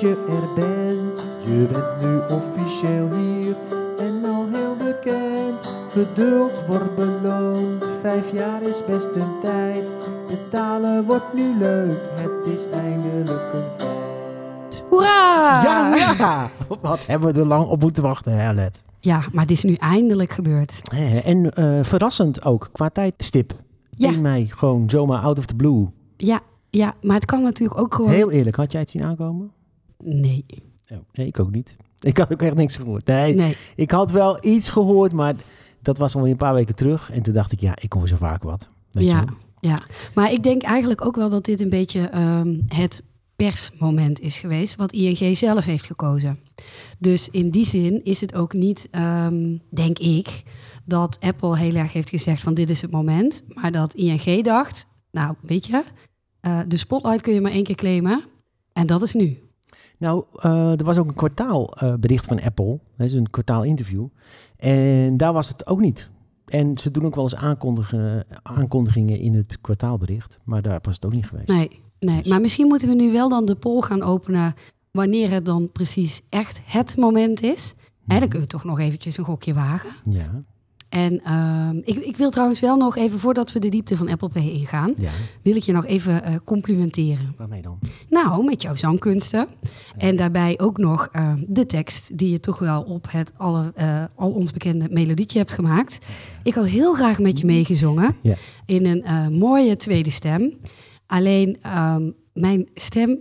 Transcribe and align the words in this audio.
Je 0.00 0.24
er 0.28 0.54
bent. 0.54 1.24
Je 1.44 1.66
bent 1.72 2.00
nu 2.00 2.36
officieel 2.36 3.14
hier 3.14 3.56
en 3.98 4.24
al 4.24 4.46
heel 4.50 4.76
bekend. 4.76 5.68
Geduld 5.90 6.66
wordt 6.66 6.94
beloond, 6.94 7.84
vijf 8.00 8.32
jaar 8.32 8.62
is 8.62 8.84
best 8.84 9.14
een 9.14 9.38
tijd. 9.40 9.92
Betalen 10.28 11.04
wordt 11.04 11.34
nu 11.34 11.58
leuk, 11.58 11.98
het 12.14 12.52
is 12.52 12.70
eindelijk 12.70 13.52
een 13.52 13.64
feit. 13.78 14.84
Hoera! 14.88 15.62
Ja, 15.62 15.94
ja! 15.94 16.48
Wat 16.80 17.06
hebben 17.06 17.34
we 17.34 17.40
er 17.40 17.46
lang 17.46 17.66
op 17.66 17.80
moeten 17.80 18.02
wachten, 18.02 18.32
hè, 18.32 18.48
Alet? 18.48 18.82
Ja, 19.00 19.24
maar 19.32 19.42
het 19.42 19.52
is 19.52 19.64
nu 19.64 19.74
eindelijk 19.74 20.32
gebeurd. 20.32 20.80
En 21.24 21.50
eh, 21.54 21.78
verrassend 21.82 22.44
ook, 22.44 22.68
qua 22.72 22.88
tijdstip. 22.88 23.52
Ja. 23.90 24.08
1 24.08 24.20
mei, 24.20 24.46
gewoon 24.50 24.90
zomaar 24.90 25.22
out 25.22 25.38
of 25.38 25.46
the 25.46 25.54
blue. 25.54 25.86
Ja, 26.16 26.40
ja, 26.70 26.94
maar 27.02 27.16
het 27.16 27.24
kan 27.24 27.42
natuurlijk 27.42 27.80
ook 27.80 27.94
gewoon... 27.94 28.10
Heel 28.10 28.30
eerlijk, 28.30 28.56
had 28.56 28.72
jij 28.72 28.80
het 28.80 28.90
zien 28.90 29.04
aankomen? 29.04 29.50
Nee, 30.02 30.44
Nee, 31.12 31.26
ik 31.26 31.40
ook 31.40 31.50
niet. 31.50 31.76
Ik 32.00 32.18
had 32.18 32.32
ook 32.32 32.42
echt 32.42 32.54
niks 32.54 32.76
gehoord. 32.76 33.06
Nee, 33.06 33.34
nee. 33.34 33.56
Ik 33.76 33.90
had 33.90 34.10
wel 34.10 34.44
iets 34.44 34.68
gehoord, 34.68 35.12
maar 35.12 35.34
dat 35.82 35.98
was 35.98 36.14
alweer 36.14 36.30
een 36.30 36.36
paar 36.36 36.54
weken 36.54 36.74
terug. 36.74 37.10
En 37.10 37.22
toen 37.22 37.34
dacht 37.34 37.52
ik, 37.52 37.60
ja, 37.60 37.76
ik 37.80 37.92
hoor 37.92 38.08
zo 38.08 38.16
vaak 38.16 38.42
wat. 38.42 38.70
Weet 38.90 39.04
Ja, 39.06 39.20
je? 39.20 39.68
ja. 39.68 39.76
Maar 40.14 40.32
ik 40.32 40.42
denk 40.42 40.62
eigenlijk 40.62 41.04
ook 41.04 41.16
wel 41.16 41.28
dat 41.28 41.44
dit 41.44 41.60
een 41.60 41.70
beetje 41.70 42.00
ehm, 42.08 42.58
het 42.66 43.02
persmoment 43.36 44.20
is 44.20 44.38
geweest, 44.38 44.76
wat 44.76 44.92
ING 44.92 45.36
zelf 45.36 45.64
heeft 45.64 45.86
gekozen. 45.86 46.38
Dus 46.98 47.28
in 47.28 47.50
die 47.50 47.66
zin 47.66 48.04
is 48.04 48.20
het 48.20 48.34
ook 48.34 48.52
niet, 48.52 48.88
ehm, 48.90 49.56
denk 49.70 49.98
ik, 49.98 50.42
dat 50.84 51.18
Apple 51.20 51.56
heel 51.56 51.74
erg 51.74 51.92
heeft 51.92 52.10
gezegd 52.10 52.42
van 52.42 52.54
dit 52.54 52.70
is 52.70 52.82
het 52.82 52.90
moment. 52.90 53.42
Maar 53.48 53.72
dat 53.72 53.94
ING 53.94 54.44
dacht, 54.44 54.86
nou 55.10 55.34
weet 55.42 55.66
je, 55.66 55.82
eh, 56.40 56.58
de 56.68 56.76
spotlight 56.76 57.20
kun 57.22 57.34
je 57.34 57.40
maar 57.40 57.52
één 57.52 57.64
keer 57.64 57.74
claimen. 57.74 58.24
En 58.72 58.86
dat 58.86 59.02
is 59.02 59.14
nu. 59.14 59.38
Nou, 60.00 60.24
eh, 60.36 60.78
er 60.78 60.84
was 60.84 60.98
ook 60.98 61.06
een 61.08 61.14
kwartaalbericht 61.14 62.26
van 62.26 62.40
Apple. 62.42 62.78
Dat 62.96 63.06
is 63.06 63.12
een 63.12 63.30
kwartaalinterview. 63.30 64.06
En 64.56 65.16
daar 65.16 65.32
was 65.32 65.48
het 65.48 65.66
ook 65.66 65.80
niet. 65.80 66.10
En 66.46 66.78
ze 66.78 66.90
doen 66.90 67.04
ook 67.04 67.14
wel 67.14 67.24
eens 67.24 67.36
aankondigingen 68.42 69.18
in 69.18 69.34
het 69.34 69.58
kwartaalbericht. 69.60 70.38
Maar 70.44 70.62
daar 70.62 70.78
was 70.82 70.94
het 70.94 71.04
ook 71.06 71.12
niet 71.12 71.26
geweest. 71.26 71.48
Nee, 71.48 71.80
nee. 71.98 72.18
Dus- 72.22 72.28
Maar 72.30 72.40
misschien 72.40 72.66
moeten 72.66 72.88
we 72.88 72.94
nu 72.94 73.12
wel 73.12 73.28
dan 73.28 73.44
de 73.44 73.54
poll 73.54 73.80
gaan 73.80 74.02
openen 74.02 74.54
wanneer 74.90 75.30
het 75.30 75.44
dan 75.44 75.72
precies 75.72 76.20
echt 76.28 76.60
het 76.64 76.96
moment 76.96 77.42
is. 77.42 77.74
Hè, 78.06 78.18
dan 78.18 78.28
kunnen 78.28 78.48
we 78.48 78.52
toch 78.54 78.64
nog 78.64 78.78
eventjes 78.78 79.16
een 79.18 79.24
gokje 79.24 79.54
wagen. 79.54 79.90
Ja, 80.04 80.42
En 80.90 81.20
ehm, 81.24 81.76
ik, 81.76 81.96
ik 81.96 82.16
wil 82.16 82.30
trouwens 82.30 82.60
wel 82.60 82.76
nog 82.76 82.96
even, 82.96 83.18
voordat 83.18 83.52
we 83.52 83.58
de 83.58 83.68
diepte 83.68 83.96
van 83.96 84.08
Apple 84.08 84.28
Pay 84.28 84.48
ingaan, 84.50 84.92
ja. 84.96 85.10
wil 85.42 85.56
ik 85.56 85.62
je 85.62 85.72
nog 85.72 85.86
even 85.86 86.24
eh, 86.24 86.34
complimenteren. 86.44 87.34
Waarmee 87.36 87.62
dan? 87.62 87.78
Nou, 88.08 88.44
met 88.44 88.62
jouw 88.62 88.74
zangkunsten. 88.74 89.46
En 89.96 90.16
daarbij 90.16 90.58
ook 90.58 90.78
nog 90.78 91.08
eh, 91.12 91.32
de 91.46 91.66
tekst 91.66 92.18
die 92.18 92.30
je 92.30 92.40
toch 92.40 92.58
wel 92.58 92.82
op 92.82 93.06
het 93.10 93.32
alle, 93.36 93.72
eh, 93.74 94.04
al 94.14 94.30
ons 94.30 94.50
bekende 94.52 94.86
melodietje 94.90 95.38
hebt 95.38 95.52
gemaakt. 95.52 95.98
Ik 96.42 96.54
had 96.54 96.66
heel 96.66 96.94
graag 96.94 97.18
met 97.18 97.38
je 97.38 97.46
meegezongen 97.46 98.16
Ja. 98.22 98.34
in 98.66 98.86
een 98.86 99.02
eh, 99.04 99.28
mooie 99.28 99.76
tweede 99.76 100.10
stem. 100.10 100.52
Alleen 101.06 101.56
ehm, 101.62 102.10
mijn 102.32 102.68
stem 102.74 103.18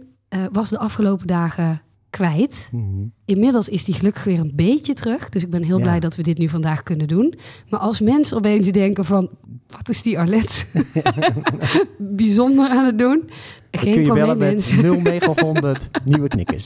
was 0.51 0.69
de 0.69 0.77
afgelopen 0.79 1.27
dagen 1.27 1.81
kwijt. 2.09 2.69
Mhm. 2.71 2.83
Inmiddels 3.25 3.69
is 3.69 3.83
die 3.83 3.93
gelukkig 3.93 4.23
weer 4.23 4.39
een 4.39 4.51
beetje 4.55 4.93
terug. 4.93 5.29
Dus 5.29 5.43
ik 5.43 5.49
ben 5.49 5.63
heel 5.63 5.77
Ja. 5.77 5.83
blij 5.83 5.99
dat 5.99 6.15
we 6.15 6.23
dit 6.23 6.37
nu 6.37 6.49
vandaag 6.49 6.83
kunnen 6.83 7.07
doen. 7.07 7.33
Maar 7.69 7.79
als 7.79 7.99
mensen 7.99 8.37
opeens 8.37 8.71
denken 8.71 9.05
van... 9.05 9.29
wat 9.67 9.89
is 9.89 10.01
die 10.01 10.19
Arlet 10.19 10.67
bijzonder 11.97 12.69
aan 12.69 12.85
het 12.85 12.99
doen? 12.99 13.23
Dan 13.71 13.81
Geen 13.81 13.93
kun 13.93 14.01
je 14.01 14.07
probleem, 14.07 14.37
mensen. 14.37 15.01
0900 15.03 15.89
nieuwe 16.03 16.27
knikkers. 16.27 16.65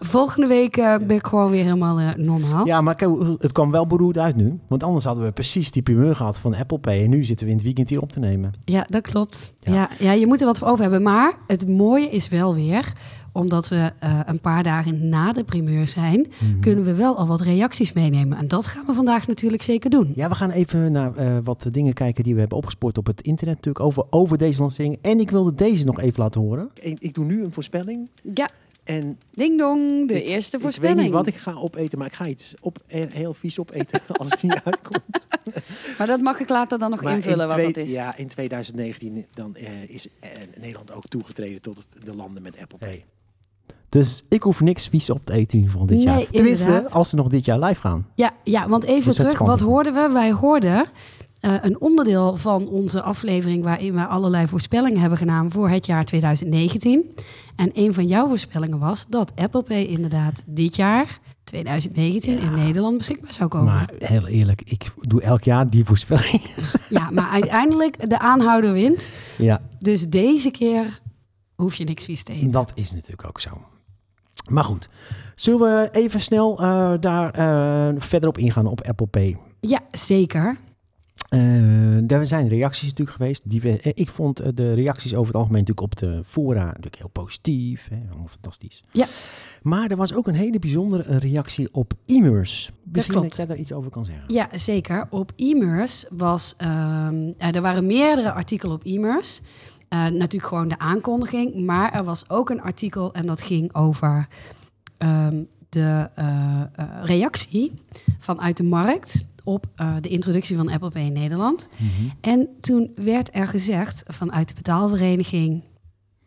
Volgende 0.00 0.46
week 0.46 0.76
eh, 0.76 0.96
ben 1.06 1.16
ik 1.16 1.26
gewoon 1.26 1.50
weer 1.50 1.62
helemaal 1.64 1.98
eh, 1.98 2.14
normaal. 2.14 2.66
Ja, 2.66 2.80
maar 2.80 2.96
het 3.38 3.52
kwam 3.52 3.70
wel 3.70 3.86
beroerd 3.86 4.18
uit 4.18 4.36
nu. 4.36 4.58
Want 4.68 4.82
anders 4.82 5.04
hadden 5.04 5.24
we 5.24 5.32
precies 5.32 5.70
die 5.70 5.82
primeur 5.82 6.16
gehad 6.16 6.38
van 6.38 6.54
Apple 6.54 6.78
Pay. 6.78 7.02
En 7.04 7.10
nu 7.10 7.24
zitten 7.24 7.44
we 7.46 7.50
in 7.52 7.56
het 7.56 7.66
weekend 7.66 7.88
hier 7.90 8.00
op 8.00 8.12
te 8.12 8.18
nemen. 8.18 8.52
Ja, 8.64 8.86
dat 8.88 9.02
klopt. 9.02 9.54
Ja. 9.60 9.72
Ja. 9.72 9.88
Ja, 9.98 10.12
je 10.12 10.26
moet 10.26 10.40
er 10.40 10.46
wat 10.46 10.58
voor 10.58 10.68
over 10.68 10.82
hebben. 10.82 11.02
Maar 11.02 11.32
het 11.46 11.68
mooie 11.68 12.08
is 12.08 12.28
wel 12.28 12.54
weer, 12.54 12.92
omdat 13.32 13.68
we 13.68 13.90
eh, 13.98 14.20
een 14.26 14.40
paar 14.40 14.62
dagen 14.62 15.08
na 15.08 15.32
de 15.32 15.44
primeur 15.44 15.86
zijn, 15.88 16.26
Mhm. 16.40 16.60
kunnen 16.60 16.84
we 16.84 16.94
wel 16.94 17.16
al 17.16 17.26
wat 17.26 17.40
reacties 17.40 17.92
meenemen. 17.92 18.38
En 18.38 18.48
dat 18.48 18.66
gaan 18.66 18.86
we 18.86 18.92
vandaag 18.92 19.26
natuurlijk 19.26 19.62
zeker 19.62 19.90
doen. 19.90 20.12
Ja, 20.14 20.28
we 20.28 20.34
gaan 20.34 20.50
even 20.50 20.92
naar 20.92 21.16
eh, 21.16 21.38
wat 21.44 21.66
dingen 21.70 21.92
kijken 21.92 22.24
die 22.24 22.34
we 22.34 22.40
hebben 22.40 22.58
opgespoord 22.58 22.98
op 22.98 23.06
het 23.06 23.20
internet 23.20 23.54
natuurlijk 23.54 23.84
over, 23.84 24.04
over 24.10 24.38
deze 24.38 24.60
lancering. 24.60 24.98
En 25.02 25.20
ik 25.20 25.30
wilde 25.30 25.54
deze 25.54 25.84
nog 25.84 26.00
even 26.00 26.22
laten 26.22 26.40
horen. 26.40 26.70
Ik, 26.80 27.00
ik 27.00 27.14
doe 27.14 27.24
nu 27.24 27.44
een 27.44 27.52
voorspelling. 27.52 28.08
Ja, 28.34 28.48
En 28.84 29.18
ding 29.30 29.58
dong, 29.58 30.08
de 30.08 30.14
ik- 30.22 30.28
eerste 30.28 30.56
ik 30.56 30.62
voorspelling. 30.62 30.96
weet 30.96 31.04
niet 31.04 31.14
wat 31.14 31.26
ik 31.26 31.36
ga 31.36 31.54
opeten, 31.54 31.98
maar 31.98 32.06
ik 32.06 32.12
ga 32.14 32.26
iets 32.26 32.54
op, 32.60 32.78
eh, 32.86 33.02
heel 33.08 33.34
vies 33.34 33.58
opeten 33.58 34.00
als 34.20 34.30
het 34.30 34.42
niet 34.42 34.60
uitkomt. 34.64 35.04
Maar 35.98 36.06
dat 36.06 36.20
mag 36.20 36.40
ik 36.40 36.48
later 36.48 36.78
dan 36.78 36.90
nog 36.90 37.02
Maar 37.02 37.14
invullen 37.14 37.48
in 37.50 37.56
wat 37.56 37.74
dat 37.74 37.84
is. 37.84 37.90
Ja, 37.90 38.16
in 38.16 38.28
2019 38.28 39.24
dan, 39.34 39.56
eh, 39.56 39.88
is 39.88 40.08
Nederland 40.60 40.92
ook 40.92 41.08
toegetreden 41.08 41.60
tot 41.60 41.76
het- 41.76 42.04
de 42.06 42.14
landen 42.14 42.42
met 42.42 42.58
Apple 42.58 42.78
Pay. 42.78 43.04
Dus 43.90 44.22
ik 44.28 44.42
hoef 44.42 44.60
niks 44.60 44.86
vies 44.88 45.10
op 45.10 45.20
te 45.24 45.32
eten 45.32 45.52
in 45.52 45.64
ieder 45.64 45.70
geval 45.70 45.86
dit 45.86 45.96
Nee, 45.96 46.06
jaar. 46.06 46.26
Tenminste, 46.30 46.66
inderdaad. 46.66 46.92
als 46.92 47.08
ze 47.10 47.16
nog 47.16 47.28
dit 47.28 47.44
jaar 47.44 47.58
live 47.58 47.80
gaan. 47.80 48.06
Ja, 48.14 48.30
ja 48.44 48.68
want 48.68 48.84
even 48.84 49.04
Dus 49.04 49.14
terug, 49.14 49.38
wat 49.38 49.60
hoorden 49.60 49.94
we? 49.94 50.08
Wij 50.12 50.32
hoorden 50.32 50.86
eh, 51.40 51.54
een 51.60 51.80
onderdeel 51.80 52.36
van 52.36 52.68
onze 52.68 53.02
aflevering 53.02 53.62
waarin 53.64 53.92
we 53.94 54.06
allerlei 54.06 54.46
voorspellingen 54.46 55.00
hebben 55.00 55.18
gedaan 55.18 55.50
voor 55.50 55.68
het 55.70 55.86
jaar 55.86 56.04
2019. 56.04 57.14
En 57.56 57.70
een 57.74 57.94
van 57.94 58.06
jouw 58.06 58.28
voorspellingen 58.28 58.78
was 58.78 59.06
dat 59.08 59.32
Apple 59.36 59.62
Pay 59.62 59.82
inderdaad 59.84 60.42
dit 60.46 60.76
jaar, 60.76 61.18
2019, 61.44 62.38
in 62.38 62.54
Nederland 62.54 62.96
beschikbaar 62.96 63.32
zou 63.32 63.48
komen. 63.48 63.66
Maar 63.74 63.90
heel 63.98 64.26
eerlijk, 64.26 64.62
ik 64.64 64.92
doe 65.00 65.22
elk 65.22 65.42
jaar 65.44 65.70
die 65.70 65.84
voorspelling. 65.84 66.42
Ja, 66.88 67.10
maar 67.10 67.28
uiteindelijk 67.28 68.10
de 68.10 68.18
aanhouder 68.18 68.72
wint. 68.72 69.08
ja, 69.38 69.60
Dus 69.78 70.08
deze 70.08 70.50
keer 70.50 71.00
hoef 71.54 71.74
je 71.74 71.84
niks 71.84 72.04
vies 72.04 72.22
te 72.22 72.32
eten. 72.32 72.50
dat 72.50 72.72
is 72.74 72.92
natuurlijk 72.92 73.28
ook 73.28 73.40
zo. 73.40 73.50
Maar 74.48 74.64
goed, 74.64 74.88
zullen 75.34 75.60
we 75.60 75.88
even 75.92 76.20
snel 76.20 76.60
eh, 76.60 76.92
daar 77.00 77.30
eh, 77.30 77.94
verder 77.98 78.28
op 78.28 78.38
ingaan 78.38 78.66
op 78.66 78.80
Apple 78.82 79.06
Pay? 79.06 79.36
Ja, 79.60 79.80
zeker. 79.90 80.56
Eh, 81.28 82.10
er 82.10 82.26
zijn 82.26 82.48
reacties 82.48 82.88
natuurlijk 82.88 83.16
geweest. 83.16 83.50
Die 83.50 83.60
we, 83.60 83.80
ik 83.94 84.08
vond 84.08 84.56
de 84.56 84.74
reacties 84.74 85.14
over 85.14 85.26
het 85.26 85.36
algemeen 85.36 85.60
natuurlijk 85.60 85.92
op 85.92 85.96
de 85.96 86.20
fora 86.24 86.64
natuurlijk 86.64 86.96
heel 86.96 87.08
positief. 87.08 87.88
Hè, 87.88 87.96
allemaal 88.08 88.28
fantastisch. 88.28 88.84
Ja. 88.90 89.06
Maar 89.62 89.90
er 89.90 89.96
was 89.96 90.14
ook 90.14 90.26
een 90.26 90.34
hele 90.34 90.58
bijzondere 90.58 91.18
reactie 91.18 91.68
op 91.72 91.92
e-mers. 92.06 92.70
Misschien 92.84 93.22
dat 93.22 93.36
jij 93.36 93.46
daar 93.46 93.56
iets 93.56 93.72
over 93.72 93.90
kan 93.90 94.04
zeggen. 94.04 94.24
Ja, 94.26 94.48
zeker. 94.52 95.06
Op 95.10 95.32
e-mers 95.36 96.04
was... 96.10 96.54
ehm, 96.56 97.32
eh, 97.38 97.54
er 97.54 97.62
waren 97.62 97.86
meerdere 97.86 98.32
artikelen 98.32 98.74
op 98.74 98.84
e-mers. 98.84 99.40
Eh, 99.90 100.06
natuurlijk 100.06 100.46
gewoon 100.46 100.68
de 100.68 100.78
aankondiging. 100.78 101.54
Maar 101.54 101.92
er 101.92 102.04
was 102.04 102.28
ook 102.28 102.50
een 102.50 102.62
artikel 102.62 103.12
en 103.12 103.26
dat 103.26 103.42
ging 103.42 103.74
over 103.74 104.28
ehm, 104.98 105.42
de 105.68 106.10
eh, 106.14 106.60
eh, 106.60 106.86
reactie 107.02 107.72
vanuit 108.18 108.56
de 108.56 108.62
markt 108.62 109.28
op 109.44 109.66
de 110.00 110.08
introductie 110.08 110.56
van 110.56 110.70
Apple 110.70 110.90
Pay 110.90 111.02
in 111.02 111.12
Nederland. 111.12 111.68
Mhm. 111.76 112.08
En 112.20 112.48
toen 112.60 112.92
werd 112.94 113.34
er 113.34 113.46
gezegd 113.46 114.02
vanuit 114.06 114.48
de 114.48 114.54
betaalvereniging... 114.54 115.62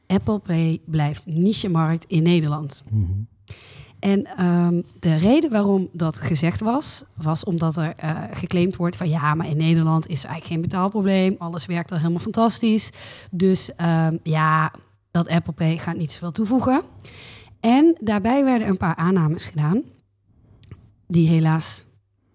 Apple 0.08 0.40
Pay 0.40 0.82
blijft 0.86 1.26
niche-markt 1.26 2.06
in 2.06 2.24
Nederland. 2.24 2.84
Mhm. 2.92 3.12
En 4.04 4.26
ehm, 4.38 4.82
de 5.00 5.16
reden 5.16 5.50
waarom 5.50 5.90
dat 5.92 6.20
gezegd 6.20 6.60
was, 6.60 7.04
was 7.14 7.44
omdat 7.44 7.78
er 7.78 7.94
eh, 7.96 8.20
geclaimd 8.32 8.76
wordt 8.76 8.96
van 8.96 9.10
ja, 9.10 9.34
maar 9.34 9.48
in 9.48 9.58
Nederland 9.58 10.08
is 10.08 10.24
eigenlijk 10.24 10.46
geen 10.46 10.62
betaalprobleem. 10.62 11.36
Alles 11.38 11.66
werkt 11.66 11.92
er 11.92 11.98
helemaal 11.98 12.20
fantastisch. 12.20 12.90
Dus 13.32 13.76
ehm, 13.76 14.18
ja, 14.24 14.72
dat 15.12 15.28
Apple 15.28 15.54
Pay 15.54 15.78
gaat 15.78 15.98
niet 15.98 16.12
zoveel 16.12 16.32
toevoegen. 16.32 16.82
En 17.60 17.98
daarbij 18.00 18.44
werden 18.44 18.68
een 18.68 18.78
paar 18.78 18.96
aannames 18.96 19.46
gedaan 19.46 19.82
die 21.08 21.28
helaas 21.28 21.86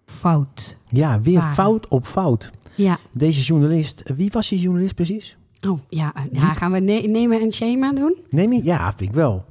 fout. 0.05 0.77
Ja, 0.87 1.21
weer 1.21 1.39
Waren. 1.39 1.53
fout 1.53 1.87
op 1.87 2.05
fout. 2.05 2.51
Ja, 2.75 2.97
Deze 3.11 3.41
journalist, 3.41 4.03
wie 4.15 4.29
was 4.31 4.49
die 4.49 4.59
journalist 4.59 4.95
precies? 4.95 5.37
Oh, 5.67 5.79
ja. 5.89 6.13
ja 6.31 6.53
gaan 6.53 6.71
we 6.71 6.79
ne- 6.79 7.07
nemen 7.07 7.41
en 7.41 7.51
shame 7.51 7.93
doen? 7.93 8.15
Neem? 8.29 8.53
Ja, 8.53 8.93
vind 8.95 9.09
ik 9.09 9.15
wel. 9.15 9.45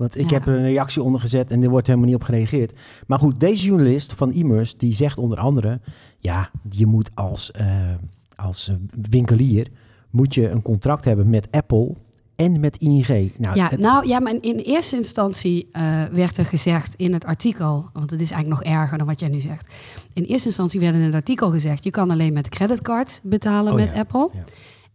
Want 0.00 0.18
ik 0.18 0.30
Ja. 0.30 0.36
heb 0.38 0.46
er 0.48 0.54
een 0.54 0.62
reactie 0.62 1.02
onder 1.02 1.20
gezet 1.20 1.50
en 1.50 1.62
er 1.62 1.70
wordt 1.70 1.86
helemaal 1.86 2.06
niet 2.08 2.16
op 2.16 2.22
gereageerd. 2.22 2.72
Maar 3.06 3.18
goed, 3.18 3.40
deze 3.40 3.64
journalist 3.66 4.12
van 4.12 4.32
Immers, 4.32 4.76
die 4.76 4.92
zegt 4.94 5.18
onder 5.18 5.38
andere... 5.38 5.80
Ja, 6.18 6.50
je 6.70 6.86
moet 6.86 7.10
als, 7.14 7.50
eh, 7.50 7.66
als 8.36 8.68
eh, 8.68 8.74
winkelier 9.10 9.66
moet 10.10 10.34
je 10.34 10.48
een 10.50 10.62
contract 10.62 11.04
hebben 11.04 11.30
met 11.30 11.48
Apple 11.50 11.94
en 12.36 12.60
met 12.60 12.76
ING. 12.76 13.32
Nou, 13.38 13.56
ja, 13.56 13.68
het- 13.68 13.80
nou 13.80 14.06
ja, 14.06 14.20
maar 14.20 14.34
in 14.40 14.56
eerste 14.56 14.96
instantie 14.96 15.68
eh, 15.72 16.04
werd 16.04 16.36
er 16.36 16.44
gezegd 16.44 16.94
in 16.96 17.12
het 17.12 17.24
artikel, 17.24 17.88
want 17.92 18.10
het 18.10 18.20
is 18.20 18.30
eigenlijk 18.30 18.64
nog 18.64 18.74
erger 18.74 18.98
dan 18.98 19.06
wat 19.06 19.20
jij 19.20 19.28
nu 19.28 19.40
zegt. 19.40 19.66
In 20.12 20.22
eerste 20.24 20.46
instantie 20.46 20.80
werd 20.80 20.94
in 20.94 21.00
het 21.00 21.14
artikel 21.14 21.50
gezegd, 21.50 21.84
je 21.84 21.90
kan 21.90 22.10
alleen 22.10 22.32
met 22.32 22.48
creditcard 22.48 23.20
betalen 23.22 23.72
Oh 23.72 23.78
met 23.78 23.90
ja, 23.94 23.98
Apple. 23.98 24.28
ja. 24.32 24.44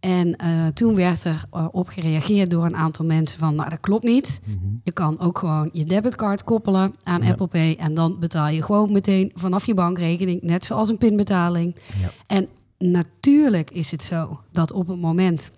En 0.00 0.36
eh, 0.36 0.66
toen 0.66 0.94
werd 0.94 1.24
er 1.24 1.44
eh, 1.50 1.66
op 1.70 1.88
gereageerd 1.88 2.50
door 2.50 2.64
een 2.64 2.76
aantal 2.76 3.04
mensen 3.04 3.38
van, 3.38 3.54
nou 3.54 3.70
dat 3.70 3.80
klopt 3.80 4.04
niet. 4.04 4.40
Mhm. 4.44 4.56
Je 4.82 4.92
kan 4.92 5.20
ook 5.20 5.38
gewoon 5.38 5.68
je 5.72 5.84
debitcard 5.84 6.44
koppelen 6.44 6.94
aan 7.02 7.22
Ja. 7.22 7.28
Apple 7.30 7.46
Pay 7.46 7.76
en 7.78 7.94
dan 7.94 8.18
betaal 8.18 8.48
je 8.48 8.62
gewoon 8.62 8.92
meteen 8.92 9.32
vanaf 9.34 9.66
je 9.66 9.74
bankrekening, 9.74 10.42
net 10.42 10.64
zoals 10.64 10.88
een 10.88 10.98
pinbetaling. 10.98 11.76
Ja. 12.00 12.10
En 12.26 12.48
natuurlijk 12.78 13.70
is 13.70 13.90
het 13.90 14.02
zo 14.02 14.40
dat 14.52 14.72
op 14.72 14.88
het 14.88 15.00
moment 15.00 15.50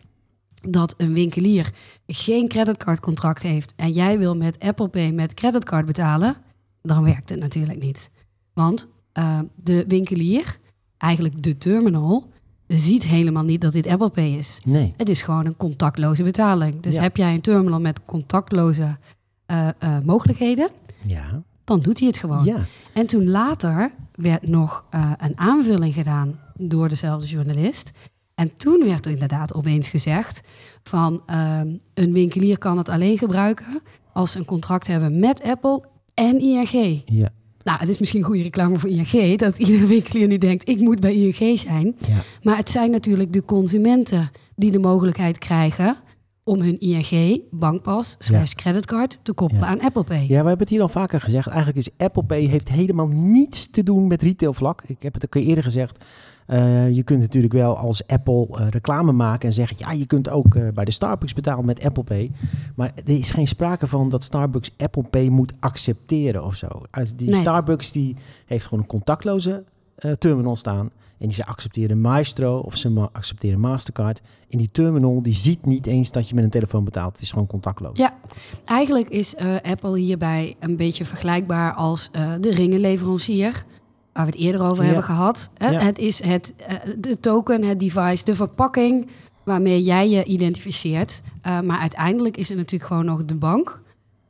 dat 0.69 0.95
een 0.97 1.13
winkelier 1.13 1.73
geen 2.07 2.49
creditcardcontract 2.49 3.43
heeft 3.43 3.73
en 3.77 3.91
jij 3.93 4.19
wil 4.19 4.37
met 4.37 4.59
Apple 4.59 4.89
Pay 4.89 5.11
met 5.11 5.35
creditcard 5.35 5.87
betalen, 5.87 6.37
dan 6.83 7.05
werkt 7.05 7.31
het 7.31 7.39
natuurlijk 7.39 7.83
niet. 7.83 8.11
Want 8.53 8.89
eh, 9.13 9.41
de 9.55 9.85
winkelier, 9.89 10.59
eigenlijk 10.97 11.43
de 11.43 11.59
terminal, 11.59 12.31
ziet 12.69 13.05
helemaal 13.05 13.45
niet 13.45 13.61
dat 13.61 13.73
dit 13.73 13.87
Apple 13.87 14.09
Pay 14.09 14.29
is. 14.37 14.61
Nee. 14.65 14.95
Het 14.97 15.09
is 15.09 15.23
gewoon 15.23 15.47
een 15.47 15.57
contactloze 15.57 16.23
betaling. 16.23 16.81
Dus 16.83 16.95
Ja. 16.95 17.03
heb 17.03 17.17
jij 17.17 17.35
een 17.35 17.41
terminal 17.41 17.81
met 17.81 18.01
contactloze 18.05 18.97
eh, 19.47 19.69
eh, 19.79 19.99
mogelijkheden, 20.05 20.69
Ja. 21.07 21.43
dan 21.65 21.81
doet 21.81 21.99
hij 21.99 22.09
het 22.09 22.17
gewoon. 22.19 22.45
Ja. 22.45 22.57
En 22.93 23.07
toen 23.07 23.29
later 23.29 23.91
werd 24.15 24.49
nog 24.49 24.85
eh, 24.91 25.13
een 25.19 25.39
aanvulling 25.39 25.95
gedaan 25.95 26.41
door 26.57 26.89
dezelfde 26.89 27.27
journalist. 27.27 27.91
En 28.35 28.57
toen 28.57 28.85
werd 28.85 29.07
er 29.07 29.13
inderdaad 29.13 29.55
opeens 29.55 29.89
gezegd 29.89 30.41
van 30.83 31.23
ehm, 31.27 31.69
een 31.95 32.13
winkelier 32.13 32.59
kan 32.59 32.79
het 32.79 32.89
alleen 32.89 33.19
gebruiken 33.19 33.81
als 34.13 34.33
ze 34.33 34.39
een 34.39 34.45
contract 34.45 34.87
hebben 34.87 35.19
met 35.19 35.43
Apple 35.43 35.83
en 36.15 36.41
ING. 36.41 37.03
Ja. 37.05 37.29
Nou, 37.69 37.81
het 37.81 37.89
is 37.89 37.99
misschien 37.99 38.23
goede 38.23 38.43
reclame 38.43 38.79
voor 38.79 38.91
ING 38.91 39.39
dat 39.39 39.59
iedere 39.67 39.87
winkelier 39.87 40.27
nu 40.27 40.39
denkt 40.39 40.69
ik 40.69 40.81
moet 40.81 41.01
bij 41.01 41.15
ING 41.15 41.59
zijn. 41.61 41.97
Ja. 42.07 42.23
Maar 42.43 42.57
het 42.57 42.71
zijn 42.71 42.91
natuurlijk 42.91 43.33
de 43.33 43.45
consumenten 43.45 44.31
die 44.57 44.71
de 44.71 44.79
mogelijkheid 44.79 45.39
krijgen 45.39 45.97
om 46.45 46.61
hun 46.61 46.79
ING, 46.81 47.41
bankpas, 47.51 48.17
slash 48.19 48.53
creditcard 48.53 49.19
te 49.23 49.33
koppelen 49.33 49.63
Ja. 49.65 49.69
aan 49.71 49.81
Apple 49.81 50.05
Pay. 50.05 50.21
Ja, 50.21 50.27
we 50.27 50.35
hebben 50.35 50.59
het 50.59 50.69
hier 50.69 50.81
al 50.81 50.89
vaker 50.89 51.21
gezegd. 51.21 51.47
Eigenlijk 51.47 51.79
is 51.79 51.91
Apple 51.97 52.25
Pay 52.25 52.45
heeft 52.45 52.69
helemaal 52.69 53.09
niets 53.09 53.71
te 53.71 53.83
doen 53.83 54.07
met 54.07 54.23
retailvlak. 54.23 54.83
Ik 54.87 55.03
heb 55.03 55.15
het 55.15 55.25
ook 55.25 55.35
eerder 55.35 55.65
gezegd. 55.65 56.05
Eh, 56.49 56.91
je 56.91 57.03
kunt 57.03 57.21
natuurlijk 57.21 57.53
wel 57.53 57.77
als 57.77 58.07
Apple 58.07 58.47
eh, 58.51 58.69
reclame 58.69 59.13
maken 59.13 59.49
en 59.49 59.55
zeggen... 59.55 59.77
ja, 59.79 59.93
je 59.93 60.07
kunt 60.07 60.31
ook 60.31 60.55
eh, 60.55 60.69
bij 60.75 60.85
de 60.85 60.91
Starbucks 60.91 61.33
betalen 61.33 61.65
met 61.65 61.85
Apple 61.85 62.03
Pay. 62.03 62.31
Maar 62.75 62.93
er 63.05 63.19
is 63.19 63.31
geen 63.31 63.49
sprake 63.49 63.87
van 63.87 64.09
dat 64.09 64.25
Starbucks 64.25 64.73
Apple 64.77 65.03
Pay 65.03 65.29
moet 65.29 65.53
accepteren 65.61 66.45
of 66.45 66.57
zo. 66.57 66.69
Die 67.17 67.31
Nee. 67.31 67.41
Starbucks 67.41 67.93
die 67.93 68.17
heeft 68.47 68.65
gewoon 68.65 68.81
een 68.81 68.87
contactloze 68.87 69.65
terminal 70.19 70.57
staan... 70.57 70.91
En 71.19 71.27
die 71.27 71.37
ze 71.37 71.47
accepteren 71.47 72.01
Maestro 72.01 72.59
of 72.59 72.77
ze 72.77 73.09
accepteren 73.13 73.61
Mastercard. 73.61 74.21
En 74.51 74.59
die 74.59 74.69
terminal 74.73 75.23
die 75.23 75.35
ziet 75.35 75.67
niet 75.67 75.87
eens 75.87 76.13
dat 76.13 76.29
je 76.29 76.35
met 76.35 76.45
een 76.45 76.51
telefoon 76.51 76.85
betaalt. 76.85 77.13
Het 77.13 77.21
is 77.21 77.31
gewoon 77.31 77.47
contactloos. 77.47 77.99
Ja, 77.99 78.15
eigenlijk 78.65 79.09
is 79.09 79.37
Apple 79.63 79.99
hierbij 79.99 80.55
een 80.61 80.77
beetje 80.77 81.05
vergelijkbaar 81.05 81.75
als 81.75 82.11
de 82.41 82.51
ringenleverancier. 82.55 83.65
Waar 84.19 84.27
we 84.27 84.33
het 84.33 84.41
eerder 84.43 84.61
over 84.61 84.79
Ja. 84.79 84.85
hebben 84.85 85.05
gehad. 85.05 85.51
Hè? 85.55 85.69
Ja. 85.69 85.81
Het 85.81 85.99
is 85.99 86.23
het, 86.23 86.55
eh, 86.57 86.75
de 86.99 87.21
token, 87.21 87.65
het 87.65 87.81
device, 87.81 88.25
de 88.25 88.35
verpakking 88.35 89.09
waarmee 89.45 89.83
jij 89.83 90.09
je 90.09 90.25
identificeert. 90.25 91.23
Eh, 91.43 91.61
maar 91.61 91.79
uiteindelijk 91.79 92.37
is 92.37 92.49
het 92.49 92.57
natuurlijk 92.59 92.91
gewoon 92.91 93.05
nog 93.05 93.25
de 93.25 93.35
bank 93.35 93.83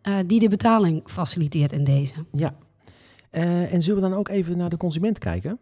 eh, 0.02 0.14
die 0.26 0.40
de 0.40 0.48
betaling 0.48 1.02
faciliteert 1.04 1.72
in 1.72 1.84
deze. 1.84 2.12
Ja. 2.32 2.54
En 3.30 3.82
zullen 3.82 4.02
we 4.02 4.08
dan 4.08 4.18
ook 4.18 4.28
even 4.28 4.56
naar 4.56 4.68
de 4.68 4.76
consument 4.76 5.18
kijken? 5.18 5.58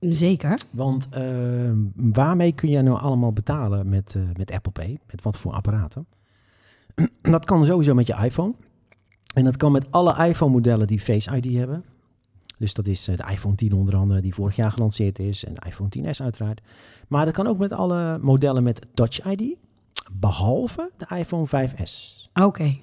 Zeker. 0.00 0.60
Want 0.72 1.08
eh, 1.10 1.22
waarmee 1.94 2.52
kun 2.52 2.68
je 2.68 2.82
nou 2.82 2.98
allemaal 2.98 3.32
betalen 3.32 3.88
met, 3.88 4.16
met 4.36 4.50
Apple 4.50 4.72
Pay? 4.72 4.98
Met 5.10 5.22
wat 5.22 5.38
voor 5.38 5.52
apparaten? 5.52 6.06
dat 7.22 7.44
kan 7.44 7.64
sowieso 7.64 7.94
met 7.94 8.06
je 8.06 8.16
iPhone. 8.24 8.54
En 9.34 9.44
dat 9.44 9.56
kan 9.56 9.72
met 9.72 9.90
alle 9.90 10.26
iPhone-modellen 10.26 10.86
die 10.86 11.00
Face 11.00 11.36
ID 11.36 11.54
hebben. 11.56 11.84
Dus 12.64 12.74
dat 12.74 12.86
is 12.86 13.08
eh, 13.08 13.16
de 13.16 13.32
iPhone 13.32 13.54
10 13.54 13.72
onder 13.72 13.96
andere, 13.96 14.20
die 14.20 14.34
vorig 14.34 14.56
jaar 14.56 14.72
gelanceerd 14.72 15.18
is. 15.18 15.44
En 15.44 15.54
de 15.54 15.62
iPhone 15.66 15.88
10s 15.98 16.22
uiteraard. 16.22 16.60
Maar 17.08 17.24
dat 17.24 17.34
kan 17.34 17.46
ook 17.46 17.58
met 17.58 17.72
alle 17.72 18.18
modellen 18.18 18.62
met 18.62 18.86
Touch 18.94 19.24
ID. 19.24 19.56
Behalve 20.12 20.90
de 20.96 21.16
iPhone 21.16 21.46
5S. 21.46 22.28
Oké. 22.34 22.76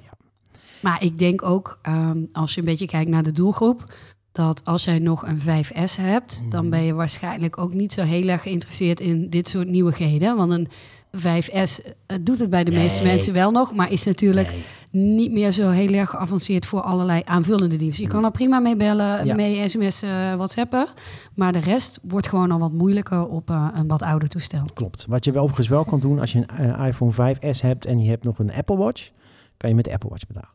Maar 0.81 1.03
ik 1.03 1.17
denk 1.17 1.43
ook, 1.43 1.79
ehm, 1.81 2.23
als 2.31 2.53
je 2.53 2.59
een 2.59 2.65
beetje 2.65 2.85
kijkt 2.85 3.09
naar 3.09 3.23
de 3.23 3.31
doelgroep, 3.31 3.93
dat 4.31 4.65
als 4.65 4.83
jij 4.83 4.99
nog 4.99 5.27
een 5.27 5.39
5S 5.39 5.95
hebt, 5.95 6.43
dan 6.49 6.69
ben 6.69 6.81
je 6.81 6.93
waarschijnlijk 6.93 7.57
ook 7.57 7.73
niet 7.73 7.93
zo 7.93 8.01
heel 8.01 8.27
erg 8.27 8.41
geïnteresseerd 8.41 8.99
in 8.99 9.29
dit 9.29 9.49
soort 9.49 9.67
nieuwigheden. 9.67 10.35
Want 10.35 10.51
een 10.51 10.67
5S 11.11 11.81
eh, 12.05 12.17
doet 12.21 12.39
het 12.39 12.49
bij 12.49 12.63
de 12.63 12.71
meeste 12.71 13.03
mensen 13.03 13.33
wel 13.33 13.51
nog, 13.51 13.75
maar 13.75 13.91
is 13.91 14.03
natuurlijk 14.03 14.51
Nee. 14.51 14.63
Niet 14.91 15.31
meer 15.31 15.51
zo 15.51 15.69
heel 15.69 15.93
erg 15.93 16.09
geavanceerd 16.09 16.65
voor 16.65 16.81
allerlei 16.81 17.21
aanvullende 17.25 17.75
diensten. 17.77 18.03
Je 18.03 18.09
kan 18.09 18.23
er 18.25 18.31
prima 18.31 18.59
mee 18.59 18.75
bellen, 18.75 19.25
Ja. 19.25 19.35
mee 19.35 19.69
sms, 19.69 20.01
eh, 20.01 20.33
whatsappen, 20.35 20.87
maar 21.35 21.53
de 21.53 21.59
rest 21.59 21.99
wordt 22.01 22.27
gewoon 22.27 22.51
al 22.51 22.59
wat 22.59 22.71
moeilijker 22.71 23.27
op 23.27 23.49
eh, 23.49 23.67
een 23.73 23.87
wat 23.87 24.01
ouder 24.01 24.29
toestel. 24.29 24.63
Klopt. 24.73 25.05
Wat 25.05 25.25
je 25.25 25.31
wel 25.31 25.41
overigens 25.41 25.67
wel 25.67 25.83
kan 25.85 25.99
doen 25.99 26.19
als 26.19 26.31
je 26.31 26.37
een 26.37 26.73
eh, 26.75 26.87
iPhone 26.87 27.11
5S 27.11 27.61
hebt 27.61 27.85
en 27.85 27.99
je 27.99 28.09
hebt 28.09 28.23
nog 28.23 28.39
een 28.39 28.53
Apple 28.53 28.77
Watch, 28.77 29.09
kan 29.57 29.69
je 29.69 29.75
met 29.75 29.85
de 29.85 29.93
Apple 29.93 30.09
Watch 30.09 30.27
betalen. 30.27 30.49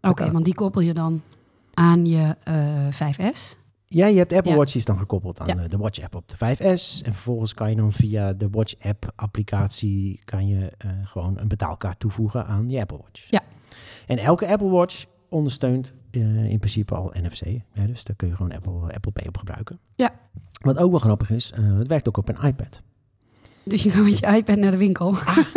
Oké, 0.00 0.30
want 0.32 0.44
die 0.44 0.54
koppel 0.54 0.80
je 0.80 0.92
dan 0.94 1.22
aan 1.74 2.06
je 2.06 2.36
eh, 2.44 2.54
5S. 2.90 3.58
Ja, 3.88 4.06
je 4.06 4.18
hebt 4.18 4.32
Apple 4.32 4.50
Ja. 4.50 4.56
Watch, 4.56 4.70
die 4.72 4.80
is 4.80 4.86
dan 4.86 4.98
gekoppeld 4.98 5.40
aan 5.40 5.46
Ja. 5.46 5.68
de 5.68 5.76
Watch 5.76 6.02
app 6.02 6.14
op 6.14 6.28
de 6.28 6.36
5S. 6.36 7.02
En 7.02 7.12
vervolgens 7.12 7.54
kan 7.54 7.70
je 7.70 7.76
dan 7.76 7.92
via 7.92 8.32
de 8.32 8.48
Watch 8.50 8.74
app 8.80 9.12
applicatie 9.16 10.20
kan 10.24 10.48
je 10.48 10.72
eh, 10.78 10.90
gewoon 11.04 11.38
een 11.38 11.48
betaalkaart 11.48 11.98
toevoegen 12.00 12.46
aan 12.46 12.70
je 12.70 12.80
Apple 12.80 12.98
Watch. 13.02 13.30
Ja. 13.30 13.40
En 14.06 14.18
elke 14.18 14.46
Apple 14.46 14.68
Watch 14.68 15.04
ondersteunt 15.28 15.92
eh, 16.10 16.44
in 16.50 16.58
principe 16.58 16.94
al 16.94 17.12
NFC. 17.22 17.40
Hè, 17.72 17.86
dus 17.86 18.04
daar 18.04 18.16
kun 18.16 18.28
je 18.28 18.36
gewoon 18.36 18.52
Apple, 18.52 18.94
Apple 18.94 19.12
Pay 19.12 19.26
op 19.26 19.36
gebruiken. 19.36 19.78
Ja. 19.94 20.10
Wat 20.60 20.78
ook 20.78 20.90
wel 20.90 21.00
grappig 21.00 21.30
is, 21.30 21.52
eh, 21.52 21.78
het 21.78 21.88
werkt 21.88 22.08
ook 22.08 22.16
op 22.16 22.28
een 22.28 22.46
iPad. 22.48 22.82
Dus 23.68 23.82
je 23.82 23.90
gaat 23.90 24.04
met 24.04 24.18
je 24.18 24.26
iPad 24.26 24.56
naar 24.56 24.70
de 24.70 24.76
winkel. 24.76 25.14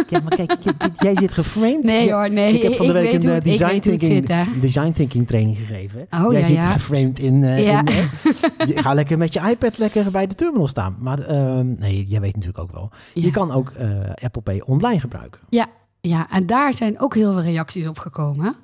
Ja, 0.09 0.19
maar 0.19 0.35
kijk, 0.35 0.53
jij 0.95 1.15
zit 1.15 1.33
geframed. 1.33 1.83
Nee 1.83 2.05
Ja, 2.05 2.15
hoor, 2.15 2.31
nee. 2.31 2.53
Ik 2.55 2.61
heb 2.61 2.73
van 2.73 2.87
de 2.87 2.93
week 2.93 3.13
een 3.13 3.21
eh, 3.21 3.33
het- 3.33 3.43
design, 3.43 3.79
thinking, 3.79 4.27
zit, 4.27 4.61
design 4.61 4.91
thinking 4.91 5.27
training 5.27 5.57
gegeven. 5.57 6.07
Oh, 6.11 6.31
Jij 6.31 6.39
ja, 6.39 6.45
zit 6.45 6.55
ja. 6.55 6.71
geframed 6.71 7.19
in, 7.19 7.43
eh, 7.43 7.65
Ja. 7.65 7.79
in, 7.79 7.87
eh, 7.87 8.67
je, 8.75 8.81
ga 8.81 8.93
lekker 8.93 9.17
met 9.17 9.33
je 9.33 9.39
iPad 9.49 9.77
lekker 9.77 10.11
bij 10.11 10.27
de 10.27 10.35
terminal 10.35 10.67
staan. 10.67 10.95
Maar 10.99 11.19
ehm, 11.19 11.73
nee, 11.79 12.05
jij 12.07 12.19
weet 12.21 12.33
natuurlijk 12.35 12.63
ook 12.63 12.71
wel. 12.71 12.89
Ja. 13.13 13.21
Je 13.23 13.31
kan 13.31 13.51
ook 13.51 13.71
Apple 14.23 14.41
Pay 14.41 14.61
online 14.65 14.99
gebruiken. 14.99 15.39
Ja, 16.03 16.27
en 16.29 16.45
daar 16.45 16.73
zijn 16.73 16.99
ook 16.99 17.15
heel 17.15 17.33
veel 17.33 17.41
reacties 17.41 17.87
op 17.87 17.97
gekomen. 17.99 18.55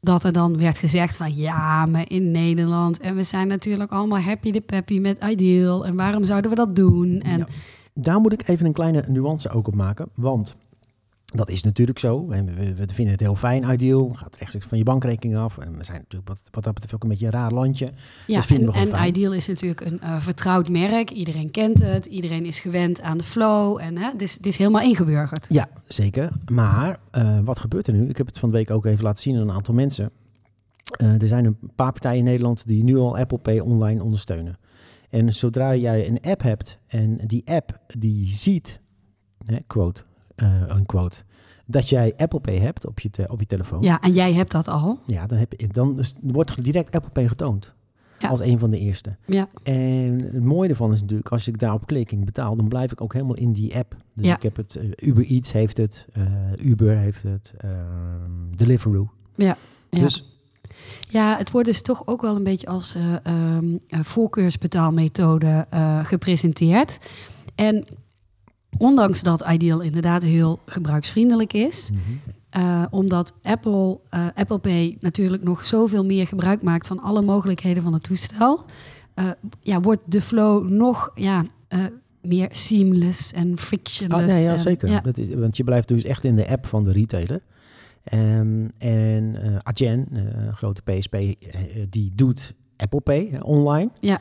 Dat 0.00 0.24
er 0.24 0.32
dan 0.32 0.58
werd 0.58 0.78
gezegd 0.78 1.16
van 1.16 1.36
ja, 1.36 1.86
maar 1.86 2.04
in 2.08 2.30
Nederland. 2.30 2.98
En 3.00 3.16
we 3.16 3.22
zijn 3.22 3.48
natuurlijk 3.48 3.90
allemaal 3.92 4.18
happy 4.20 4.50
de 4.50 4.60
peppy 4.60 4.98
met 4.98 5.24
Ideal. 5.30 5.86
En 5.86 5.96
waarom 5.96 6.24
zouden 6.24 6.50
we 6.50 6.56
dat 6.56 6.76
doen? 6.76 7.20
En 7.20 7.38
Ja. 7.38 7.46
Daar 7.94 8.20
moet 8.20 8.32
ik 8.32 8.48
even 8.48 8.66
een 8.66 8.72
kleine 8.72 9.04
nuance 9.08 9.48
ook 9.48 9.66
op 9.66 9.74
maken. 9.74 10.08
Want 10.14 10.56
dat 11.24 11.50
is 11.50 11.62
natuurlijk 11.62 11.98
zo. 11.98 12.30
En 12.30 12.54
we, 12.54 12.74
we 12.74 12.86
vinden 12.86 13.12
het 13.12 13.20
heel 13.20 13.34
fijn, 13.34 13.72
ideal. 13.72 14.10
Gaat 14.12 14.36
rechtstreeks 14.36 14.66
van 14.66 14.78
je 14.78 14.84
bankrekening 14.84 15.38
af. 15.38 15.58
En 15.58 15.76
we 15.76 15.84
zijn 15.84 15.98
natuurlijk 15.98 16.28
wat, 16.28 16.40
wat 16.50 16.64
dat 16.64 16.74
betreft 16.74 16.94
ook 16.94 17.02
een 17.02 17.08
beetje 17.08 17.26
een 17.26 17.32
raar 17.32 17.52
landje. 17.52 17.92
ja, 18.26 18.34
dat 18.34 18.44
vinden 18.44 18.66
en, 18.66 18.72
we 18.72 18.78
gewoon 18.78 18.92
en 18.92 18.98
fijn. 18.98 19.10
Ideal 19.10 19.32
is 19.32 19.46
natuurlijk 19.46 19.80
een 19.80 20.00
eh, 20.00 20.20
vertrouwd 20.20 20.68
merk. 20.68 21.10
Iedereen 21.10 21.50
kent 21.50 21.78
het. 21.78 22.06
Iedereen 22.06 22.44
is 22.44 22.60
gewend 22.60 23.02
aan 23.02 23.18
de 23.18 23.24
flow. 23.24 23.78
En 23.80 23.96
hè, 23.98 24.10
het, 24.10 24.22
is, 24.22 24.32
het 24.34 24.46
is 24.46 24.56
helemaal 24.56 24.82
ingeburgerd. 24.82 25.46
Ja, 25.48 25.68
zeker. 25.86 26.30
Maar 26.50 26.98
eh, 27.10 27.38
wat 27.44 27.58
gebeurt 27.58 27.86
er 27.86 27.92
nu? 27.92 28.08
Ik 28.08 28.16
heb 28.16 28.26
het 28.26 28.38
van 28.38 28.48
de 28.48 28.56
week 28.56 28.70
ook 28.70 28.86
even 28.86 29.04
laten 29.04 29.22
zien 29.22 29.36
aan 29.36 29.42
een 29.42 29.54
aantal 29.54 29.74
mensen. 29.74 30.10
Eh, 30.90 31.22
er 31.22 31.28
zijn 31.28 31.44
een 31.44 31.58
paar 31.74 31.92
partijen 31.92 32.18
in 32.18 32.24
Nederland 32.24 32.66
die 32.66 32.84
nu 32.84 32.96
al 32.96 33.18
Apple 33.18 33.38
Pay 33.38 33.58
online 33.58 34.02
ondersteunen. 34.02 34.58
En 35.14 35.34
zodra 35.34 35.74
jij 35.74 36.08
een 36.08 36.18
app 36.20 36.42
hebt 36.42 36.78
en 36.86 37.18
die 37.26 37.42
app 37.44 37.78
die 37.98 38.30
ziet, 38.30 38.80
hè, 39.46 39.56
quote, 39.66 40.02
eh, 40.34 40.62
unquote, 40.76 41.22
dat 41.66 41.88
jij 41.88 42.12
Apple 42.16 42.40
Pay 42.40 42.58
hebt 42.58 42.86
op 42.86 43.00
je, 43.00 43.10
te- 43.10 43.26
op 43.28 43.40
je 43.40 43.46
telefoon, 43.46 43.82
ja. 43.82 43.88
Ja, 43.90 44.00
en 44.00 44.12
jij 44.12 44.32
hebt 44.32 44.50
dat 44.50 44.68
al. 44.68 44.98
dan, 45.26 45.38
heb 45.38 45.52
je, 45.56 45.68
dan 45.68 46.00
wordt 46.22 46.64
direct 46.64 46.94
Apple 46.96 47.10
Pay 47.10 47.28
getoond. 47.28 47.74
Ja. 48.18 48.28
als 48.30 48.40
een 48.40 48.58
van 48.58 48.70
de 48.70 48.78
eerste. 48.78 49.16
Ja. 49.26 49.48
En 49.62 50.20
het 50.32 50.44
mooie 50.44 50.68
ervan 50.68 50.92
is 50.92 51.00
natuurlijk, 51.00 51.28
als 51.28 51.48
ik 51.48 51.58
daarop 51.58 51.86
klik 51.86 52.12
en 52.12 52.18
ik 52.18 52.24
betaal, 52.24 52.56
dan 52.56 52.68
blijf 52.68 52.92
ik 52.92 53.00
ook 53.00 53.12
helemaal 53.12 53.36
in 53.36 53.52
die 53.52 53.76
app. 53.76 53.96
Dus 54.14 54.26
Ja. 54.26 54.36
ik 54.36 54.42
heb 54.42 54.56
het, 54.56 54.76
eh, 54.76 55.08
Uber 55.08 55.24
Eats 55.26 55.52
heeft 55.52 55.76
het, 55.76 56.06
eh, 56.12 56.22
Uber 56.66 56.96
heeft 56.96 57.22
het, 57.22 57.52
ehm, 57.58 58.56
Deliveroo. 58.56 59.10
Ja. 59.34 59.56
Ja. 59.90 59.98
Dus 60.00 60.33
Ja, 61.08 61.36
het 61.36 61.50
wordt 61.50 61.68
dus 61.68 61.82
toch 61.82 62.06
ook 62.06 62.22
wel 62.22 62.36
een 62.36 62.44
beetje 62.44 62.66
als 62.66 62.94
eh, 62.94 63.02
ehm, 63.22 63.76
eh, 63.88 63.98
voorkeursbetaalmethode 64.02 65.66
eh, 65.70 66.04
gepresenteerd. 66.04 66.98
En 67.54 67.86
ondanks 68.78 69.22
dat 69.22 69.44
Ideal 69.48 69.80
inderdaad 69.80 70.22
heel 70.22 70.60
gebruiksvriendelijk 70.66 71.52
is, 71.52 71.90
mhm. 71.90 72.86
omdat 72.90 73.32
Apple, 73.42 74.00
Apple 74.34 74.58
Pay 74.58 74.96
natuurlijk 75.00 75.42
nog 75.42 75.64
zoveel 75.64 76.04
meer 76.04 76.26
gebruik 76.26 76.62
maakt 76.62 76.86
van 76.86 77.00
alle 77.00 77.22
mogelijkheden 77.22 77.82
van 77.82 77.92
het 77.92 78.02
toestel, 78.02 78.64
ja, 79.60 79.80
wordt 79.80 80.02
de 80.04 80.20
flow 80.20 80.68
nog 80.68 81.10
ja, 81.14 81.44
meer 82.22 82.48
seamless 82.50 83.32
en 83.32 83.58
frictionless. 83.58 84.22
Ah, 84.22 84.28
nee, 84.28 84.42
ja, 84.42 84.50
en- 84.50 84.58
zeker. 84.58 84.88
ja. 84.88 85.00
Dat 85.00 85.18
is, 85.18 85.34
want 85.34 85.56
je 85.56 85.64
blijft 85.64 85.88
dus 85.88 86.04
echt 86.04 86.24
in 86.24 86.36
de 86.36 86.48
app 86.48 86.66
van 86.66 86.84
de 86.84 86.92
retailer. 86.92 87.40
Ehm, 88.04 88.68
en 88.78 89.42
eh 89.42 89.56
Adyen, 89.62 90.06
eh, 90.12 90.22
een 90.22 90.52
grote 90.52 90.82
PSP, 90.82 91.14
eh, 91.14 91.26
die 91.90 92.12
doet 92.14 92.54
Apple 92.76 93.00
Pay 93.00 93.38
online. 93.40 93.90
Ja. 94.00 94.20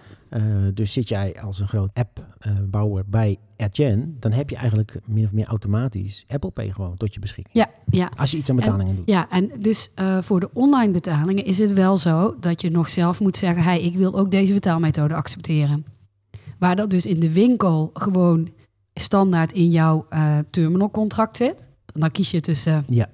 Dus 0.73 0.93
zit 0.93 1.09
jij 1.09 1.41
als 1.41 1.59
een 1.59 1.67
groot 1.67 1.89
appbouwer 1.93 3.03
bij 3.07 3.37
Adyen, 3.57 4.17
dan 4.19 4.31
heb 4.31 4.49
je 4.49 4.55
eigenlijk 4.55 4.99
min 5.05 5.25
of 5.25 5.31
meer 5.31 5.45
automatisch 5.45 6.25
Apple 6.27 6.49
Pay 6.49 6.71
gewoon 6.71 6.97
tot 6.97 7.13
je 7.13 7.19
beschikking. 7.19 7.55
Ja, 7.55 7.69
ja. 7.85 8.11
Als 8.15 8.31
je 8.31 8.37
iets 8.37 8.49
aan 8.49 8.55
betalingen 8.55 8.95
doet. 8.95 9.07
Ja, 9.07 9.29
en 9.29 9.51
dus 9.59 9.89
voor 10.21 10.39
de 10.39 10.49
online 10.53 10.91
betalingen 10.91 11.45
is 11.45 11.57
het 11.57 11.73
wel 11.73 11.97
zo 11.97 12.35
dat 12.39 12.61
je 12.61 12.69
nog 12.69 12.89
zelf 12.89 13.19
moet 13.19 13.37
zeggen: 13.37 13.63
hey, 13.63 13.81
ik 13.81 13.95
wil 13.95 14.17
ook 14.17 14.31
deze 14.31 14.53
betaalmethode 14.53 15.13
accepteren. 15.13 15.85
Waar 16.59 16.75
dat 16.75 16.89
dus 16.89 17.05
in 17.05 17.19
de 17.19 17.31
winkel 17.31 17.89
gewoon 17.93 18.49
standaard 18.93 19.51
in 19.51 19.71
jouw 19.71 20.05
eh, 20.09 20.37
terminalcontract 20.49 21.37
zit. 21.37 21.63
Dan 21.85 22.11
kies 22.11 22.31
je 22.31 22.39
tussen 22.39 22.85
Ja. 22.87 23.09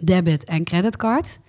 Debit 0.00 0.44
en 0.44 0.64
creditcard. 0.64 1.40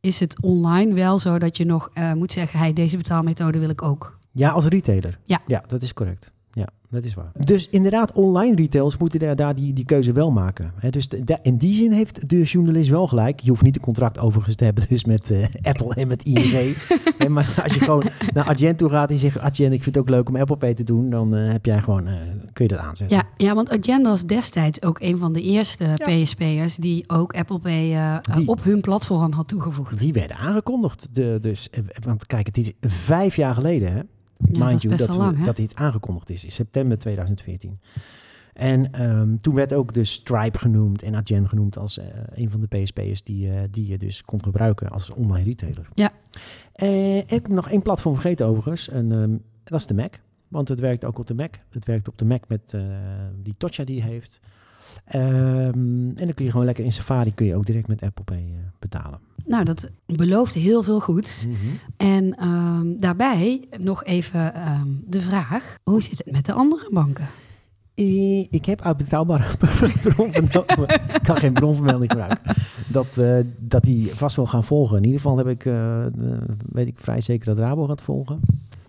Is 0.00 0.20
het 0.20 0.42
online 0.42 0.94
wel 0.94 1.18
zo 1.18 1.38
dat 1.38 1.56
je 1.56 1.64
nog 1.64 1.90
eh, 1.94 2.12
moet 2.12 2.32
zeggen: 2.32 2.58
hey, 2.58 2.72
deze 2.72 2.96
betaalmethode 2.96 3.58
wil 3.58 3.68
ik 3.68 3.82
ook. 3.82 4.18
Ja, 4.32 4.50
als 4.50 4.66
retailer. 4.66 5.18
Ja. 5.24 5.40
ja, 5.46 5.64
dat 5.66 5.82
is 5.82 5.92
correct. 5.92 6.30
Ja, 6.52 6.66
dat 6.90 7.04
is 7.04 7.14
waar. 7.14 7.32
Dus 7.44 7.68
inderdaad, 7.68 8.12
online 8.12 8.56
retailers 8.56 8.96
moeten 8.96 9.18
daar, 9.20 9.36
daar 9.36 9.54
die, 9.54 9.72
die 9.72 9.84
keuze 9.84 10.12
wel 10.12 10.30
maken. 10.30 10.72
Hè, 10.76 10.90
dus 10.90 11.08
de- 11.08 11.24
de- 11.24 11.38
in 11.42 11.56
die 11.56 11.74
zin 11.74 11.92
heeft 11.92 12.28
de 12.28 12.42
journalist 12.42 12.88
wel 12.90 13.06
gelijk. 13.06 13.40
Je 13.40 13.48
hoeft 13.48 13.62
niet 13.62 13.76
een 13.76 13.82
contract 13.82 14.18
overigens 14.18 14.56
te 14.56 14.64
hebben 14.64 14.84
dus 14.88 15.04
met 15.04 15.30
eh, 15.30 15.44
Apple 15.62 15.94
en 15.94 16.08
met 16.08 16.22
ING. 16.22 16.76
Maar 17.28 17.60
als 17.62 17.74
je 17.74 17.80
gewoon 17.80 18.02
naar 18.34 18.44
Adyen 18.44 18.76
toe 18.76 18.88
gaat 18.88 19.10
en 19.10 19.16
zegt... 19.16 19.38
Adyen, 19.38 19.72
ik 19.72 19.82
vind 19.82 19.94
het 19.94 20.04
ook 20.04 20.10
leuk 20.10 20.28
om 20.28 20.36
Apple 20.36 20.56
Pay 20.56 20.74
te 20.74 20.84
doen... 20.84 21.10
dan 21.10 21.34
eh, 21.36 21.50
heb 21.52 21.66
jij 21.66 21.82
gewoon, 21.82 22.06
eh, 22.06 22.14
kun 22.52 22.64
je 22.64 22.70
dat 22.74 22.80
aanzetten. 22.80 23.16
Ja, 23.16 23.24
ja, 23.36 23.54
want 23.54 23.70
Adyen 23.70 24.02
was 24.02 24.24
destijds 24.26 24.82
ook 24.82 25.00
een 25.00 25.18
van 25.18 25.32
de 25.32 25.42
eerste 25.42 25.84
PSP'ers 26.04 26.76
die 26.76 27.04
ook 27.08 27.32
Apple 27.34 27.58
Pay 27.58 27.92
eh, 27.94 28.16
Die- 28.34 28.48
op 28.48 28.62
hun 28.64 28.80
platform 28.80 29.32
had 29.32 29.48
toegevoegd. 29.48 29.98
Die 29.98 30.12
werden 30.12 30.36
aangekondigd. 30.36 31.08
De, 31.12 31.38
dus, 31.40 31.68
want 32.04 32.26
kijk, 32.26 32.46
het 32.46 32.58
is 32.58 32.72
vijf 32.80 33.36
jaar 33.36 33.54
geleden, 33.54 33.92
hè? 33.92 34.00
Ja, 34.52 34.64
Mind 34.66 34.82
you, 34.82 34.96
dat, 34.96 35.16
we- 35.16 35.42
dat 35.42 35.56
dit 35.56 35.74
aangekondigd 35.74 36.30
is 36.30 36.44
in 36.44 36.50
september 36.50 36.98
2014. 36.98 37.78
En 38.52 38.92
ehm, 38.92 39.36
toen 39.36 39.54
werd 39.54 39.72
ook 39.72 39.94
de 39.94 40.04
Stripe 40.04 40.58
genoemd 40.58 41.02
en 41.02 41.14
Adyen 41.14 41.48
genoemd 41.48 41.78
als 41.78 41.98
eh, 41.98 42.06
een 42.34 42.50
van 42.50 42.60
de 42.60 42.66
PSP'ers 42.66 43.22
die, 43.22 43.50
eh, 43.52 43.60
die 43.70 43.86
je 43.86 43.98
dus 43.98 44.22
kon 44.24 44.42
gebruiken 44.42 44.88
als 44.90 45.10
online 45.10 45.44
retailer. 45.44 45.88
Ja. 45.94 46.10
Eh, 46.72 47.16
ik 47.18 47.30
heb 47.30 47.48
nog 47.48 47.70
één 47.70 47.82
platform 47.82 48.14
vergeten 48.14 48.46
overigens, 48.46 48.88
en 48.88 49.12
ehm, 49.12 49.36
dat 49.64 49.78
is 49.80 49.86
de 49.86 49.94
Mac. 49.94 50.14
Want 50.48 50.68
het 50.68 50.80
werkt 50.80 51.04
ook 51.04 51.18
op 51.18 51.26
de 51.26 51.34
Mac. 51.34 51.54
Het 51.70 51.84
werkt 51.84 52.08
op 52.08 52.18
de 52.18 52.24
Mac 52.24 52.42
met 52.48 52.74
die 53.42 53.54
Touch 53.58 53.84
die 53.84 54.02
heeft. 54.02 54.40
Ehm, 55.04 55.22
en 56.08 56.14
dan 56.14 56.34
kun 56.34 56.44
je 56.44 56.50
gewoon 56.50 56.66
lekker 56.66 56.84
in 56.84 56.92
Safari 56.92 57.34
kun 57.34 57.46
je 57.46 57.56
ook 57.56 57.66
direct 57.66 57.88
met 57.88 58.02
Apple 58.02 58.24
Pay 58.24 58.36
eh, 58.36 58.58
betalen. 58.78 59.18
Nou, 59.46 59.64
dat 59.64 59.90
belooft 60.06 60.54
heel 60.54 60.82
veel 60.82 61.00
goeds. 61.00 61.46
En 61.96 62.36
ehm, 62.36 62.86
daarbij 62.98 63.68
nog 63.78 64.04
even 64.04 64.54
ehm, 64.54 64.88
de 65.06 65.20
vraag: 65.20 65.76
hoe 65.82 66.02
zit 66.02 66.18
het 66.18 66.32
met 66.32 66.46
de 66.46 66.52
andere 66.52 66.88
banken? 66.90 67.26
Ik 68.50 68.64
heb 68.64 68.82
uit 68.82 68.96
betrouwbare 68.96 69.56
bron 69.58 70.32
vernomen, 70.32 70.88
ik 71.14 71.22
kan 71.22 71.36
geen 71.36 71.52
bronvermelding 71.52 72.10
gebruiken, 72.10 72.54
dat, 72.88 73.18
eh, 73.18 73.38
dat 73.58 73.82
die 73.82 74.14
vast 74.14 74.36
wel 74.36 74.46
gaan 74.46 74.64
volgen. 74.64 74.96
In 74.96 75.04
ieder 75.04 75.20
geval 75.20 75.36
heb 75.36 75.46
ik, 75.46 75.64
eh, 75.64 76.04
weet 76.72 76.86
ik 76.86 76.98
vrij 76.98 77.20
zeker 77.20 77.46
dat 77.46 77.58
Rabo 77.58 77.86
gaat 77.86 78.00
volgen. 78.00 78.40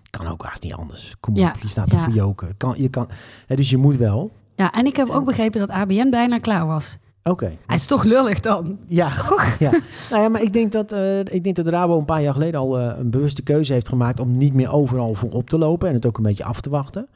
Kan 0.09 0.27
ook 0.27 0.43
haast 0.43 0.63
niet 0.63 0.73
anders. 0.73 1.15
Kom 1.19 1.35
Ja, 1.35 1.49
op, 1.49 1.61
je 1.61 1.67
staat 1.67 1.91
er 1.91 1.97
ja. 1.97 2.03
voor 2.03 2.13
joken. 2.13 2.57
Kan, 2.57 2.73
je 2.77 2.89
kan, 2.89 3.07
hè, 3.47 3.55
dus 3.55 3.69
je 3.69 3.77
moet 3.77 3.97
wel. 3.97 4.31
Ja, 4.61 4.71
en 4.71 4.85
ik 4.85 4.95
heb 4.95 5.09
ook 5.09 5.25
begrepen 5.25 5.59
dat 5.59 5.69
ABN 5.69 6.09
bijna 6.09 6.37
klaar 6.37 6.67
was. 6.67 6.97
Oké. 7.23 7.51
Hij 7.65 7.75
is 7.75 7.85
toch 7.85 8.03
lullig 8.03 8.39
dan? 8.39 8.77
Ja, 8.87 9.11
ja. 9.59 9.71
Nou 10.09 10.21
ja, 10.21 10.29
maar 10.29 10.41
ik 10.41 10.53
denk 10.53 10.71
dat, 10.71 10.91
eh 10.91 11.19
ik 11.19 11.43
denk 11.43 11.55
dat 11.55 11.67
Rabo 11.67 11.97
een 11.97 12.05
paar 12.05 12.21
jaar 12.21 12.33
geleden 12.33 12.59
al 12.59 12.79
eh, 12.79 12.97
een 12.99 13.09
bewuste 13.09 13.41
keuze 13.41 13.73
heeft 13.73 13.87
gemaakt 13.89 14.19
om 14.19 14.37
niet 14.37 14.53
meer 14.53 14.71
overal 14.71 15.13
voor 15.13 15.29
op 15.31 15.49
te 15.49 15.57
lopen 15.57 15.87
en 15.87 15.93
het 15.93 16.05
ook 16.05 16.17
een 16.17 16.23
beetje 16.23 16.43
af 16.43 16.61
te 16.61 16.69
wachten. 16.69 17.07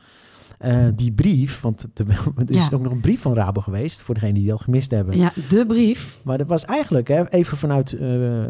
Eh, 0.60 0.78
die 0.96 1.12
brief, 1.12 1.62
want 1.62 1.88
er 1.94 2.06
is 2.48 2.68
Ja. 2.70 2.70
ook 2.76 2.82
nog 2.82 2.92
een 2.92 3.00
brief 3.00 3.22
van 3.22 3.34
Rabo 3.34 3.62
geweest, 3.62 4.02
voor 4.02 4.14
degenen 4.14 4.36
die 4.36 4.48
dat 4.48 4.62
gemist 4.62 4.92
hebben. 4.92 5.18
Ja, 5.18 5.32
de 5.50 5.66
brief. 5.66 6.20
Maar 6.24 6.38
dat 6.38 6.48
was 6.48 6.66
eigenlijk, 6.66 7.08
hè, 7.08 7.30
even 7.30 7.58
vanuit 7.58 7.98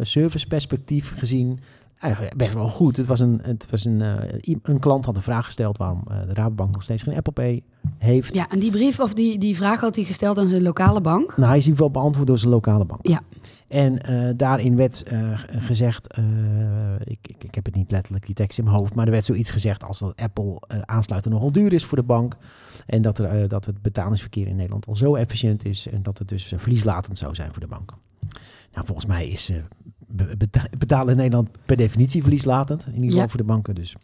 serviceperspectief 0.02 1.12
gezien, 1.18 1.60
eigenlijk 2.00 2.36
best 2.36 2.54
wel 2.54 2.68
goed. 2.68 2.98
Het 2.98 3.06
was 3.06 3.20
een, 3.20 3.40
het 3.44 3.68
was 3.70 3.86
een, 3.86 4.02
eh, 4.02 4.56
een 4.64 4.80
klant 4.80 5.06
had 5.06 5.16
een 5.16 5.22
vraag 5.22 5.46
gesteld 5.46 5.78
waarom 5.78 6.04
eh, 6.08 6.18
de 6.28 6.34
Rabobank 6.34 6.72
nog 6.72 6.84
steeds 6.84 7.04
geen 7.04 7.16
Apple 7.16 7.34
Pay 7.34 7.64
heeft. 7.98 8.36
Ja, 8.36 8.50
en 8.50 8.60
die 8.60 8.72
brief 8.72 9.00
of 9.00 9.14
die, 9.14 9.38
die 9.38 9.56
vraag 9.56 9.80
had 9.80 9.96
hij 9.96 10.04
gesteld 10.04 10.38
aan 10.40 10.48
zijn 10.48 10.62
lokale 10.62 11.02
bank. 11.02 11.38
Nou, 11.38 11.50
hij 11.50 11.58
is 11.58 11.66
in 11.66 11.72
ieder 11.72 11.86
geval 11.86 12.02
beantwoord 12.02 12.28
door 12.28 12.38
zijn 12.38 12.52
lokale 12.52 12.86
bank. 12.86 13.08
Ja. 13.08 13.22
En 13.68 14.02
eh, 14.02 14.34
daarin 14.36 14.76
werd 14.76 15.04
gezegd, 15.48 16.18
ik, 17.04 17.18
ik, 17.22 17.44
ik 17.44 17.56
heb 17.56 17.66
het 17.66 17.76
niet 17.76 17.92
letterlijk 17.92 18.26
die 18.26 18.36
tekst 18.36 18.58
in 18.58 18.64
mijn 18.64 18.76
hoofd, 18.76 18.96
maar 18.96 19.06
er 19.06 19.12
werd 19.12 19.24
zoiets 19.24 19.52
gezegd 19.52 19.84
als 19.84 20.00
dat 20.00 20.22
Apple 20.22 20.62
aansluiten 20.86 21.32
nogal 21.32 21.52
duur 21.52 21.74
is 21.74 21.86
voor 21.86 21.98
de 21.98 22.04
bank. 22.04 22.38
En 22.86 23.02
dat, 23.02 23.20
er, 23.20 23.48
dat 23.48 23.66
het 23.66 23.82
betalingsverkeer 23.82 24.48
in 24.48 24.56
Nederland 24.56 24.88
al 24.88 24.96
zo 24.96 25.16
efficiënt 25.16 25.66
is 25.66 25.88
en 25.88 26.04
dat 26.04 26.18
het 26.18 26.28
dus 26.28 26.54
verlieslatend 26.58 27.18
zou 27.18 27.36
zijn 27.36 27.52
voor 27.52 27.62
de 27.62 27.68
bank. 27.68 27.94
Nou, 28.74 28.86
volgens 28.86 29.06
mij 29.06 29.28
is 29.28 29.52
betalen 30.78 31.12
in 31.12 31.18
Nederland 31.18 31.50
per 31.66 31.78
definitie 31.78 32.22
verlieslatend, 32.22 32.82
in 32.86 32.94
ieder 32.94 33.06
geval 33.06 33.22
Ja. 33.24 33.28
voor 33.30 33.40
de 33.40 33.46
banken. 33.46 33.76
Dus 33.76 33.96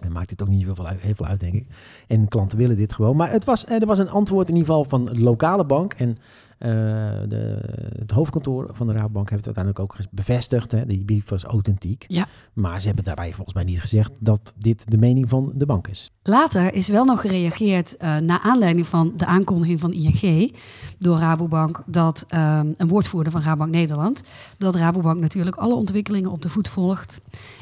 dan 0.00 0.12
maakt 0.12 0.30
het 0.30 0.42
ook 0.42 0.48
niet 0.48 0.62
heel 0.64 0.74
veel 0.74 0.86
uit, 0.86 1.00
heel 1.00 1.14
veel 1.14 1.26
uit, 1.26 1.40
denk 1.40 1.54
ik. 1.54 1.66
En 2.06 2.28
klanten 2.28 2.58
willen 2.58 2.76
dit 2.76 2.92
gewoon. 2.92 3.16
Maar 3.16 3.30
het 3.30 3.44
was, 3.44 3.64
eh, 3.64 3.80
er 3.80 3.86
was 3.86 3.98
een 3.98 4.08
antwoord 4.10 4.48
in 4.48 4.54
ieder 4.56 4.68
geval 4.68 4.84
van 4.84 5.04
de 5.04 5.20
lokale 5.20 5.64
bank. 5.64 5.92
En 5.92 6.16
de, 7.28 7.58
het 7.98 8.10
hoofdkantoor 8.10 8.70
van 8.72 8.86
de 8.86 8.92
Rabobank 8.92 9.30
heeft 9.30 9.44
het 9.44 9.56
uiteindelijk 9.56 9.78
ook 9.78 10.06
bevestigd. 10.10 10.72
Hè, 10.72 10.86
die 10.86 11.04
brief 11.04 11.28
was 11.28 11.44
authentiek. 11.44 12.04
Ja. 12.08 12.26
Maar 12.52 12.80
ze 12.80 12.86
hebben 12.86 13.04
daarbij 13.04 13.32
volgens 13.32 13.54
mij 13.54 13.64
niet 13.64 13.80
gezegd 13.80 14.12
dat 14.20 14.52
dit 14.56 14.90
de 14.90 14.98
mening 14.98 15.28
van 15.28 15.52
de 15.54 15.66
bank 15.66 15.88
is. 15.88 16.10
Later 16.22 16.74
is 16.74 16.88
wel 16.88 17.04
nog 17.04 17.20
gereageerd 17.20 17.96
eh 17.96 18.16
naar 18.16 18.40
aanleiding 18.40 18.86
van 18.86 19.12
de 19.16 19.26
aankondiging 19.26 19.80
van 19.80 19.92
ING 19.92 20.54
door 20.98 21.18
Rabobank, 21.18 21.82
dat 21.86 22.24
ehm, 22.28 22.66
een 22.76 22.88
woordvoerder 22.88 23.32
van 23.32 23.42
Rabobank 23.42 23.70
Nederland, 23.70 24.22
dat 24.58 24.74
Rabobank 24.74 25.20
natuurlijk 25.20 25.56
alle 25.56 25.74
ontwikkelingen 25.74 26.30
op 26.30 26.42
de 26.42 26.48
voet 26.48 26.68
volgt 26.68 27.20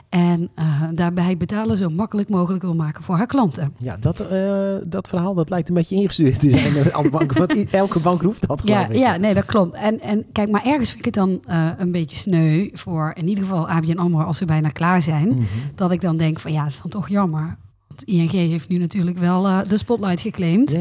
en 0.09 0.51
eh, 0.55 0.83
daarbij 0.93 1.37
betalen 1.37 1.77
zo 1.77 1.89
makkelijk 1.89 2.29
mogelijk 2.29 2.63
wil 2.63 2.75
maken 2.75 3.05
voor 3.05 3.17
haar 3.17 3.27
klanten. 3.27 3.75
Ja, 3.79 3.97
dat, 3.97 4.21
eh, 4.21 4.75
dat 4.87 5.09
verhaal 5.09 5.35
dat 5.35 5.49
lijkt 5.49 5.69
een 5.69 5.75
beetje 5.75 5.97
ingestuurd 5.97 6.41
te 6.41 6.51
zijn 6.51 6.75
door 6.83 6.93
alle 6.93 7.11
banken. 7.11 7.39
Want 7.39 7.71
elke 7.71 8.01
bank 8.01 8.23
roept 8.23 8.47
dat 8.49 8.61
geloof 8.61 8.79
Ja, 8.79 8.89
ik. 8.89 8.90
Ja, 8.93 9.17
nee, 9.17 9.35
dat 9.35 9.45
klopt. 9.45 9.75
En, 9.75 10.01
en 10.01 10.25
kijk, 10.33 10.51
maar 10.51 10.65
ergens 10.65 10.89
vind 10.89 10.99
ik 10.99 11.05
het 11.05 11.15
dan 11.15 11.41
eh, 11.47 11.71
een 11.79 11.93
beetje 11.93 12.17
sneu 12.17 12.71
voor 12.73 13.13
in 13.15 13.29
ieder 13.29 13.45
geval 13.45 13.69
ABN 13.69 13.99
AMRO 13.99 14.25
als 14.25 14.39
ze 14.39 14.45
bijna 14.45 14.69
klaar 14.69 15.03
zijn. 15.03 15.29
Mhm. 15.29 15.43
Dat 15.75 15.91
ik 15.91 16.01
dan 16.01 16.17
denk 16.17 16.39
van 16.39 16.53
ja, 16.53 16.63
dat 16.63 16.73
is 16.73 16.81
dan 16.81 16.91
toch 16.91 17.09
jammer. 17.09 17.57
Want 17.87 18.05
ING 18.05 18.31
heeft 18.31 18.69
nu 18.69 18.79
natuurlijk 18.79 19.19
wel 19.19 19.47
eh, 19.47 19.59
de 19.69 19.77
spotlight 19.77 20.21
geclaimd. 20.21 20.77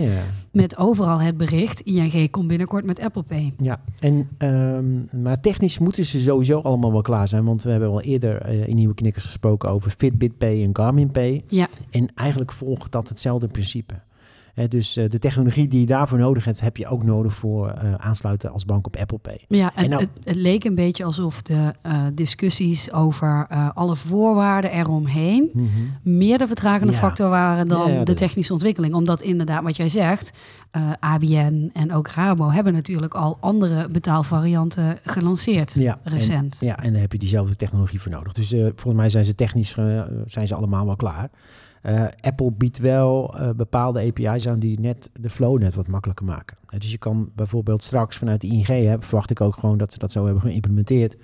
Met 0.51 0.77
overal 0.77 1.21
het 1.21 1.37
bericht, 1.37 1.81
ING 1.81 2.31
komt 2.31 2.47
binnenkort 2.47 2.85
met 2.85 2.99
Apple 2.99 3.23
Pay. 3.23 3.53
Ja, 3.57 3.79
en, 3.99 4.29
ehm, 4.37 5.21
maar 5.21 5.39
technisch 5.39 5.79
moeten 5.79 6.05
ze 6.05 6.19
sowieso 6.19 6.59
allemaal 6.59 6.91
wel 6.91 7.01
klaar 7.01 7.27
zijn. 7.27 7.43
Want 7.43 7.63
we 7.63 7.69
hebben 7.69 7.89
al 7.89 8.01
eerder 8.01 8.41
eh, 8.41 8.67
in 8.67 8.75
Nieuwe 8.75 8.93
Knikkers 8.93 9.25
gesproken 9.25 9.69
over 9.69 9.93
Fitbit 9.97 10.37
Pay 10.37 10.63
en 10.63 10.75
Garmin 10.75 11.11
Pay. 11.11 11.43
Ja. 11.47 11.67
En 11.89 12.09
eigenlijk 12.15 12.51
volgt 12.51 12.91
dat 12.91 13.09
hetzelfde 13.09 13.47
principe. 13.47 13.93
Dus 14.67 14.97
eh, 14.97 15.09
de 15.09 15.19
technologie 15.19 15.67
die 15.67 15.79
je 15.79 15.85
daarvoor 15.85 16.17
nodig 16.17 16.45
hebt, 16.45 16.59
heb 16.59 16.77
je 16.77 16.87
ook 16.87 17.03
nodig 17.03 17.33
voor 17.33 17.69
eh, 17.69 17.93
aansluiten 17.93 18.51
als 18.51 18.65
bank 18.65 18.87
op 18.87 18.95
Apple 18.95 19.17
Pay. 19.17 19.45
Ja, 19.47 19.71
en 19.75 19.83
En 19.83 19.89
nou- 19.89 20.01
het, 20.01 20.09
het 20.23 20.35
leek 20.35 20.63
een 20.63 20.75
beetje 20.75 21.03
alsof 21.03 21.41
de 21.41 21.73
eh, 21.81 22.01
discussies 22.13 22.91
over 22.91 23.47
alle 23.73 23.95
voorwaarden 23.95 24.71
eromheen 24.71 25.51
meer 26.03 26.37
de 26.37 26.47
vertragende 26.47 26.93
Ja. 26.93 26.99
factor 26.99 27.29
waren 27.29 27.67
dan 27.67 27.87
Ja, 27.87 27.93
ja, 27.93 28.03
de 28.03 28.13
technische 28.13 28.53
ontwikkeling. 28.53 28.93
Omdat 28.93 29.21
inderdaad, 29.21 29.63
wat 29.63 29.75
jij 29.75 29.89
zegt, 29.89 30.31
ABN 30.99 31.69
en 31.73 31.93
ook 31.93 32.07
Rabo 32.07 32.49
hebben 32.49 32.73
natuurlijk 32.73 33.13
al 33.13 33.37
andere 33.39 33.89
betaalvarianten 33.89 34.99
gelanceerd 35.03 35.75
recent. 36.03 36.57
En, 36.59 36.67
ja, 36.67 36.79
en 36.83 36.91
daar 36.91 37.01
heb 37.01 37.11
je 37.11 37.17
diezelfde 37.17 37.55
technologie 37.55 38.01
voor 38.01 38.11
nodig. 38.11 38.33
Dus 38.33 38.49
volgens 38.49 38.93
mij 38.93 39.09
zijn 39.09 39.25
ze 39.25 39.35
technisch 39.35 39.75
zijn 40.25 40.47
ze 40.47 40.55
allemaal 40.55 40.85
wel 40.85 40.95
klaar. 40.95 41.29
Eh, 41.81 42.05
Apple 42.21 42.51
biedt 42.51 42.77
wel 42.77 43.37
eh, 43.37 43.49
bepaalde 43.49 43.99
API's 43.99 44.47
aan 44.47 44.59
die 44.59 44.79
net 44.79 45.09
de 45.19 45.29
flow 45.29 45.59
net 45.59 45.75
wat 45.75 45.87
makkelijker 45.87 46.25
maken. 46.25 46.57
Dus 46.77 46.91
je 46.91 46.97
kan 46.97 47.29
bijvoorbeeld 47.35 47.83
straks 47.83 48.17
vanuit 48.17 48.41
de 48.41 48.47
ING-app, 48.47 49.03
verwacht 49.03 49.31
ik 49.31 49.41
ook 49.41 49.55
gewoon 49.55 49.77
dat 49.77 49.93
ze 49.93 49.99
dat 49.99 50.11
zo 50.11 50.25
hebben 50.25 50.43
geïmplementeerd, 50.43 51.17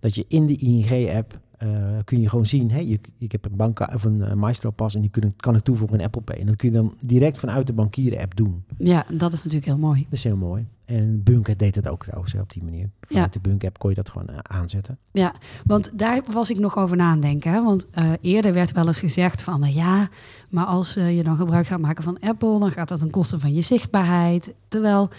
dat 0.00 0.14
je 0.14 0.24
in 0.28 0.46
de 0.46 0.56
ING-app 0.56 1.38
eh, 1.58 1.68
kun 2.04 2.20
je 2.20 2.28
gewoon 2.28 2.46
zien, 2.46 2.70
hey, 2.70 2.84
je, 2.84 3.00
ik 3.18 3.32
heb 3.32 3.44
een 3.44 3.56
bank 3.56 3.80
of 3.94 4.04
een 4.04 4.38
Maestro-pas 4.38 4.94
en 4.94 5.00
die 5.00 5.10
kun, 5.10 5.36
kan 5.36 5.56
ik 5.56 5.62
toevoegen 5.62 5.98
in 5.98 6.04
Apple 6.04 6.22
Pay. 6.22 6.36
En 6.36 6.46
dat 6.46 6.56
kun 6.56 6.68
je 6.68 6.74
dan 6.74 6.94
direct 7.00 7.38
vanuit 7.38 7.66
de 7.66 7.72
bankieren-app 7.72 8.36
doen. 8.36 8.64
Ja, 8.78 9.06
dat 9.12 9.32
is 9.32 9.38
natuurlijk 9.38 9.66
heel 9.66 9.78
mooi. 9.78 10.02
Dat 10.02 10.12
is 10.12 10.24
heel 10.24 10.36
mooi. 10.36 10.66
En 10.86 11.22
Bunk 11.22 11.58
deed 11.58 11.74
het 11.74 11.88
ook 11.88 12.04
trouwens 12.04 12.32
hè, 12.32 12.40
op 12.40 12.52
die 12.52 12.62
manier. 12.62 12.90
Vanuit 13.00 13.32
de 13.32 13.40
Bunk-app 13.40 13.78
kon 13.78 13.90
je 13.90 13.96
dat 13.96 14.08
gewoon 14.08 14.28
eh, 14.28 14.36
aanzetten. 14.42 14.98
Ja, 15.12 15.34
want 15.64 15.98
daar 15.98 16.22
was 16.30 16.50
ik 16.50 16.58
nog 16.58 16.76
over 16.76 16.96
na 16.96 17.10
aan 17.10 17.20
denken. 17.20 17.52
Hè? 17.52 17.62
Want 17.62 17.86
eh, 17.90 18.10
eerder 18.20 18.52
werd 18.52 18.72
wel 18.72 18.86
eens 18.86 18.98
gezegd 18.98 19.42
van, 19.42 19.60
nou 19.60 19.74
ja, 19.74 20.08
maar 20.48 20.64
als 20.64 20.96
eh, 20.96 21.16
je 21.16 21.22
dan 21.22 21.36
gebruik 21.36 21.66
gaat 21.66 21.80
maken 21.80 22.04
van 22.04 22.18
Apple, 22.20 22.58
dan 22.58 22.70
gaat 22.70 22.88
dat 22.88 22.98
ten 22.98 23.10
koste 23.10 23.40
van 23.40 23.54
je 23.54 23.60
zichtbaarheid. 23.60 24.54
Terwijl 24.68 25.10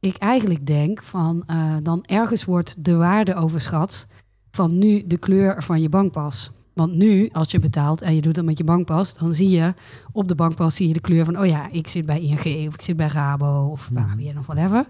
ik 0.00 0.16
eigenlijk 0.16 0.66
denk 0.66 1.02
van, 1.02 1.42
eh, 1.46 1.76
dan 1.82 2.04
ergens 2.04 2.44
wordt 2.44 2.74
de 2.78 2.94
waarde 2.94 3.34
overschat 3.34 4.06
van 4.50 4.78
nu 4.78 5.06
de 5.06 5.18
kleur 5.18 5.62
van 5.62 5.80
je 5.80 5.88
bankpas. 5.88 6.50
Want 6.76 6.94
nu, 6.94 7.28
als 7.32 7.50
je 7.50 7.58
betaalt 7.58 8.02
en 8.02 8.14
je 8.14 8.20
doet 8.20 8.34
dat 8.34 8.44
met 8.44 8.58
je 8.58 8.64
bankpas, 8.64 9.14
dan 9.14 9.34
zie 9.34 9.50
je 9.50 9.74
op 10.12 10.28
de 10.28 10.34
bankpas 10.34 10.74
zie 10.74 10.88
je 10.88 10.94
de 10.94 11.00
kleur 11.00 11.24
van, 11.24 11.38
oh 11.38 11.46
ja, 11.46 11.68
ik 11.72 11.88
zit 11.88 12.06
bij 12.06 12.20
ING 12.20 12.68
of 12.68 12.74
ik 12.74 12.80
zit 12.80 12.96
bij 12.96 13.06
Rabo 13.06 13.68
of 13.70 13.90
Mhm. 13.90 14.02
ABN 14.10 14.38
of 14.38 14.46
whatever. 14.46 14.86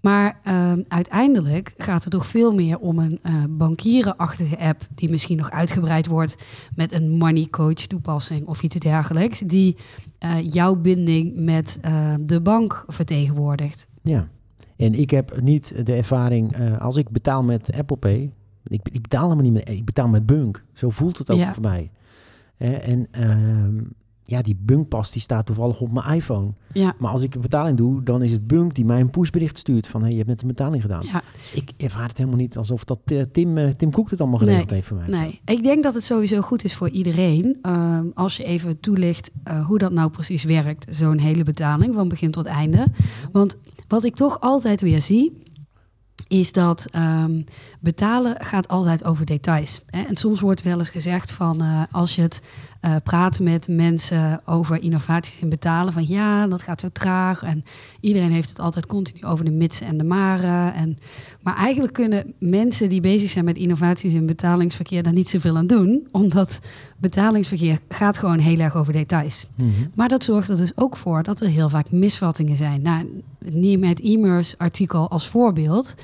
Maar 0.00 0.38
ehm, 0.44 0.82
uiteindelijk 0.88 1.74
gaat 1.76 2.04
het 2.04 2.12
toch 2.12 2.26
veel 2.26 2.54
meer 2.54 2.78
om 2.78 2.98
een 2.98 3.18
eh 3.22 3.34
bankierenachtige 3.48 4.58
app 4.58 4.86
die 4.94 5.10
misschien 5.10 5.36
nog 5.36 5.50
uitgebreid 5.50 6.06
wordt 6.06 6.36
met 6.74 6.92
een 6.92 7.10
money 7.10 7.46
coach 7.50 7.72
toepassing 7.74 8.46
of 8.46 8.62
iets 8.62 8.76
dergelijks, 8.76 9.38
die 9.38 9.76
eh, 10.18 10.36
jouw 10.46 10.76
binding 10.76 11.32
met 11.36 11.78
eh, 11.80 12.14
de 12.20 12.40
bank 12.40 12.84
vertegenwoordigt. 12.86 13.86
Ja. 14.02 14.28
En 14.76 14.94
ik 14.94 15.10
heb 15.10 15.40
niet 15.40 15.86
de 15.86 15.94
ervaring, 15.94 16.56
als 16.80 16.96
ik 16.96 17.08
betaal 17.08 17.42
met 17.42 17.72
Apple 17.72 17.96
Pay, 17.96 18.30
ik, 18.64 18.88
ik 18.92 19.02
betaal 19.02 19.22
helemaal 19.22 19.44
niet 19.44 19.52
met, 19.52 19.68
ik 19.68 19.84
betaal 19.84 20.08
met 20.08 20.26
Bunk. 20.26 20.64
Zo 20.74 20.90
voelt 20.90 21.18
het 21.18 21.30
ook 21.30 21.38
Ja. 21.38 21.52
voor 21.54 21.62
mij. 21.62 21.90
Hè, 22.56 22.72
en 22.72 23.06
ehm, 23.10 23.80
ja, 24.24 24.42
die 24.42 24.56
Bunkpas 24.60 25.10
die 25.10 25.22
staat 25.22 25.46
toevallig 25.46 25.80
op 25.80 25.92
mijn 25.92 26.14
iPhone. 26.16 26.52
Ja, 26.72 26.94
Maar 26.98 27.10
als 27.10 27.22
ik 27.22 27.34
een 27.34 27.40
betaling 27.40 27.76
doe, 27.76 28.02
dan 28.02 28.22
is 28.22 28.32
het 28.32 28.46
Bunk 28.46 28.74
die 28.74 28.84
mij 28.84 29.00
een 29.00 29.10
pushbericht 29.10 29.58
stuurt 29.58 29.86
van, 29.86 30.00
hey, 30.00 30.10
je 30.10 30.16
hebt 30.16 30.28
net 30.28 30.42
een 30.42 30.48
betaling 30.48 30.82
gedaan. 30.82 31.02
ja. 31.04 31.22
Dus 31.40 31.50
ik 31.52 31.70
ervaar 31.76 32.08
het 32.08 32.16
helemaal 32.16 32.38
niet 32.38 32.56
alsof 32.56 32.84
dat 32.84 32.98
eh, 33.04 33.20
Tim, 33.32 33.58
eh, 33.58 33.68
Tim 33.68 33.90
Cook 33.90 34.10
het 34.10 34.20
allemaal 34.20 34.38
Nee, 34.38 34.48
geregeld 34.48 34.70
heeft 34.70 34.86
voor 34.86 34.96
mij. 34.96 35.08
Nee, 35.08 35.40
ik 35.56 35.62
denk 35.62 35.82
dat 35.82 35.94
het 35.94 36.04
sowieso 36.04 36.40
goed 36.40 36.64
is 36.64 36.74
voor 36.74 36.88
iedereen. 36.90 37.58
ehm, 37.62 38.04
als 38.14 38.36
je 38.36 38.44
even 38.44 38.80
toelicht 38.80 39.30
eh, 39.44 39.66
hoe 39.66 39.78
dat 39.78 39.92
nou 39.92 40.10
precies 40.10 40.44
werkt, 40.44 40.86
zo'n 40.96 41.18
hele 41.18 41.42
betaling 41.42 41.94
van 41.94 42.08
begin 42.08 42.30
tot 42.30 42.46
einde. 42.46 42.86
Want 43.32 43.56
wat 43.88 44.04
ik 44.04 44.14
toch 44.14 44.40
altijd 44.40 44.80
weer 44.80 45.00
zie, 45.00 45.42
is 46.30 46.52
dat 46.52 46.86
ehm, 46.90 47.42
betalen 47.80 48.36
gaat 48.38 48.68
altijd 48.68 49.04
over 49.04 49.26
details. 49.26 49.82
Hè? 49.86 50.02
En 50.02 50.16
soms 50.16 50.40
wordt 50.40 50.62
wel 50.62 50.78
eens 50.78 50.90
gezegd 50.90 51.32
van 51.32 51.60
eh, 51.60 51.82
als 51.90 52.14
je 52.14 52.22
het 52.22 52.40
eh, 52.80 52.96
praat 53.04 53.40
met 53.40 53.68
mensen 53.68 54.40
over 54.44 54.82
innovaties 54.82 55.38
in 55.38 55.48
betalen, 55.48 55.92
van 55.92 56.06
ja, 56.06 56.46
dat 56.46 56.62
gaat 56.62 56.80
zo 56.80 56.88
traag. 56.92 57.42
En 57.42 57.64
iedereen 58.00 58.32
heeft 58.32 58.48
het 58.48 58.60
altijd 58.60 58.86
continu 58.86 59.24
over 59.24 59.44
de 59.44 59.50
mitsen 59.50 59.86
en 59.86 59.98
de 59.98 60.04
maren. 60.04 60.74
En, 60.74 60.98
maar 61.40 61.56
eigenlijk 61.56 61.92
kunnen 61.92 62.34
mensen 62.38 62.88
die 62.88 63.00
bezig 63.00 63.30
zijn 63.30 63.44
met 63.44 63.56
innovaties 63.56 64.12
in 64.12 64.26
betalingsverkeer 64.26 65.02
daar 65.02 65.12
niet 65.12 65.30
zoveel 65.30 65.56
aan 65.56 65.66
doen, 65.66 66.08
omdat 66.10 66.60
betalingsverkeer 66.96 67.78
gaat 67.88 68.18
gewoon 68.18 68.38
heel 68.38 68.58
erg 68.58 68.76
over 68.76 68.92
details. 68.92 69.46
Mhm. 69.54 69.68
Maar 69.94 70.08
dat 70.08 70.24
zorgt 70.24 70.48
er 70.48 70.56
dus 70.56 70.76
ook 70.76 70.96
voor 70.96 71.22
dat 71.22 71.40
er 71.40 71.48
heel 71.48 71.68
vaak 71.68 71.90
misvattingen 71.90 72.56
zijn. 72.56 72.82
Nou, 72.82 73.22
neem 73.38 73.84
het 73.84 74.00
e-mails 74.00 74.54
artikel 74.58 75.10
als 75.10 75.28
voorbeeld. 75.28 75.94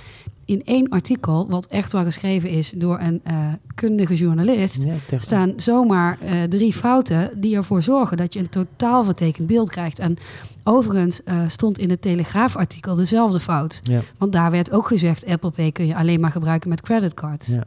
In 0.47 0.63
één 0.65 0.89
artikel, 0.89 1.47
wat 1.49 1.67
echt 1.67 1.93
wel 1.93 2.05
geschreven 2.05 2.49
is 2.49 2.73
door 2.77 2.99
een 3.01 3.21
eh, 3.25 3.37
kundige 3.75 4.15
journalist, 4.15 4.85
Ja, 4.85 5.19
staan 5.19 5.53
zomaar 5.57 6.19
eh, 6.21 6.43
drie 6.43 6.73
fouten 6.73 7.41
die 7.41 7.57
ervoor 7.57 7.83
zorgen 7.83 8.17
dat 8.17 8.33
je 8.33 8.39
een 8.39 8.49
totaal 8.49 9.05
vertekend 9.05 9.47
beeld 9.47 9.71
krijgt. 9.71 9.99
En 9.99 10.17
overigens 10.65 11.23
eh, 11.23 11.39
stond 11.47 11.79
in 11.79 11.91
het 11.91 12.03
Telegraafartikel 12.03 12.95
dezelfde 12.95 13.41
fout. 13.41 13.81
ja, 13.83 14.01
Want 14.19 14.33
daar 14.33 14.51
werd 14.51 14.71
ook 14.73 14.87
gezegd, 14.87 15.27
Apple 15.27 15.51
Pay 15.51 15.73
kun 15.73 15.87
je 15.87 15.97
alleen 15.97 16.21
maar 16.21 16.31
gebruiken 16.31 16.69
met 16.69 16.81
creditcards. 16.81 17.47
ja, 17.47 17.65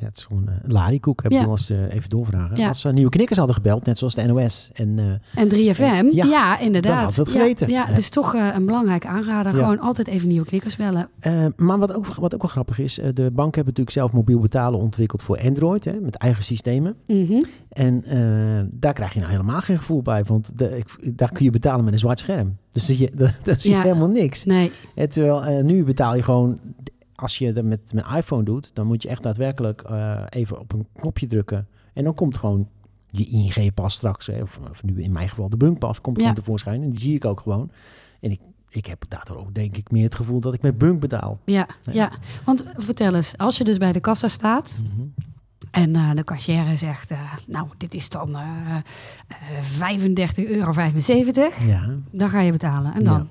ja, 0.00 0.06
het 0.06 0.16
is 0.16 0.24
gewoon 0.24 0.48
eh, 0.48 0.54
een 0.62 0.72
larikoek. 0.72 1.22
Heb 1.22 1.32
ik 1.32 1.38
Ja. 1.38 1.54
eh, 1.68 1.94
even 1.94 2.08
doorvragen. 2.08 2.56
Ja. 2.56 2.68
Als 2.68 2.80
ze 2.80 2.92
nieuwe 2.92 3.10
knikkers 3.10 3.38
hadden 3.38 3.56
gebeld, 3.56 3.84
net 3.86 3.98
zoals 3.98 4.14
de 4.14 4.22
NOS 4.26 4.70
en... 4.72 4.98
eh, 4.98 5.40
En 5.42 5.48
3FM, 5.48 6.14
Ja, 6.14 6.24
ja, 6.24 6.58
inderdaad. 6.58 7.02
had 7.04 7.14
ze 7.14 7.20
het 7.20 7.30
geweten. 7.30 7.68
Ja, 7.68 7.88
is 7.88 8.08
toch 8.08 8.34
een 8.54 8.64
belangrijk 8.66 9.06
aanrader. 9.06 9.54
Gewoon 9.54 9.80
altijd 9.80 10.06
even 10.08 10.28
nieuwe 10.28 10.46
knikkers 10.46 10.76
bellen. 10.76 11.08
Maar 11.56 11.78
wat 11.78 11.92
ook, 11.92 12.06
wat 12.14 12.34
ook 12.34 12.42
wel 12.42 12.50
grappig 12.50 12.78
is, 12.78 12.94
de 12.94 13.12
banken 13.12 13.34
hebben 13.34 13.64
natuurlijk 13.64 13.90
zelf 13.90 14.12
mobiel 14.12 14.38
betalen 14.38 14.80
ontwikkeld 14.80 15.22
voor 15.22 15.38
Android, 15.44 15.84
hè, 15.84 15.92
met 16.00 16.14
eigen 16.14 16.44
systemen. 16.44 16.94
Mhm. 17.06 17.42
En 17.68 18.04
daar 18.70 18.92
krijg 18.92 19.12
je 19.12 19.18
nou 19.20 19.30
helemaal 19.30 19.60
geen 19.60 19.76
gevoel 19.78 20.02
bij, 20.02 20.24
want 20.24 20.58
de, 20.58 20.76
ik- 20.76 21.18
daar 21.18 21.32
kun 21.32 21.44
je 21.44 21.50
betalen 21.50 21.84
met 21.84 21.92
een 21.92 21.98
zwart 21.98 22.18
scherm. 22.18 22.56
Dus 22.72 22.84
zie 22.86 22.98
je, 23.00 23.10
daar, 23.42 23.60
zie 23.60 23.70
je 23.74 23.80
helemaal 23.80 24.08
niks. 24.08 24.44
Nee, 24.44 24.70
Eh, 24.94 25.06
terwijl 25.06 25.62
nu 25.62 25.84
betaal 25.84 26.14
je 26.16 26.22
gewoon, 26.22 26.58
als 27.20 27.38
je 27.38 27.52
dat 27.52 27.64
met 27.64 27.92
mijn 27.92 28.06
iPhone 28.16 28.42
doet, 28.42 28.74
dan 28.74 28.86
moet 28.86 29.02
je 29.02 29.08
echt 29.08 29.22
daadwerkelijk 29.22 29.80
eh, 29.82 30.22
even 30.28 30.58
op 30.60 30.72
een 30.72 30.86
knopje 30.96 31.26
drukken. 31.26 31.66
En 31.94 32.04
dan 32.04 32.14
komt 32.14 32.36
gewoon 32.36 32.68
je 33.10 33.26
ING-pas 33.26 33.94
straks, 33.94 34.26
hè, 34.26 34.42
of, 34.42 34.58
of 34.70 34.82
nu 34.82 35.02
in 35.02 35.12
mijn 35.12 35.28
geval 35.28 35.48
de 35.48 35.56
Bunkpas, 35.56 36.00
komt 36.00 36.16
Ja. 36.16 36.22
gewoon 36.22 36.38
tevoorschijn. 36.38 36.82
En 36.82 36.90
die 36.90 37.00
zie 37.00 37.14
ik 37.14 37.24
ook 37.24 37.40
gewoon. 37.40 37.70
En 38.20 38.30
ik, 38.30 38.40
ik 38.68 38.86
heb 38.86 39.04
daardoor 39.08 39.36
ook 39.36 39.54
denk 39.54 39.76
ik 39.76 39.90
meer 39.90 40.04
het 40.04 40.14
gevoel 40.14 40.40
dat 40.40 40.54
ik 40.54 40.62
met 40.62 40.78
Bunk 40.78 41.00
betaal. 41.00 41.38
ja, 41.44 41.66
Nee. 41.84 41.94
ja. 41.94 42.10
Want 42.44 42.64
vertel 42.76 43.14
eens, 43.14 43.36
als 43.36 43.56
je 43.58 43.64
dus 43.64 43.76
bij 43.78 43.92
de 43.92 44.00
kassa 44.00 44.28
staat 44.28 44.78
en 45.70 45.96
eh, 45.96 46.10
de 46.14 46.24
cashier 46.24 46.76
zegt, 46.76 47.10
eh, 47.10 47.32
nou, 47.46 47.68
dit 47.76 47.94
is 47.94 48.08
dan 48.08 48.36
eh 48.36 48.76
35,75 49.78 50.48
euro, 50.50 50.72
Ja. 51.66 51.96
dan 52.10 52.28
ga 52.30 52.40
je 52.40 52.52
betalen. 52.52 52.94
En 52.94 53.04
dan? 53.04 53.28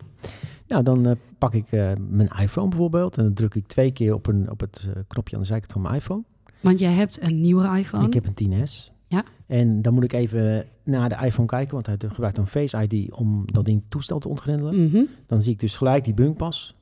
Nou, 0.67 0.83
dan 0.83 1.05
eh, 1.05 1.11
pak 1.37 1.53
ik 1.53 1.71
eh, 1.71 1.91
mijn 2.09 2.29
iPhone 2.41 2.69
bijvoorbeeld 2.69 3.17
en 3.17 3.23
dan 3.23 3.33
druk 3.33 3.55
ik 3.55 3.67
twee 3.67 3.91
keer 3.91 4.13
op, 4.13 4.27
een, 4.27 4.51
op 4.51 4.59
het 4.59 4.87
eh, 4.87 5.01
knopje 5.07 5.35
aan 5.35 5.41
de 5.41 5.47
zijkant 5.47 5.71
van 5.71 5.81
mijn 5.81 5.95
iPhone. 5.95 6.23
Want 6.61 6.79
jij 6.79 6.91
hebt 6.91 7.21
een 7.21 7.41
nieuwere 7.41 7.77
iPhone. 7.77 8.05
Ik 8.05 8.13
heb 8.13 8.25
een 8.25 8.65
10S. 8.65 8.95
Ja. 9.07 9.23
En 9.45 9.81
dan 9.81 9.93
moet 9.93 10.03
ik 10.03 10.13
even 10.13 10.65
naar 10.83 11.09
de 11.09 11.25
iPhone 11.25 11.47
kijken, 11.47 11.73
want 11.73 11.85
hij 11.85 11.97
gebruikt 11.99 12.37
een 12.37 12.47
Face 12.47 12.87
ID 12.87 13.11
om 13.13 13.43
dat 13.45 13.65
ding 13.65 13.83
toestel 13.89 14.19
te 14.19 14.27
ontgrendelen. 14.27 14.85
Mhm, 14.85 15.03
Dan 15.25 15.41
zie 15.41 15.53
ik 15.53 15.59
dus 15.59 15.77
gelijk 15.77 16.03
die 16.03 16.13
bunkpas. 16.13 16.75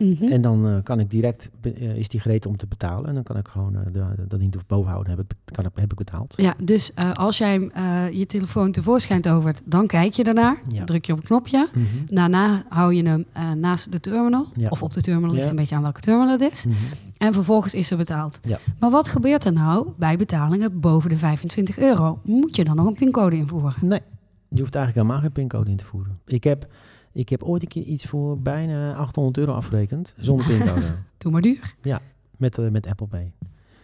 Mhm. 0.00 0.24
En 0.32 0.40
dan 0.40 0.66
eh, 0.66 0.74
kan 0.82 1.00
ik 1.00 1.10
direct, 1.10 1.50
eh, 1.62 1.96
is 1.96 2.08
die 2.08 2.20
gereed 2.20 2.46
om 2.46 2.56
te 2.56 2.66
betalen. 2.66 3.06
En 3.08 3.14
dan 3.14 3.22
kan 3.22 3.36
ik 3.36 3.48
gewoon 3.48 3.74
eh, 3.76 3.80
de- 3.92 4.24
dat 4.28 4.40
ding 4.40 4.54
boven 4.66 4.90
houden. 4.90 5.16
Heb 5.16 5.20
ik, 5.20 5.36
kan, 5.54 5.64
heb 5.74 5.90
ik 5.92 5.94
betaald. 5.98 6.34
Ja, 6.36 6.54
dus 6.64 6.92
als 7.14 7.38
jij 7.38 7.70
je 8.12 8.26
telefoon 8.26 8.72
tevoorschijn 8.72 9.20
tovert, 9.20 9.62
dan 9.64 9.86
kijk 9.86 10.12
je 10.12 10.24
ernaar. 10.24 10.60
Ja. 10.68 10.84
Druk 10.84 11.04
je 11.04 11.12
op 11.12 11.18
een 11.18 11.24
knopje. 11.24 11.68
Mhm. 11.74 11.84
Daarna 12.14 12.64
hou 12.68 12.94
je 12.94 13.02
hem 13.08 13.24
naast 13.60 13.92
de 13.92 14.00
terminal. 14.00 14.46
Ja. 14.54 14.68
Of 14.68 14.82
op 14.82 14.92
de 14.92 15.00
terminal, 15.02 15.30
ligt 15.30 15.44
Ja. 15.44 15.50
een 15.50 15.56
beetje 15.56 15.74
aan 15.76 15.82
welke 15.82 16.00
terminal 16.00 16.38
het 16.38 16.52
is. 16.52 16.64
Mhm. 16.64 16.76
En 17.18 17.32
vervolgens 17.32 17.74
is 17.74 17.90
er 17.90 17.96
betaald. 17.96 18.40
Maar 18.78 18.90
wat 18.90 19.08
gebeurt 19.08 19.44
er 19.44 19.52
nou 19.52 19.88
bij 19.98 20.16
betalingen 20.16 20.80
boven 20.80 21.10
de 21.10 21.18
25 21.18 21.78
euro? 21.78 22.18
Moet 22.22 22.56
je 22.56 22.64
dan 22.64 22.76
nog 22.76 22.86
een 22.86 22.94
pincode 22.94 23.36
invoeren? 23.36 23.74
Nee, 23.80 24.00
je 24.48 24.60
hoeft 24.60 24.74
eigenlijk 24.74 24.94
helemaal 24.94 25.18
geen 25.20 25.32
pincode 25.32 25.70
in 25.70 25.76
te 25.76 25.84
voeren. 25.84 26.18
Ik 26.26 26.44
heb, 26.44 26.66
ik 27.12 27.28
heb 27.28 27.42
ooit 27.42 27.62
een 27.62 27.68
keer 27.68 27.82
iets 27.82 28.04
voor 28.04 28.38
bijna 28.38 28.94
800 28.94 29.38
euro 29.38 29.52
afgerekend 29.52 30.14
zonder 30.16 30.46
pincode. 30.56 30.86
Doe 31.18 31.32
maar 31.32 31.42
duur. 31.42 31.74
met, 32.36 32.58
eh, 32.58 32.68
met 32.68 32.86
Apple 32.86 33.06
Pay. 33.06 33.32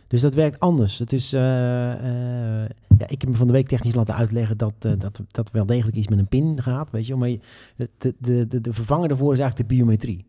Dus 0.08 0.20
dat 0.20 0.34
werkt 0.34 0.60
anders. 0.60 0.98
Het 0.98 1.12
is, 1.12 1.32
eh, 1.32 1.92
eh, 1.92 2.68
ja, 2.98 3.06
ik 3.08 3.20
heb 3.20 3.30
me 3.30 3.36
van 3.36 3.46
de 3.46 3.52
week 3.52 3.68
technisch 3.68 3.94
laten 3.94 4.14
uitleggen 4.14 4.56
dat, 4.56 4.72
dat, 4.98 5.20
dat 5.26 5.50
wel 5.50 5.66
degelijk 5.66 5.96
iets 5.96 6.08
met 6.08 6.18
een 6.18 6.26
pin 6.28 6.62
gaat, 6.62 6.90
weet 6.90 7.06
je. 7.06 7.14
Maar 7.16 7.28
je- 7.28 7.40
de, 7.76 8.14
de, 8.18 8.46
de, 8.48 8.60
de 8.60 8.72
vervanger 8.72 9.08
daarvoor 9.08 9.32
is 9.32 9.38
eigenlijk 9.38 9.68
de 9.68 9.74
biometrie. 9.76 10.24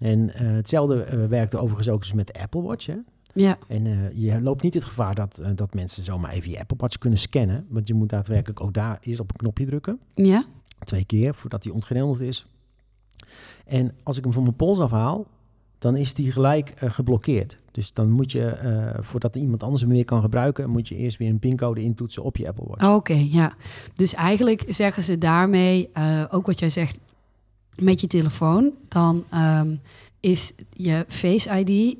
En 0.00 0.30
hetzelfde 0.34 1.02
eh, 1.02 1.26
werkt 1.26 1.56
overigens 1.56 1.88
ook 1.88 2.00
eens 2.02 2.12
met 2.12 2.26
de 2.26 2.40
Apple 2.42 2.62
Watch. 2.62 2.86
Hè? 2.86 2.96
Ja, 3.34 3.58
En 3.68 4.10
je 4.14 4.40
loopt 4.42 4.62
niet 4.62 4.74
het 4.74 4.84
gevaar 4.84 5.14
dat, 5.14 5.42
dat 5.54 5.74
mensen 5.74 6.04
zomaar 6.04 6.30
even 6.32 6.50
je 6.50 6.58
Apple 6.60 6.76
Watch 6.80 6.98
kunnen 6.98 7.18
scannen. 7.18 7.66
Want 7.68 7.88
je 7.88 7.94
moet 7.94 8.08
daadwerkelijk 8.08 8.60
ook 8.60 8.72
daar 8.74 8.98
eerst 9.00 9.20
op 9.20 9.30
een 9.30 9.36
knopje 9.36 9.66
drukken. 9.66 9.98
ja, 10.14 10.44
Twee 10.84 11.04
keer 11.04 11.34
voordat 11.34 11.64
hij 11.64 11.72
ontgrendeld 11.72 12.20
is. 12.20 12.46
En 13.64 13.94
als 14.02 14.16
ik 14.16 14.24
hem 14.24 14.32
van 14.32 14.42
mijn 14.42 14.56
pols 14.56 14.78
afhaal, 14.78 15.26
dan 15.82 15.96
is 15.96 16.14
die 16.14 16.32
gelijk 16.32 16.70
eh, 16.70 16.90
geblokkeerd. 16.90 17.58
Dus 17.70 17.92
dan 17.92 18.10
moet 18.10 18.32
je, 18.32 18.46
eh, 18.46 19.02
voordat 19.02 19.36
iemand 19.36 19.62
anders 19.62 19.80
hem 19.80 19.90
weer 19.90 20.04
kan 20.04 20.20
gebruiken, 20.20 20.70
moet 20.70 20.88
je 20.88 20.96
eerst 20.96 21.18
weer 21.18 21.28
een 21.28 21.38
pincode 21.38 21.82
intoetsen 21.82 22.22
op 22.22 22.36
je 22.36 22.48
Apple 22.48 22.64
Watch. 22.68 22.94
Oké, 22.94 23.26
ja. 23.30 23.54
Dus 23.94 24.14
eigenlijk 24.14 24.64
zeggen 24.68 25.02
ze 25.02 25.18
daarmee, 25.18 25.88
eh, 25.92 26.24
ook 26.30 26.46
wat 26.46 26.58
jij 26.58 26.70
zegt 26.70 27.00
met 27.78 28.00
je 28.00 28.06
telefoon, 28.06 28.72
dan 28.88 29.24
ehm, 29.30 29.76
is 30.20 30.52
je 30.70 31.04
Face 31.08 31.64
ID 31.64 31.96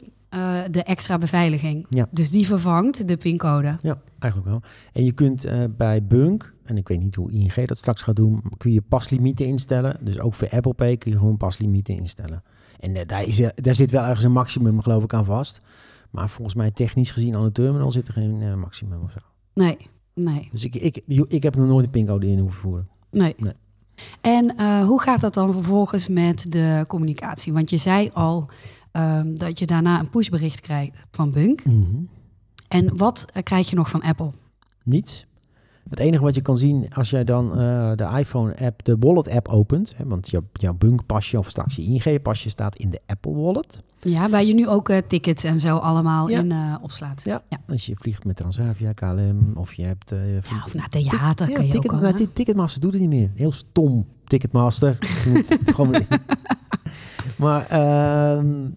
de 0.70 0.82
extra 0.82 1.18
beveiliging. 1.18 1.86
Ja. 1.88 2.08
Dus 2.10 2.30
die 2.30 2.46
vervangt 2.46 3.08
de 3.08 3.16
pincode. 3.16 3.76
Ja, 3.80 4.00
eigenlijk 4.18 4.50
wel. 4.50 4.62
En 4.92 5.04
je 5.04 5.12
kunt 5.12 5.46
bij 5.76 6.02
Bunk, 6.02 6.51
en 6.64 6.76
ik 6.76 6.88
weet 6.88 7.02
niet 7.02 7.14
hoe 7.14 7.30
ING 7.32 7.66
dat 7.66 7.78
straks 7.78 8.02
gaat 8.02 8.16
doen, 8.16 8.42
kun 8.56 8.72
je 8.72 8.82
paslimieten 8.82 9.46
instellen. 9.46 9.96
Dus 10.00 10.18
ook 10.18 10.34
voor 10.34 10.48
Apple 10.48 10.74
Pay 10.74 10.96
kun 10.96 11.10
je 11.10 11.18
gewoon 11.18 11.36
paslimieten 11.36 11.94
instellen. 11.94 12.42
En 12.80 12.96
eh, 12.96 13.06
daar, 13.06 13.26
is, 13.26 13.42
daar 13.54 13.74
zit 13.74 13.90
wel 13.90 14.04
ergens 14.04 14.24
een 14.24 14.32
maximum, 14.32 14.80
geloof 14.80 15.02
ik, 15.04 15.14
aan 15.14 15.24
vast. 15.24 15.60
Maar 16.10 16.30
volgens 16.30 16.56
mij 16.56 16.70
technisch 16.70 17.10
gezien 17.10 17.34
aan 17.34 17.44
de 17.44 17.52
terminal 17.52 17.90
zit 17.90 18.08
er 18.08 18.12
geen 18.14 18.42
eh, 18.42 18.54
maximum 18.54 19.02
of 19.02 19.10
zo. 19.10 19.18
Nee, 19.54 19.76
nee, 20.14 20.48
Dus 20.52 20.64
ik, 20.64 20.74
ik, 20.74 21.02
ik 21.28 21.42
heb 21.42 21.56
nog 21.56 21.66
nooit 21.66 21.84
een 21.84 21.90
pincode 21.90 22.26
in 22.26 22.38
hoeven 22.38 22.60
voeren. 22.60 22.88
nee. 23.10 23.34
Nee. 23.38 23.52
En 24.20 24.56
eh, 24.56 24.86
hoe 24.86 25.00
gaat 25.00 25.20
dat 25.20 25.34
dan 25.34 25.52
vervolgens 25.52 26.08
met 26.08 26.52
de 26.52 26.84
communicatie? 26.88 27.52
Want 27.52 27.70
je 27.70 27.76
zei 27.76 28.10
al 28.12 28.48
ehm, 28.92 29.34
dat 29.34 29.58
je 29.58 29.66
daarna 29.66 30.00
een 30.00 30.10
pushbericht 30.10 30.60
krijgt 30.60 30.96
van 31.10 31.30
Bunk. 31.30 31.62
En 32.68 32.96
wat 32.96 33.24
krijg 33.42 33.70
je 33.70 33.76
nog 33.76 33.90
van 33.90 34.02
Apple? 34.02 34.30
Niets. 34.82 35.26
Het 35.90 35.98
enige 35.98 36.22
wat 36.22 36.34
je 36.34 36.40
kan 36.40 36.56
zien 36.56 36.86
als 36.94 37.10
jij 37.10 37.24
dan 37.24 37.50
eh, 37.58 37.92
de 37.94 38.08
iPhone-app, 38.18 38.84
de 38.84 38.96
Wallet-app 39.00 39.48
opent, 39.48 39.94
hè, 39.96 40.04
want 40.06 40.30
jouw, 40.30 40.42
jouw 40.52 40.74
Bunk-pasje 40.74 41.38
of 41.38 41.50
straks 41.50 41.76
je 41.76 41.82
ING-pasje 41.82 42.48
staat 42.48 42.76
in 42.76 42.90
de 42.90 43.00
Apple 43.06 43.32
Wallet. 43.34 43.82
Ja, 44.00 44.28
waar 44.28 44.44
je 44.44 44.54
nu 44.54 44.68
ook 44.68 44.88
eh, 44.88 44.98
tickets 45.08 45.44
en 45.44 45.60
zo 45.60 45.76
allemaal 45.76 46.28
Ja. 46.28 46.38
in 46.40 46.52
eh, 46.52 46.74
opslaat. 46.82 47.22
Ja. 47.24 47.42
ja. 47.48 47.58
Als 47.68 47.86
je 47.86 47.94
vliegt 47.96 48.24
met 48.24 48.36
Transavia, 48.36 48.92
KLM 48.92 49.52
of 49.54 49.74
je 49.74 49.82
hebt... 49.84 50.10
Ja, 50.50 50.62
of 50.66 50.74
naar 50.74 50.88
theater 50.88 51.48
Ja, 51.48 51.54
kan 51.54 51.66
je 51.66 51.70
ticket, 51.72 51.90
ook 51.90 52.02
al. 52.02 52.10
nou, 52.12 52.28
Ticketmaster 52.32 52.80
doet 52.80 52.92
het 52.92 53.00
niet 53.00 53.10
meer. 53.10 53.30
Heel 53.34 53.52
stom, 53.52 54.06
Ticketmaster. 54.24 54.96
Gewoon... 55.74 56.04
maar 57.38 57.66
ehm, 57.66 58.68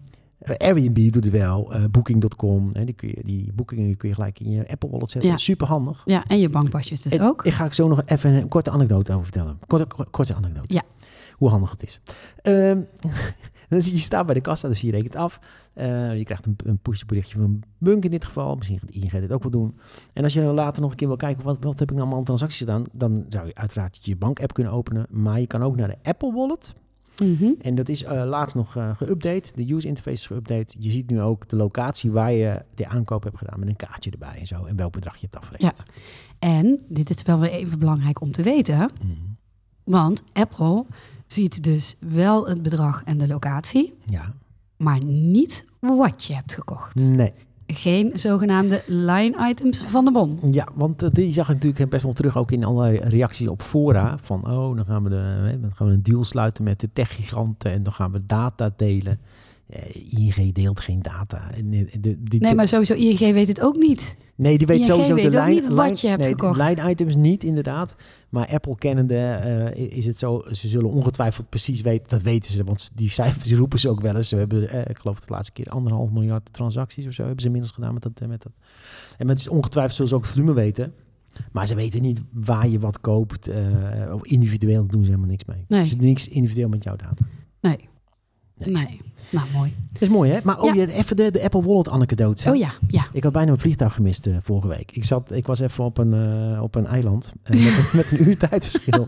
Airbnb 0.54 1.12
doet 1.12 1.24
het 1.24 1.30
wel. 1.30 1.72
eh, 1.72 1.84
Booking.com. 1.90 2.70
Hè, 2.72 2.84
die, 2.84 2.94
kun 2.94 3.08
je, 3.08 3.22
die 3.22 3.52
boekingen 3.52 3.96
kun 3.96 4.08
je 4.08 4.14
gelijk 4.14 4.40
in 4.40 4.50
je 4.50 4.68
Apple 4.68 4.90
Wallet 4.90 5.10
zetten. 5.10 5.30
Ja. 5.30 5.36
Super 5.36 5.66
handig. 5.66 6.02
Ja, 6.04 6.24
en 6.26 6.38
je 6.38 6.48
bankpasjes 6.48 7.02
dus 7.02 7.12
En 7.12 7.22
ook. 7.22 7.44
Ik 7.44 7.52
ga 7.52 7.64
ik 7.64 7.72
zo 7.72 7.88
nog 7.88 8.02
even 8.04 8.32
een 8.34 8.48
korte 8.48 8.70
anekdote 8.70 9.12
over 9.12 9.24
vertellen. 9.24 9.58
Korte, 9.66 9.86
korte, 10.10 10.34
anekdote. 10.34 10.74
Ja. 10.74 10.82
Hoe 11.32 11.48
handig 11.48 11.70
het 11.70 11.82
is. 11.82 12.00
Ehm, 12.42 12.80
dan 13.68 13.82
zie 13.82 13.92
je 13.92 13.98
staat 13.98 14.26
bij 14.26 14.34
de 14.34 14.40
kassa, 14.40 14.68
dus 14.68 14.80
je 14.80 14.90
rekent 14.90 15.16
af. 15.16 15.40
Eh, 15.72 16.16
je 16.16 16.24
krijgt 16.24 16.46
een, 16.46 16.56
een 16.64 16.78
pushberichtje 16.78 17.38
van 17.38 17.62
Bunk 17.78 18.04
in 18.04 18.10
dit 18.10 18.24
geval. 18.24 18.54
Misschien 18.56 18.78
gaat 18.78 18.90
ING 18.90 19.10
dit 19.10 19.32
ook 19.32 19.42
wel 19.42 19.50
doen. 19.50 19.78
En 20.12 20.22
als 20.22 20.32
je 20.32 20.40
dan 20.40 20.54
later 20.54 20.82
nog 20.82 20.90
een 20.90 20.96
keer 20.96 21.08
wil 21.08 21.16
kijken, 21.16 21.44
wat, 21.44 21.56
wat 21.60 21.78
heb 21.78 21.82
ik 21.82 21.88
nou 21.88 22.00
allemaal 22.00 22.18
aan 22.18 22.24
transacties 22.24 22.58
gedaan? 22.58 22.84
Dan 22.92 23.24
zou 23.28 23.46
je 23.46 23.54
uiteraard 23.54 23.98
je 24.00 24.16
bankapp 24.16 24.52
kunnen 24.52 24.72
openen. 24.72 25.06
Maar 25.10 25.40
je 25.40 25.46
kan 25.46 25.62
ook 25.62 25.76
naar 25.76 25.88
de 25.88 25.96
Apple 26.02 26.32
Wallet. 26.32 26.74
Mhm. 27.22 27.50
En 27.60 27.74
dat 27.74 27.88
is 27.88 28.02
eh, 28.04 28.24
laatst 28.24 28.54
nog 28.54 28.76
eh, 28.76 28.90
geüpdate. 29.02 29.54
De 29.54 29.72
user 29.74 29.88
interface 29.88 30.16
is 30.16 30.26
geüpdate. 30.26 30.76
Je 30.78 30.90
ziet 30.90 31.10
nu 31.10 31.20
ook 31.20 31.48
de 31.48 31.56
locatie 31.56 32.10
waar 32.10 32.32
je 32.32 32.62
de 32.74 32.88
aankoop 32.88 33.22
hebt 33.22 33.38
gedaan 33.38 33.58
met 33.58 33.68
een 33.68 33.76
kaartje 33.76 34.10
erbij 34.10 34.36
en 34.38 34.46
zo. 34.46 34.64
En 34.64 34.76
welk 34.76 34.92
bedrag 34.92 35.14
je 35.14 35.20
hebt 35.30 35.36
afgerekend. 35.36 35.82
En 36.38 36.78
dit 36.88 37.10
is 37.10 37.22
wel 37.22 37.38
weer 37.38 37.50
even 37.50 37.78
belangrijk 37.78 38.20
om 38.20 38.32
te 38.32 38.42
weten. 38.42 38.76
Mhm. 38.78 39.12
Want 39.84 40.22
Apple 40.32 40.84
ziet 41.26 41.64
dus 41.64 41.96
wel 42.00 42.46
het 42.46 42.62
bedrag 42.62 43.02
en 43.04 43.18
de 43.18 43.26
locatie, 43.26 43.94
Ja. 44.04 44.32
maar 44.76 45.04
niet 45.04 45.64
wat 45.80 46.24
je 46.24 46.34
hebt 46.34 46.54
gekocht. 46.54 46.94
Nee. 46.94 47.32
Geen 47.66 48.10
zogenaamde 48.14 48.82
line 48.86 49.48
items 49.48 49.84
van 49.84 50.04
de 50.04 50.10
bon. 50.10 50.38
Ja, 50.50 50.68
want 50.74 51.02
eh, 51.02 51.08
die 51.12 51.32
zag 51.32 51.48
ik 51.48 51.54
natuurlijk 51.54 51.90
best 51.90 52.02
wel 52.02 52.12
terug 52.12 52.36
ook 52.36 52.52
in 52.52 52.64
allerlei 52.64 52.98
reacties 52.98 53.48
op 53.48 53.62
fora. 53.62 54.18
Van, 54.22 54.50
oh, 54.50 54.76
dan 54.76 54.84
gaan 54.84 55.02
we, 55.02 55.08
de, 55.08 55.58
dan 55.60 55.74
gaan 55.74 55.86
we 55.86 55.92
een 55.92 56.02
deal 56.02 56.24
sluiten 56.24 56.64
met 56.64 56.80
de 56.80 56.88
techgiganten 56.92 57.72
en 57.72 57.82
dan 57.82 57.92
gaan 57.92 58.12
we 58.12 58.26
data 58.26 58.72
delen. 58.76 59.20
Eh, 59.66 60.12
ING 60.18 60.54
deelt 60.54 60.80
geen 60.80 61.02
data. 61.02 61.50
En, 61.54 61.72
eh, 61.72 61.86
de, 62.00 62.22
die, 62.22 62.40
Nee, 62.40 62.54
maar 62.54 62.68
sowieso 62.68 62.94
ING 62.94 63.18
weet 63.18 63.48
het 63.48 63.60
ook 63.60 63.76
niet. 63.76 64.16
nee, 64.34 64.58
die 64.58 64.66
weet 64.66 64.76
ING 64.76 64.86
sowieso 64.86 65.14
weet 65.14 65.24
de 65.24 65.30
lijn, 65.30 65.50
niet 65.50 65.68
wat 65.68 66.00
je 66.00 66.08
hebt 66.08 66.20
nee, 66.20 66.30
gekocht. 66.30 66.58
De 66.58 66.64
line 66.64 66.90
items 66.90 67.16
niet, 67.16 67.44
inderdaad. 67.44 67.96
Maar 68.28 68.48
Apple 68.48 68.76
kennende 68.76 69.16
eh, 69.16 69.96
is 69.96 70.06
het 70.06 70.18
zo, 70.18 70.44
ze 70.50 70.68
zullen 70.68 70.90
ongetwijfeld 70.90 71.48
precies 71.48 71.80
weten, 71.80 72.08
dat 72.08 72.22
weten 72.22 72.52
ze, 72.52 72.64
want 72.64 72.90
die 72.94 73.10
cijfers 73.10 73.52
roepen 73.60 73.78
ze 73.78 73.88
ook 73.88 74.00
wel 74.00 74.16
eens. 74.16 74.28
Ze 74.28 74.36
hebben, 74.36 74.68
eh, 74.68 74.80
ik 74.80 74.98
geloof 74.98 75.20
de 75.20 75.32
laatste 75.32 75.52
keer 75.52 75.68
anderhalf 75.68 76.10
miljard 76.10 76.52
transacties 76.52 77.06
of 77.06 77.12
zo 77.12 77.22
hebben 77.22 77.40
ze 77.40 77.46
inmiddels 77.46 77.74
gedaan 77.74 77.92
met 77.92 78.02
dat. 78.02 78.28
Met 78.28 78.42
dat. 78.42 78.52
En 79.18 79.26
met 79.26 79.48
ongetwijfeld 79.48 79.94
zullen 79.94 80.10
ze 80.10 80.16
ook 80.16 80.22
het 80.22 80.32
volume 80.32 80.52
weten. 80.52 80.92
Maar 81.52 81.66
ze 81.66 81.74
weten 81.74 82.02
niet 82.02 82.22
waar 82.32 82.68
je 82.68 82.78
wat 82.78 83.00
koopt. 83.00 83.50
of 84.12 84.24
individueel 84.24 84.86
doen 84.86 85.00
ze 85.00 85.06
helemaal 85.06 85.30
niks 85.30 85.44
mee. 85.44 85.64
Nee. 85.68 85.82
Dus 85.82 85.96
niks 85.96 86.28
individueel 86.28 86.68
met 86.68 86.82
jouw 86.82 86.96
data. 86.96 87.26
Nee. 87.60 87.88
Nee. 88.58 88.72
Nee. 88.72 89.00
Nou, 89.30 89.46
mooi. 89.54 89.74
Dat 89.92 90.02
is 90.02 90.08
mooi, 90.08 90.30
hè? 90.30 90.38
Maar 90.44 90.60
oh, 90.60 90.74
Ja. 90.74 90.86
even 90.86 91.16
de, 91.16 91.30
de 91.30 91.42
Apple 91.42 91.62
Wallet 91.62 91.88
anekdote. 91.88 92.50
Oh 92.50 92.56
ja, 92.56 92.70
ja. 92.88 93.06
Ik 93.12 93.22
had 93.22 93.32
bijna 93.32 93.50
een 93.52 93.58
vliegtuig 93.58 93.94
gemist 93.94 94.26
eh, 94.26 94.36
vorige 94.42 94.68
week. 94.68 94.90
Ik, 94.92 95.04
zat, 95.04 95.30
ik 95.32 95.46
was 95.46 95.60
even 95.60 95.84
op 95.84 95.98
een, 95.98 96.14
eh, 96.54 96.62
op 96.62 96.74
een 96.74 96.86
eiland 96.86 97.32
eh, 97.42 97.64
met, 97.64 97.76
een- 97.76 97.84
met 97.92 98.12
een 98.12 98.28
uur 98.28 98.38
tijdverschil. 98.48 99.06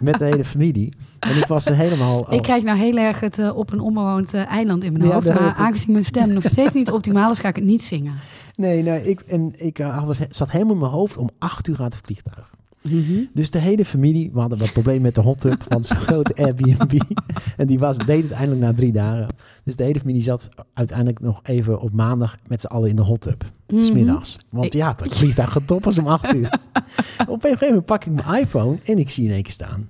met 0.00 0.18
de 0.18 0.24
hele 0.24 0.44
familie. 0.44 0.92
En 1.18 1.36
ik 1.36 1.46
was 1.46 1.66
er 1.66 1.74
helemaal... 1.76 2.32
Ik 2.34 2.42
krijg 2.42 2.62
nou 2.64 2.78
heel 2.78 2.96
erg 2.96 3.20
het 3.20 3.52
op 3.52 3.72
een 3.72 3.80
onbewoond 3.80 4.34
eiland 4.34 4.84
in 4.84 4.92
mijn 4.92 5.04
Ja, 5.04 5.12
hoofd. 5.12 5.26
Maar 5.26 5.54
aangezien 5.54 5.92
mijn 5.92 6.04
stem 6.04 6.32
nog 6.32 6.42
steeds 6.44 6.74
niet 6.74 6.90
optimaal 6.90 7.30
is, 7.30 7.38
ga 7.38 7.48
ik 7.48 7.56
het 7.56 7.64
niet 7.64 7.82
zingen. 7.82 8.14
Nee, 8.56 8.82
nee 8.82 9.08
ik, 9.08 9.20
en 9.20 9.52
ik 9.56 9.78
was, 10.04 10.18
zat 10.28 10.50
helemaal 10.50 10.72
in 10.74 10.80
mijn 10.80 10.92
hoofd. 10.92 11.16
Om 11.16 11.30
acht 11.38 11.68
uur 11.68 11.74
gaat 11.76 11.94
het 11.94 12.04
vliegtuig. 12.04 12.50
Mhm. 12.82 13.24
Dus 13.34 13.50
de 13.50 13.58
hele 13.58 13.84
familie, 13.84 14.30
we 14.32 14.40
hadden 14.40 14.58
wat 14.58 14.72
problemen 14.72 15.02
met 15.02 15.14
de 15.14 15.20
hot 15.20 15.40
tub, 15.40 15.64
want 15.68 15.86
zo'n 15.86 16.00
grote 16.00 16.34
Airbnb. 16.34 17.00
En 17.56 17.66
die 17.66 17.78
was, 17.78 17.96
deed 17.96 18.22
het 18.22 18.32
eindelijk 18.32 18.60
na 18.60 18.72
drie 18.74 18.92
dagen. 18.92 19.26
Dus 19.64 19.76
de 19.76 19.84
hele 19.84 19.98
familie 20.00 20.22
zat 20.22 20.48
uiteindelijk 20.74 21.20
nog 21.20 21.40
even 21.42 21.80
op 21.80 21.92
maandag 21.92 22.36
met 22.46 22.60
z'n 22.60 22.66
allen 22.66 22.88
in 22.88 22.96
de 22.96 23.02
hot 23.02 23.20
tub. 23.20 23.44
Mhm. 23.68 23.82
Smiddags. 23.82 24.38
Want 24.50 24.72
ja, 24.72 24.94
het 25.02 25.16
vliegtuig 25.16 25.52
gaat 25.52 25.66
top 25.66 25.84
als 25.86 25.98
om 25.98 26.06
acht 26.06 26.34
uur. 26.34 26.58
op 27.28 27.44
een 27.44 27.50
gegeven 27.50 27.66
moment 27.68 27.84
pak 27.86 28.04
ik 28.04 28.12
mijn 28.12 28.40
iPhone 28.42 28.78
en 28.84 28.98
ik 28.98 29.10
zie 29.10 29.24
in 29.24 29.30
één 29.32 29.42
keer 29.42 29.52
staan. 29.52 29.88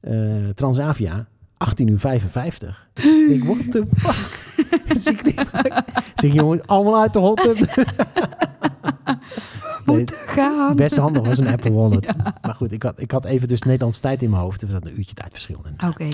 eh, 0.00 0.14
Transavia, 0.54 1.26
18 1.56 1.88
uur 1.88 1.98
55. 1.98 2.88
ik 2.94 3.26
denk, 3.28 3.44
what 3.44 3.70
the 3.72 3.86
fuck? 3.96 4.46
dus 4.88 5.06
ik 5.06 5.34
zeg, 6.14 6.32
jongens, 6.32 6.62
allemaal 6.66 7.00
uit 7.00 7.12
de 7.12 7.18
hot 7.18 7.42
tub. 7.42 7.86
Nee, 9.96 10.04
Gaan. 10.26 10.76
Best 10.76 10.96
handig 10.96 11.26
was 11.26 11.38
een 11.38 11.48
Apple 11.48 11.72
Wallet. 11.72 12.12
Maar 12.42 12.54
goed, 12.54 12.72
ik 12.72 12.82
had, 12.82 13.00
ik 13.00 13.10
had 13.10 13.24
even 13.24 13.48
dus 13.48 13.62
Nederlands 13.62 13.98
tijd 13.98 14.22
in 14.22 14.30
mijn 14.30 14.42
hoofd. 14.42 14.62
Er 14.62 14.68
zat 14.68 14.86
een 14.86 14.98
uurtje 14.98 15.14
tijdverschil 15.14 15.60
in. 15.64 15.88
Oké. 15.88 16.08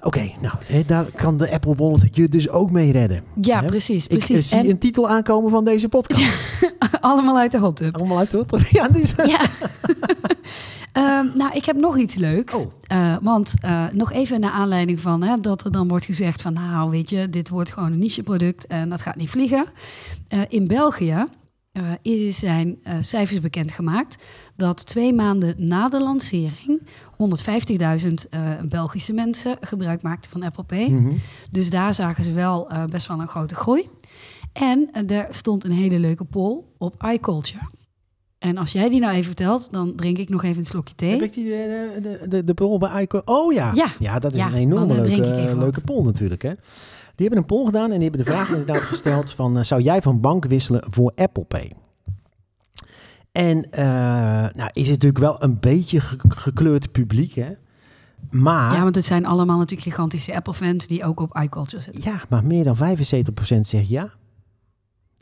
Oké, 0.00 0.30
nou, 0.40 0.84
daar 0.86 1.04
kan 1.04 1.36
de 1.36 1.50
Apple 1.50 1.74
Wallet 1.74 2.16
je 2.16 2.28
dus 2.28 2.48
ook 2.48 2.70
mee 2.70 2.92
redden. 2.92 3.22
Ja, 3.40 3.60
Hè? 3.60 3.66
precies. 3.66 4.04
Ik 4.06 4.10
eh, 4.12 4.18
precies. 4.18 4.48
zie 4.48 4.58
En 4.58 4.70
een 4.70 4.78
titel 4.78 5.08
aankomen 5.08 5.50
van 5.50 5.64
deze 5.64 5.88
podcast. 5.88 6.48
allemaal 7.00 7.38
uit 7.38 7.52
de 7.52 7.58
hot 7.58 7.76
tub. 7.76 7.96
Allemaal 7.96 8.18
uit 8.18 8.30
de 8.30 8.36
hot 8.36 8.48
tub. 8.48 8.60
Ja, 8.70 8.88
die 8.88 9.02
is... 9.02 9.14
Ja. 9.26 9.40
Ehm, 10.92 11.26
nou, 11.34 11.52
ik 11.52 11.64
heb 11.64 11.76
nog 11.76 11.98
iets 11.98 12.14
leuks. 12.14 12.54
Oh. 12.54 12.72
Eh, 12.82 13.16
want 13.20 13.54
eh, 13.60 13.84
nog 13.92 14.12
even 14.12 14.40
naar 14.40 14.50
aanleiding 14.50 15.00
van 15.00 15.22
hè, 15.22 15.40
dat 15.40 15.64
er 15.64 15.72
dan 15.72 15.88
wordt 15.88 16.04
gezegd 16.04 16.42
van... 16.42 16.52
nou, 16.52 16.90
weet 16.90 17.10
je, 17.10 17.30
dit 17.30 17.48
wordt 17.48 17.72
gewoon 17.72 17.92
een 17.92 17.98
nicheproduct 17.98 18.66
en 18.66 18.88
dat 18.88 19.02
gaat 19.02 19.16
niet 19.16 19.30
vliegen. 19.30 19.66
In 20.48 20.66
België 20.66 21.24
eh, 21.76 21.82
is 22.02 22.38
zijn 22.38 22.78
eh, 22.82 22.94
cijfers 23.00 23.40
bekendgemaakt... 23.40 24.24
dat 24.56 24.86
twee 24.86 25.12
maanden 25.12 25.54
na 25.58 25.88
de 25.88 26.00
lancering 26.00 26.82
150.000 26.82 28.12
eh, 28.30 28.40
Belgische 28.68 29.12
mensen 29.12 29.56
gebruik 29.60 30.02
maakten 30.02 30.30
van 30.30 30.42
Apple 30.42 30.64
Pay. 30.64 30.88
Mhm. 30.88 31.12
Dus 31.50 31.70
daar 31.70 31.94
zagen 31.94 32.24
ze 32.24 32.32
wel 32.32 32.70
best 32.90 33.06
wel 33.06 33.20
een 33.20 33.28
grote 33.28 33.54
groei. 33.54 33.88
En 34.52 34.90
er 35.06 35.26
stond 35.30 35.64
een 35.64 35.72
hele 35.72 35.98
leuke 35.98 36.24
poll 36.24 36.62
op 36.78 37.04
iCulture. 37.12 37.68
En 38.38 38.56
als 38.58 38.72
jij 38.72 38.88
die 38.88 39.00
nou 39.00 39.12
even 39.12 39.24
vertelt, 39.24 39.68
dan 39.70 39.94
drink 39.94 40.18
ik 40.18 40.28
nog 40.28 40.42
even 40.42 40.58
een 40.58 40.66
slokje 40.66 40.94
thee. 40.94 41.10
Heb 41.10 41.22
ik 41.22 41.32
die 41.32 41.44
de, 41.44 41.98
de, 42.02 42.28
de, 42.28 42.44
de 42.44 42.54
poll 42.54 42.78
bij 42.78 43.02
Ico? 43.02 43.22
Oh 43.24 43.52
ja. 43.52 43.72
Ja. 43.98 44.18
dat 44.18 44.32
is 44.32 44.38
Ja, 44.38 44.46
een 44.46 44.54
enorme 44.54 44.94
leuke, 44.94 45.56
leuke 45.56 45.80
poll 45.80 46.04
natuurlijk. 46.04 46.42
Hè? 46.42 46.52
Die 47.16 47.26
hebben 47.26 47.38
een 47.38 47.56
poll 47.56 47.64
gedaan 47.64 47.90
en 47.90 47.98
die 48.00 48.08
hebben 48.08 48.24
de 48.24 48.30
vraag 48.32 48.48
inderdaad 48.48 48.80
gesteld 48.92 49.32
van... 49.32 49.58
eh, 49.58 49.62
zou 49.64 49.82
jij 49.82 50.02
van 50.02 50.20
bank 50.20 50.44
wisselen 50.46 50.82
voor 50.90 51.12
Apple 51.14 51.44
Pay? 51.44 51.72
En 53.32 53.70
eh, 53.70 53.84
nou 54.54 54.70
is 54.72 54.88
het 54.88 55.02
natuurlijk 55.02 55.18
wel 55.18 55.42
een 55.42 55.60
beetje 55.60 56.00
ge- 56.00 56.18
gekleurd 56.28 56.92
publiek, 56.92 57.32
hè? 57.34 57.48
Maar... 58.30 58.74
Ja, 58.76 58.82
want 58.82 58.94
het 58.94 59.04
zijn 59.04 59.26
allemaal 59.26 59.58
natuurlijk 59.58 59.88
gigantische 59.88 60.34
Apple-fans 60.34 60.86
die 60.86 61.04
ook 61.04 61.20
op 61.20 61.38
iCulture 61.42 61.82
zitten. 61.82 62.02
Ja, 62.12 62.20
maar 62.28 62.44
meer 62.44 62.64
dan 62.64 62.76
75% 62.76 62.78
zegt 63.60 63.88
ja. 63.88 64.10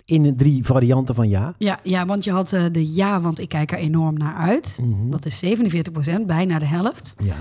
In 0.05 0.23
de 0.23 0.35
drie 0.35 0.65
varianten 0.65 1.15
van 1.15 1.29
ja. 1.29 1.55
Ja, 1.59 1.79
ja 1.83 2.07
want 2.07 2.25
je 2.25 2.31
had 2.31 2.53
eh, 2.53 2.65
de 2.73 2.95
ja, 2.95 3.21
want 3.21 3.39
ik 3.41 3.49
kijk 3.49 3.73
er 3.73 3.79
enorm 3.79 4.15
naar 4.19 4.35
uit. 4.35 4.79
Mhm. 4.83 5.11
Dat 5.11 5.27
is 5.27 5.45
47% 5.45 6.21
bijna 6.27 6.59
de 6.59 6.67
helft. 6.67 7.15
Ja. 7.25 7.35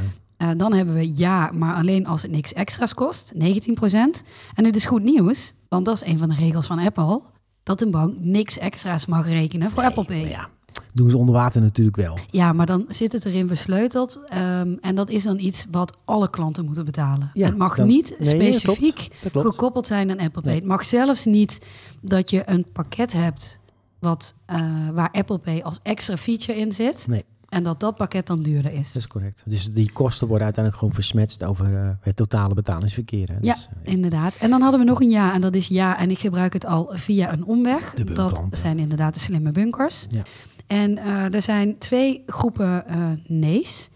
Eh, 0.44 0.50
dan 0.58 0.74
hebben 0.74 0.96
we 0.96 1.18
ja, 1.18 1.52
maar 1.54 1.76
alleen 1.76 2.08
als 2.08 2.22
het 2.22 2.32
niks 2.32 2.54
extra's 2.54 2.94
kost, 2.94 3.34
19%. 3.36 4.24
En 4.54 4.66
het 4.66 4.76
is 4.76 4.86
goed 4.86 5.04
nieuws, 5.04 5.54
want 5.70 5.86
dat 5.86 5.96
is 5.96 6.06
een 6.10 6.18
van 6.18 6.30
de 6.30 6.36
regels 6.36 6.66
van 6.68 6.80
Apple, 6.80 7.22
dat 7.64 7.82
een 7.82 7.92
bank 7.92 8.14
niks 8.20 8.58
extra's 8.58 9.06
mag 9.06 9.28
rekenen 9.28 9.72
voor 9.72 9.84
Apple 9.84 10.04
Pay. 10.06 10.28
Ja, 10.30 10.48
doen 10.94 11.10
ze 11.10 11.18
onder 11.18 11.36
water 11.36 11.62
natuurlijk 11.62 11.96
wel. 11.98 12.18
Ja, 12.30 12.54
maar 12.54 12.66
dan 12.66 12.86
zit 12.88 13.12
het 13.14 13.26
erin 13.26 13.48
versleuteld. 13.48 14.20
ehm, 14.28 14.76
en 14.82 14.96
dat 14.96 15.10
is 15.10 15.24
dan 15.24 15.40
iets 15.40 15.66
wat 15.72 15.98
alle 16.06 16.30
klanten 16.30 16.66
moeten 16.66 16.86
betalen. 16.86 17.30
Ja, 17.34 17.46
het 17.46 17.58
mag 17.58 17.76
dan- 17.76 17.88
niet 17.88 18.16
Nee, 18.20 18.36
nee, 18.38 18.52
dat 18.52 18.60
specifiek 18.60 18.96
klopt. 18.96 19.24
Dat 19.24 19.32
klopt. 19.32 19.48
gekoppeld 19.48 19.88
zijn 19.88 20.12
aan 20.12 20.20
Apple 20.20 20.42
Pay. 20.42 20.52
Nee. 20.52 20.60
Het 20.60 20.70
mag 20.70 20.84
zelfs 20.86 21.26
niet 21.26 21.60
dat 22.02 22.30
je 22.30 22.44
een 22.46 22.66
pakket 22.74 23.14
hebt 23.14 23.60
wat, 24.00 24.34
eh, 24.46 24.62
waar 24.94 25.10
Apple 25.12 25.38
Pay 25.38 25.62
als 25.62 25.80
extra 25.84 26.18
feature 26.18 26.60
in 26.60 26.72
zit. 26.72 27.08
Nee. 27.08 27.26
En 27.54 27.63
dat 27.63 27.80
dat 27.80 27.96
pakket 27.96 28.28
dan 28.28 28.44
duurder 28.44 28.74
is. 28.74 28.88
Dat 28.88 29.02
is 29.02 29.08
correct. 29.08 29.44
Dus 29.46 29.72
die 29.72 29.92
kosten 29.92 30.28
worden 30.28 30.46
uiteindelijk 30.46 30.84
gewoon 30.84 31.00
versmetst 31.02 31.44
over 31.44 31.76
eh, 31.76 31.89
het 32.02 32.16
totale 32.16 32.54
betalingsverkeer. 32.54 33.28
Hè. 33.28 33.38
Ja, 33.42 33.54
Dus, 33.54 33.70
eh, 33.84 33.94
inderdaad. 33.94 34.36
En 34.36 34.50
dan 34.50 34.62
hadden 34.62 34.80
we 34.80 34.86
nog 34.86 35.02
een 35.02 35.10
ja, 35.10 35.34
en 35.34 35.42
dat 35.42 35.56
is 35.56 35.68
ja. 35.68 36.00
En 36.00 36.10
ik 36.10 36.20
gebruik 36.20 36.54
het 36.54 36.66
al 36.66 36.92
via 36.94 37.34
een 37.34 37.46
omweg. 37.46 37.94
De 37.94 38.04
dat 38.04 38.44
zijn 38.52 38.80
inderdaad 38.80 39.13
de 39.13 39.20
slimme 39.20 39.52
bunkers. 39.52 40.06
Ja. 40.10 40.22
En 40.68 40.98
eh, 40.98 41.34
er 41.34 41.42
zijn 41.42 41.78
twee 41.78 42.24
groepen 42.26 42.86
nee's. 43.28 43.89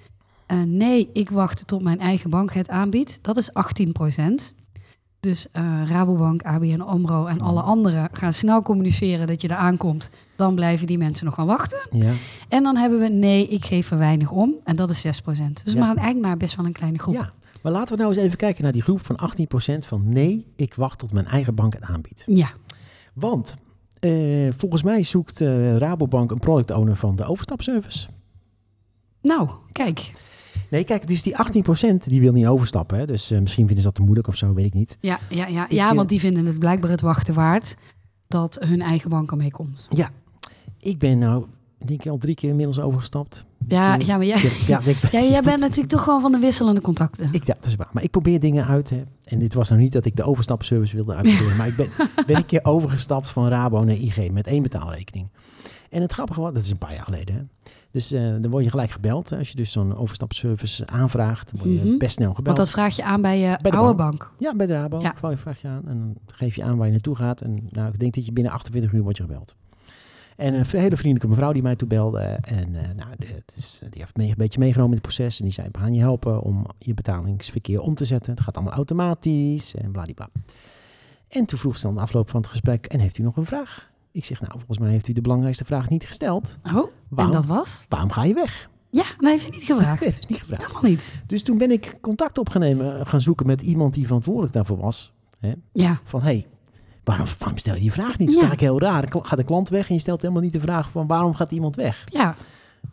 Nee, 0.66 1.10
ik 1.14 1.30
wacht 1.30 1.68
tot 1.68 1.82
mijn 1.82 2.00
eigen 2.00 2.30
bank 2.30 2.54
het 2.54 2.70
aanbiedt. 2.70 3.20
Dat 3.22 3.38
is 3.38 3.54
18 3.54 3.92
Dus 5.20 5.48
eh, 5.52 5.82
Rabobank, 5.86 6.42
ABN 6.44 6.82
AMRO 6.82 7.26
en 7.26 7.42
alle 7.42 7.62
anderen 7.62 8.10
gaan 8.12 8.34
snel 8.34 8.62
communiceren 8.62 9.28
dat 9.28 9.42
je 9.42 9.48
er 9.48 9.56
aankomt. 9.56 10.10
Dan 10.36 10.56
blijven 10.56 10.88
die 10.88 10.98
mensen 10.98 11.26
nog 11.26 11.34
gaan 11.36 11.46
wachten. 11.46 11.80
ja. 11.92 12.12
En 12.50 12.64
dan 12.64 12.76
hebben 12.76 13.00
we 13.00 13.08
nee, 13.08 13.48
ik 13.48 13.66
geef 13.66 13.92
er 13.92 13.98
weinig 13.98 14.32
om. 14.32 14.54
En 14.64 14.76
dat 14.76 14.90
is 14.90 15.06
6% 15.06 15.10
Dus 15.64 15.74
Ja. 15.74 15.80
maar 15.80 15.88
eigenlijk 15.88 16.20
maar 16.20 16.38
best 16.38 16.56
wel 16.56 16.66
een 16.66 16.72
kleine 16.72 17.00
groep. 17.00 17.14
ja, 17.16 17.32
maar 17.62 17.72
laten 17.72 17.96
we 17.96 18.02
nou 18.02 18.14
eens 18.16 18.24
even 18.26 18.38
kijken 18.38 18.64
naar 18.64 18.72
die 18.72 18.82
groep 18.82 19.06
van 19.06 19.20
18% 19.20 19.86
van 19.86 20.04
nee, 20.06 20.46
ik 20.56 20.74
wacht 20.74 21.00
tot 21.00 21.14
mijn 21.14 21.26
eigen 21.26 21.56
bank 21.56 21.74
het 21.74 21.84
aanbiedt. 21.84 22.24
ja. 22.26 22.50
Want 23.14 23.56
eh, 24.00 24.12
volgens 24.58 24.84
mij 24.84 25.04
zoekt 25.04 25.42
eh, 25.42 25.78
Rabobank 25.78 26.32
een 26.32 26.40
product 26.40 26.72
owner 26.74 26.96
van 26.96 27.16
de 27.16 27.24
overstapservice. 27.26 28.08
Nou, 29.22 29.50
kijk. 29.72 30.12
Nee, 30.70 30.84
kijk, 30.84 31.08
dus 31.08 31.24
die 31.24 31.36
18% 31.36 31.96
die 31.98 32.22
wil 32.22 32.32
niet 32.34 32.48
overstappen. 32.48 32.98
Hè? 32.98 33.06
Dus 33.06 33.32
eh, 33.32 33.40
misschien 33.40 33.66
vinden 33.66 33.84
ze 33.84 33.88
dat 33.90 33.96
te 33.96 34.02
moeilijk 34.02 34.28
of 34.28 34.36
zo, 34.36 34.54
weet 34.54 34.66
ik 34.66 34.74
niet. 34.74 34.98
Ja, 35.00 35.20
ja, 35.30 35.48
ja. 35.48 35.66
Ik, 35.66 35.72
ja 35.72 35.90
eh, 35.90 35.96
want 35.96 36.10
die 36.10 36.20
vinden 36.20 36.46
het 36.46 36.60
blijkbaar 36.60 36.92
het 36.92 37.02
wachten 37.02 37.34
waard 37.34 37.76
dat 38.28 38.58
hun 38.66 38.82
eigen 38.82 39.10
bank 39.10 39.32
ermee 39.32 39.52
komt. 39.52 39.88
Ja, 39.90 40.10
ik 40.80 41.00
ben 41.00 41.18
nou, 41.18 41.46
denk 41.86 42.04
ik, 42.04 42.12
al 42.12 42.18
drie 42.18 42.36
keer 42.36 42.50
inmiddels 42.50 42.80
overgestapt. 42.80 43.46
Ja, 43.68 43.98
Toen- 43.98 44.06
ja 44.06 44.18
maar 44.18 44.26
jij, 44.26 44.52
Ja, 44.68 44.80
denk, 44.80 44.98
ja, 45.12 45.22
jij 45.22 45.42
bent 45.42 45.60
natuurlijk 45.68 45.90
toch 45.90 46.04
gewoon 46.04 46.22
van 46.22 46.32
de 46.32 46.40
wisselende 46.40 46.82
contacten. 46.82 47.30
Ik, 47.32 47.44
ja, 47.46 47.54
dat 47.54 47.66
is 47.66 47.76
waar. 47.76 47.90
Maar 47.92 48.04
ik 48.04 48.12
probeer 48.12 48.40
dingen 48.40 48.66
uit. 48.66 48.90
Hè. 48.90 49.04
En 49.24 49.40
dit 49.40 49.54
was 49.54 49.70
nog 49.70 49.80
niet 49.80 49.92
dat 49.92 50.06
ik 50.06 50.16
de 50.16 50.24
overstapservice 50.24 50.96
wilde 50.96 51.14
uitproberen. 51.14 51.58
maar 51.58 51.68
ik 51.68 51.76
ben, 51.76 51.90
ben 52.28 52.36
een 52.36 52.46
keer 52.46 52.66
overgestapt 52.66 53.30
van 53.30 53.48
Rabo 53.48 53.84
naar 53.84 53.96
IG 53.96 54.32
met 54.32 54.48
één 54.48 54.62
betaalrekening. 54.64 55.30
En 55.90 56.02
het 56.02 56.12
grappige 56.14 56.42
was, 56.42 56.54
dat 56.54 56.64
is 56.64 56.72
een 56.72 56.78
paar 56.78 56.94
jaar 56.94 57.04
geleden. 57.04 57.36
Hè. 57.36 57.42
Dus 57.98 58.12
eh, 58.12 58.22
dan 58.22 58.50
word 58.52 58.64
je 58.64 58.70
gelijk 58.70 58.90
gebeld. 58.90 59.32
Als 59.32 59.50
je 59.50 59.56
dus 59.56 59.72
zo'n 59.72 59.96
overstapservice 59.98 60.88
aanvraagt, 60.88 61.52
dan 61.52 61.60
word 61.68 61.80
je 61.80 61.86
Mhm. 61.90 61.98
best 61.98 62.14
snel 62.16 62.28
gebeld. 62.34 62.46
Want 62.46 62.58
dat 62.58 62.70
vraag 62.70 62.96
je 62.96 63.04
aan 63.04 63.22
bij 63.22 63.40
je 63.40 63.58
Bij 63.62 63.72
de 63.72 63.78
oude 63.78 63.96
bank. 63.96 64.18
bank. 64.20 64.32
Ja, 64.38 64.56
bij 64.56 64.66
de 64.66 64.74
Rabo. 64.74 65.00
Ja. 65.00 65.16
Ja. 65.22 65.38
Vraag 65.38 65.62
je 65.62 65.68
aan 65.68 65.82
en 65.88 65.98
dan 65.98 66.16
geef 66.26 66.56
je 66.56 66.64
aan 66.64 66.78
waar 66.78 66.86
je 66.86 66.92
naartoe 66.92 67.16
gaat. 67.16 67.42
En 67.42 67.58
nou, 67.70 67.88
ik 67.94 68.00
denk 68.00 68.14
dat 68.14 68.26
je 68.26 68.32
binnen 68.32 68.52
48 68.54 68.94
uur 68.94 69.02
wordt 69.02 69.18
je 69.18 69.24
gebeld. 69.24 69.56
En 70.36 70.54
een 70.54 70.66
hele 70.70 70.96
vriendelijke 70.98 71.28
mevrouw 71.28 71.52
die 71.52 71.62
mij 71.62 71.76
toen 71.76 71.88
belde. 71.88 72.20
En 72.42 72.76
eh, 72.76 72.82
nou, 72.96 73.10
de- 73.18 73.44
dus, 73.56 73.80
die 73.90 74.02
heeft 74.02 74.18
me 74.18 74.24
een 74.24 74.34
beetje 74.38 74.60
meegenomen 74.60 74.92
in 74.92 74.98
het 75.04 75.08
proces. 75.08 75.38
En 75.38 75.44
die 75.46 75.54
zei, 75.54 75.68
we 75.72 75.80
gaan 75.80 75.94
je 75.94 76.00
helpen 76.00 76.42
om 76.42 76.66
je 76.80 76.94
betalingsverkeer 76.94 77.82
om 77.82 77.96
te 77.96 78.06
zetten. 78.06 78.32
Het 78.34 78.42
gaat 78.42 78.56
allemaal 78.56 78.74
automatisch 78.74 79.76
en 79.76 79.92
bladibla. 79.92 80.30
En 81.28 81.46
toen 81.46 81.60
vroeg 81.60 81.78
ze 81.78 81.86
dan 81.86 81.96
de 81.96 82.02
afloop 82.02 82.30
van 82.30 82.42
het 82.42 82.50
gesprek, 82.50 82.86
en 82.86 83.00
heeft 83.00 83.18
u 83.18 83.24
nog 83.24 83.38
een 83.38 83.46
vraag? 83.46 83.90
Ik 84.18 84.26
zeg, 84.26 84.40
nou, 84.40 84.52
volgens 84.54 84.78
mij 84.80 84.90
heeft 84.92 85.08
u 85.08 85.14
de 85.14 85.22
belangrijkste 85.22 85.66
vraag 85.66 85.90
niet 85.90 86.06
gesteld. 86.06 86.58
Oh, 86.64 86.76
en 86.78 86.90
Waarom? 87.10 87.34
dat 87.34 87.46
was? 87.46 87.86
Waarom 87.90 88.12
ga 88.12 88.24
je 88.24 88.34
weg? 88.34 88.70
Ja, 88.90 89.04
dat 89.18 89.30
heeft 89.32 89.44
ze 89.44 89.50
niet 89.50 89.64
gevraagd. 89.64 90.00
Nee, 90.02 90.10
dat 90.12 90.20
is 90.20 90.26
niet 90.28 90.40
gevraagd. 90.40 90.62
Helemaal 90.62 90.90
niet. 90.92 91.14
Dus 91.28 91.44
toen 91.44 91.58
ben 91.58 91.72
ik 91.72 91.98
contact 92.02 92.38
opgenomen, 92.38 93.08
gaan 93.08 93.22
zoeken 93.22 93.46
met 93.46 93.62
iemand 93.62 93.94
die 93.94 94.06
verantwoordelijk 94.06 94.54
daarvoor 94.54 94.78
was. 94.78 95.14
Ja, 95.72 96.00
van 96.04 96.20
hé, 96.20 96.26
hey, 96.26 96.48
waarom, 97.04 97.26
waarom 97.40 97.58
stel 97.58 97.74
je 97.74 97.80
die 97.80 97.92
vraag 97.92 98.18
niet? 98.18 98.28
Dat 98.28 98.38
is 98.38 98.42
Ja. 98.44 98.48
eigenlijk 98.48 98.62
heel 98.82 98.90
raar. 98.90 99.08
Gaat 99.26 99.38
de 99.38 99.44
klant 99.44 99.70
weg 99.70 99.88
en 99.90 99.94
je 99.96 100.00
stelt 100.02 100.22
helemaal 100.22 100.42
niet 100.44 100.54
de 100.54 100.60
vraag 100.60 100.90
van 100.90 101.08
waarom 101.08 101.34
gaat 101.34 101.52
iemand 101.52 101.76
weg? 101.76 102.04
ja. 102.10 102.36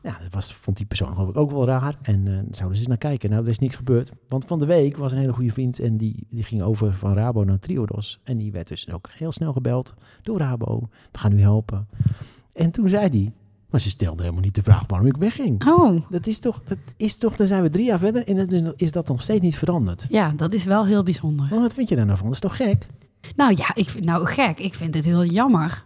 Ja, 0.02 0.18
dat 0.22 0.33
was, 0.35 0.52
vond 0.54 0.76
die 0.76 0.87
persoon 0.87 1.14
geloof 1.14 1.28
ik 1.28 1.37
ook 1.37 1.50
wel 1.50 1.66
raar. 1.66 1.98
En 2.02 2.26
eh 2.26 2.33
zouden 2.33 2.57
ze 2.59 2.66
eens 2.78 2.87
naar 2.87 2.96
kijken. 2.98 3.30
Nou, 3.30 3.42
er 3.42 3.48
is 3.48 3.59
niks 3.59 3.76
gebeurd. 3.76 4.11
Want 4.28 4.44
van 4.44 4.59
de 4.59 4.66
week 4.66 4.96
was 4.96 5.12
een 5.12 5.18
hele 5.18 5.33
goede 5.33 5.52
vriend 5.52 5.78
en 5.78 5.96
die, 5.96 6.26
die 6.30 6.42
ging 6.42 6.62
over 6.62 6.94
van 6.94 7.14
Rabo 7.14 7.44
naar 7.44 7.59
Triodos. 7.59 8.20
En 8.24 8.37
die 8.37 8.52
werd 8.52 8.68
dus 8.68 8.90
ook 8.90 9.09
heel 9.12 9.33
snel 9.33 9.52
gebeld 9.52 9.94
door 10.22 10.38
Rabo. 10.38 10.88
We 11.12 11.18
gaan 11.18 11.33
u 11.33 11.40
helpen. 11.40 11.88
En 12.52 12.70
toen 12.70 12.88
zei 12.88 13.09
hij, 13.09 13.33
maar 13.70 13.80
ze 13.80 13.88
stelde 13.88 14.22
helemaal 14.22 14.42
niet 14.44 14.54
de 14.54 14.62
vraag 14.62 14.85
waarom 14.87 15.09
ik 15.09 15.16
wegging. 15.16 15.66
Oh, 15.66 16.11
Dat 16.11 16.26
is 16.26 16.38
toch, 16.38 16.62
dat 16.64 16.78
is 16.96 17.16
toch, 17.16 17.37
dan 17.37 17.46
zijn 17.46 17.62
we 17.62 17.70
drie 17.70 17.85
jaar 17.85 17.98
verder 17.98 18.26
en 18.26 18.72
is, 18.76 18.92
dat 18.92 19.09
nog 19.09 19.22
steeds 19.22 19.40
niet 19.40 19.57
veranderd. 19.59 20.07
ja, 20.09 20.33
dat 20.37 20.52
is 20.54 20.64
wel 20.64 20.87
heel 20.87 21.02
bijzonder. 21.02 21.46
Want 21.48 21.62
wat 21.62 21.74
vind 21.74 21.88
je 21.88 21.96
daar 21.96 22.07
nou 22.07 22.16
van? 22.18 22.26
Dat 22.26 22.35
is 22.35 22.40
toch 22.40 22.57
gek? 22.57 22.87
Nou 23.37 23.54
ja, 23.57 23.74
ik 23.74 24.04
nou 24.04 24.26
gek. 24.26 24.59
Ik 24.59 24.74
vind 24.74 24.94
het 24.94 25.04
heel 25.04 25.24
jammer. 25.24 25.85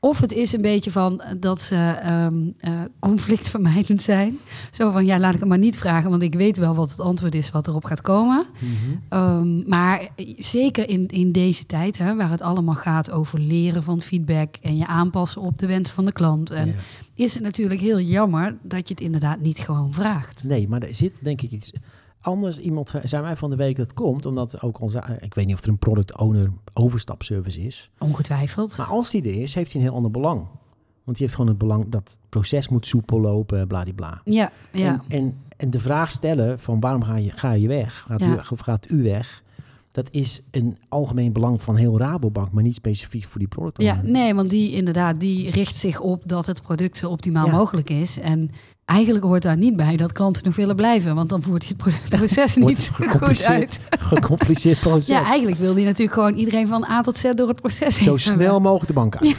Of 0.00 0.20
het 0.20 0.32
is 0.32 0.52
een 0.52 0.60
beetje 0.62 0.90
van 0.90 1.20
eh, 1.20 1.30
dat 1.40 1.60
ze 1.60 1.74
ehm 2.02 2.34
eh, 2.58 2.72
conflictvermijdend 3.00 4.02
zijn. 4.02 4.38
Zo 4.70 4.90
van, 4.90 5.06
ja, 5.06 5.18
laat 5.18 5.34
ik 5.34 5.40
het 5.40 5.48
maar 5.48 5.58
niet 5.58 5.78
vragen, 5.78 6.10
want 6.10 6.22
ik 6.22 6.34
weet 6.34 6.56
wel 6.58 6.74
wat 6.74 6.90
het 6.90 7.00
antwoord 7.00 7.34
is 7.34 7.50
wat 7.50 7.68
erop 7.68 7.84
gaat 7.84 8.00
komen. 8.00 8.46
Ehm, 9.08 9.68
maar 9.68 10.08
zeker 10.38 10.88
in, 10.88 11.06
in 11.08 11.32
deze 11.32 11.66
tijd, 11.66 11.98
hè, 11.98 12.14
waar 12.16 12.30
het 12.30 12.42
allemaal 12.42 12.74
gaat 12.74 13.10
over 13.10 13.38
leren 13.40 13.82
van 13.82 14.02
feedback 14.02 14.56
en 14.62 14.76
je 14.76 14.86
aanpassen 14.86 15.40
op 15.42 15.58
de 15.58 15.66
wens 15.66 15.90
van 15.90 16.04
de 16.04 16.12
klant. 16.12 16.50
En 16.50 16.66
Ja. 16.66 16.74
is 17.14 17.34
het 17.34 17.42
natuurlijk 17.42 17.80
heel 17.80 18.00
jammer 18.00 18.56
dat 18.62 18.88
je 18.88 18.94
het 18.94 19.02
inderdaad 19.02 19.40
niet 19.40 19.58
gewoon 19.58 19.92
vraagt. 19.92 20.44
Nee, 20.44 20.68
maar 20.68 20.82
er 20.82 20.94
zit 20.94 21.24
denk 21.24 21.42
ik 21.42 21.50
iets 21.50 21.72
anders. 22.20 22.58
Iemand 22.58 22.88
zei- 22.88 23.08
zei 23.08 23.22
mij 23.22 23.36
van 23.36 23.50
de 23.50 23.56
week 23.56 23.76
dat 23.76 23.94
komt, 23.94 24.26
omdat 24.26 24.62
ook 24.62 24.78
al, 24.78 24.88
zei- 24.88 25.16
ik 25.20 25.34
weet 25.34 25.46
niet 25.46 25.54
of 25.54 25.62
er 25.62 25.68
een 25.68 25.78
product 25.78 26.18
owner 26.18 26.50
overstapservice 26.72 27.60
is. 27.60 27.90
Ongetwijfeld. 27.98 28.76
Maar 28.76 28.86
als 28.86 29.10
die 29.10 29.22
er 29.22 29.42
is, 29.42 29.54
heeft 29.54 29.72
hij 29.72 29.80
een 29.80 29.86
heel 29.86 29.96
ander 29.96 30.10
belang. 30.10 30.38
Want 31.04 31.16
die 31.20 31.26
heeft 31.26 31.34
gewoon 31.34 31.48
het 31.50 31.58
belang 31.58 31.88
dat 31.88 32.00
het 32.08 32.18
proces 32.28 32.68
moet 32.68 32.86
soepel 32.86 33.20
lopen, 33.20 33.66
bladibla. 33.66 34.20
ja, 34.24 34.50
ja. 34.72 34.92
En, 35.08 35.18
en, 35.18 35.36
en 35.56 35.70
de 35.70 35.80
vraag 35.80 36.10
stellen 36.10 36.58
van 36.60 36.80
waarom 36.80 37.02
ga 37.02 37.16
je, 37.16 37.30
ga 37.30 37.52
je 37.52 37.68
weg? 37.68 38.04
Gaat, 38.08 38.20
Ja. 38.20 38.26
u, 38.26 38.38
of 38.50 38.60
gaat 38.60 38.90
u 38.90 39.02
weg? 39.02 39.42
Dat 39.92 40.08
is 40.10 40.42
een 40.50 40.78
algemeen 40.88 41.32
belang 41.32 41.62
van 41.62 41.76
heel 41.76 41.98
Rabobank, 41.98 42.52
maar 42.52 42.62
niet 42.62 42.74
specifiek 42.74 43.24
voor 43.24 43.38
die 43.38 43.48
product 43.48 43.82
Ja, 43.82 44.00
nee, 44.02 44.34
want 44.34 44.50
die 44.50 44.72
inderdaad, 44.72 45.20
die 45.20 45.50
richt 45.50 45.76
zich 45.76 46.00
op 46.00 46.22
dat 46.28 46.46
het 46.46 46.62
product 46.62 46.96
zo 46.96 47.08
optimaal 47.10 47.46
Ja. 47.46 47.52
mogelijk 47.52 47.90
is. 47.90 48.18
En 48.18 48.50
eigenlijk 48.88 49.24
hoort 49.24 49.42
daar 49.42 49.56
niet 49.56 49.76
bij 49.76 49.96
dat 49.96 50.12
klanten 50.12 50.44
nog 50.44 50.56
willen 50.56 50.76
blijven, 50.76 51.14
want 51.14 51.28
dan 51.28 51.42
voert 51.42 51.76
pro- 51.76 51.90
proces 52.16 52.56
niet 52.56 52.90
goed 52.94 53.44
uit. 53.44 53.80
gecompliceerd 53.98 54.80
proces. 54.80 55.06
Ja, 55.06 55.24
eigenlijk 55.24 55.58
wil 55.60 55.74
hij 55.74 55.84
natuurlijk 55.84 56.12
gewoon 56.12 56.34
iedereen 56.34 56.68
van 56.68 56.84
A 56.84 57.00
tot 57.00 57.16
Z 57.16 57.32
door 57.34 57.48
het 57.48 57.60
proces 57.60 57.94
Zo 57.96 58.10
heen 58.10 58.18
snel 58.18 58.38
hebben. 58.38 58.62
mogelijk 58.62 58.86
de 58.88 58.92
bank 58.94 59.16
uit. 59.16 59.36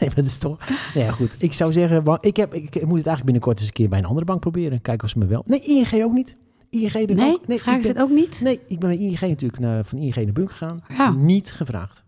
nee, 0.00 0.08
maar 0.08 0.14
dat 0.14 0.24
is 0.24 0.38
toch... 0.38 0.58
Nou 0.94 1.06
ja, 1.06 1.12
goed. 1.12 1.36
Ik 1.38 1.52
zou 1.52 1.72
zeggen, 1.72 2.18
ik, 2.20 2.36
heb, 2.36 2.54
ik, 2.54 2.62
ik 2.62 2.72
moet 2.86 2.98
het 2.98 3.06
eigenlijk 3.06 3.24
binnenkort 3.24 3.58
eens 3.58 3.66
een 3.66 3.72
keer 3.72 3.88
bij 3.88 3.98
een 3.98 4.04
andere 4.04 4.24
bank 4.26 4.40
proberen. 4.40 4.82
Kijken 4.82 5.04
of 5.04 5.10
ze 5.10 5.18
me 5.18 5.26
wel... 5.26 5.42
Nee, 5.46 5.60
ING 5.60 6.02
ook 6.04 6.12
niet. 6.12 6.36
ING 6.70 6.92
ben 7.06 7.16
Nee, 7.16 7.32
ook... 7.32 7.46
Nee, 7.46 7.58
vragen 7.58 7.80
ik 7.80 7.86
ze 7.86 7.92
het 7.92 8.00
ook 8.02 8.10
niet? 8.10 8.40
Nee, 8.40 8.60
ik 8.66 8.78
ben 8.78 8.88
bij 8.88 8.98
ING 8.98 9.20
natuurlijk 9.20 9.58
naar, 9.60 9.84
van 9.84 9.98
ING 9.98 10.14
naar 10.14 10.32
Bunk 10.32 10.50
gegaan. 10.50 10.80
Ja. 10.88 11.10
Niet 11.10 11.52
gevraagd. 11.52 12.02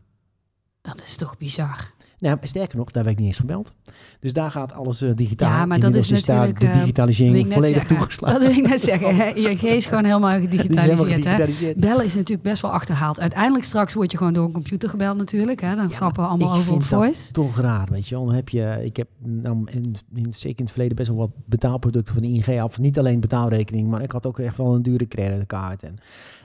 Dat 0.83 1.03
is 1.05 1.17
toch 1.17 1.37
bizar. 1.39 1.91
Nou, 2.19 2.39
sterker 2.41 2.77
nog, 2.79 2.91
daar 2.91 3.05
werd 3.05 3.15
ik 3.15 3.21
niet 3.21 3.31
eens 3.31 3.39
gebeld. 3.39 3.75
Dus 4.21 4.33
daar 4.33 4.51
gaat 4.51 4.73
alles 4.73 5.03
eh, 5.03 5.11
digitaal. 5.15 5.51
Ja, 5.51 5.67
maar 5.67 5.81
dat 5.81 5.95
is 5.95 6.09
daar 6.25 6.37
natuurlijk, 6.37 6.61
de 6.61 6.67
eh, 6.67 6.81
digitalisering 6.81 7.53
volledig 7.53 7.77
zeggen. 7.77 7.97
toegeslagen. 7.97 8.41
Dat 8.41 8.49
wil 8.49 8.65
ik 8.65 8.69
net 8.69 8.83
zeggen. 8.83 9.37
ING 9.37 9.61
is 9.61 9.87
gewoon 9.87 10.05
helemaal 10.05 10.31
Het 10.41 10.53
is 10.53 10.81
helemaal 10.83 11.05
gedigitaliseerd. 11.05 11.75
hè? 11.75 11.81
Bellen 11.81 12.05
is 12.05 12.15
natuurlijk 12.15 12.49
best 12.49 12.63
wel 12.63 12.71
achterhaald. 12.71 13.21
Uiteindelijk 13.21 13.65
straks 13.65 13.95
word 13.95 14.11
je 14.11 14.17
gewoon 14.17 14.33
door 14.33 14.45
een 14.45 14.53
computer 14.53 14.89
gebeld 14.89 15.17
natuurlijk. 15.17 15.61
Hè? 15.61 15.75
Dan 15.75 15.89
Ja, 15.89 15.95
stappen 15.95 16.23
we 16.23 16.29
allemaal 16.29 16.57
over 16.57 16.73
op 16.73 16.83
voice. 16.83 17.33
toch 17.33 17.61
raar, 17.61 17.89
weet 17.91 18.09
je 18.09 18.15
wel. 18.15 18.25
Dan 18.25 18.35
heb 18.35 18.49
je, 18.49 18.81
ik 18.83 18.97
heb 18.97 19.09
nou, 19.19 19.67
in, 19.71 19.95
in, 20.15 20.35
zeker 20.35 20.59
in 20.59 20.65
het 20.65 20.71
verleden 20.73 20.97
best 20.97 21.09
wel 21.09 21.19
wat 21.19 21.31
betaalproducten 21.45 22.15
van 22.15 22.23
de 22.23 22.29
ING 22.29 22.61
af. 22.61 22.79
Niet 22.79 22.99
alleen 22.99 23.21
betaalrekening, 23.21 23.89
maar 23.89 24.03
ik 24.03 24.13
had 24.13 24.27
ook 24.27 24.39
echt 24.39 24.57
wel 24.57 24.75
een 24.75 24.83
dure 24.83 25.09
creditcard. 25.09 25.83
En, 25.83 25.95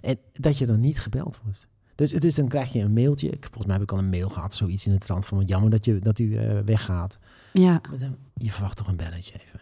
en 0.01 0.17
dat 0.33 0.57
je 0.57 0.65
dan 0.65 0.79
niet 0.79 0.99
gebeld 0.99 1.39
wordt. 1.43 1.67
Dus, 1.95 2.11
dus 2.11 2.35
dan 2.35 2.47
krijg 2.47 2.73
je 2.73 2.79
een 2.79 2.93
mailtje. 2.93 3.27
Ik, 3.29 3.43
volgens 3.43 3.65
mij 3.65 3.73
heb 3.75 3.83
ik 3.83 3.91
al 3.91 3.97
een 3.97 4.09
mail 4.09 4.29
gehad, 4.29 4.53
zoiets 4.53 4.85
in 4.85 4.91
de 4.91 4.97
trant 4.97 5.25
van... 5.25 5.43
jammer 5.45 5.69
dat, 5.69 5.85
je, 5.85 5.99
dat 5.99 6.19
u 6.19 6.35
eh, 6.35 6.59
weggaat. 6.65 7.17
Ja, 7.51 7.81
dan, 7.99 8.15
je 8.33 8.51
verwacht 8.51 8.77
toch 8.77 8.87
een 8.87 8.95
belletje 8.95 9.33
even. 9.33 9.59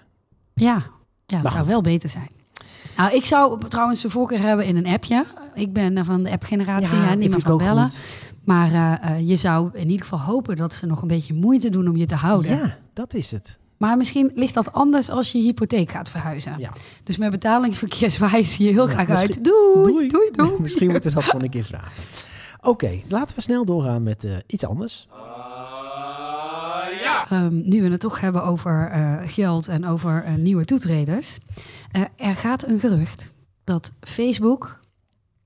ja. 0.53 0.73
ja 0.73 0.83
dat 1.25 1.41
Maar 1.43 1.51
zou 1.51 1.63
goed. 1.63 1.71
wel 1.71 1.81
beter 1.81 2.09
zijn. 2.09 2.29
Nou, 2.97 3.15
ik 3.15 3.25
zou 3.25 3.67
trouwens 3.67 4.01
de 4.01 4.09
voorkeur 4.09 4.39
hebben 4.39 4.65
in 4.65 4.75
een 4.75 4.87
appje. 4.87 5.25
Ik 5.53 5.73
ben 5.73 6.05
van 6.05 6.23
de 6.23 6.31
app-generatie, 6.31 6.95
ja, 6.95 7.09
dat 7.09 7.17
niet 7.17 7.29
meer 7.29 7.39
van 7.41 7.57
bellen. 7.57 7.89
goed. 7.89 7.99
Maar 8.43 8.71
eh, 8.71 9.09
eh, 9.11 9.27
je 9.29 9.35
zou 9.35 9.69
in 9.73 9.89
ieder 9.89 10.05
geval 10.05 10.19
hopen 10.19 10.55
dat 10.55 10.73
ze 10.73 10.85
nog 10.85 11.01
een 11.01 11.07
beetje 11.07 11.33
moeite 11.33 11.69
doen 11.69 11.87
om 11.87 11.95
je 11.95 12.05
te 12.05 12.15
houden. 12.15 12.51
Ja, 12.55 12.77
dat 12.93 13.13
is 13.13 13.31
het. 13.31 13.59
Maar 13.81 13.97
misschien 13.97 14.31
ligt 14.35 14.53
dat 14.53 14.73
anders 14.73 15.09
als 15.09 15.31
je 15.31 15.37
hypotheek 15.37 15.91
gaat 15.91 16.09
verhuizen. 16.09 16.55
Ja. 16.57 16.71
Dus 17.03 17.17
met 17.17 17.31
betalingsverkeer 17.31 18.11
zwaaien 18.11 18.45
ze 18.45 18.63
je 18.63 18.69
heel 18.69 18.89
Ja, 18.89 18.93
graag 18.93 19.09
uit. 19.19 19.43
Doei, 19.43 19.91
Doei. 19.91 20.07
doei, 20.07 20.29
doei. 20.31 20.51
Misschien 20.61 20.91
moeten 20.91 21.09
we 21.09 21.15
dat 21.15 21.25
gewoon 21.25 21.43
een 21.43 21.49
keer 21.49 21.63
vragen. 21.63 22.03
Oké, 22.61 23.01
laten 23.07 23.35
we 23.35 23.41
snel 23.41 23.65
doorgaan 23.65 24.03
met 24.03 24.23
eh, 24.23 24.31
iets 24.47 24.65
anders. 24.65 25.07
Ehm, 27.29 27.61
nu 27.69 27.81
we 27.81 27.89
het 27.89 27.99
toch 27.99 28.19
hebben 28.19 28.43
over 28.43 28.89
eh, 28.91 29.17
geld 29.25 29.67
en 29.67 29.85
over 29.85 30.23
eh, 30.23 30.33
nieuwe 30.33 30.65
toetreders. 30.65 31.37
Eh, 31.91 32.01
er 32.15 32.35
gaat 32.35 32.67
een 32.67 32.79
gerucht 32.79 33.35
dat 33.63 33.93
Facebook 33.99 34.79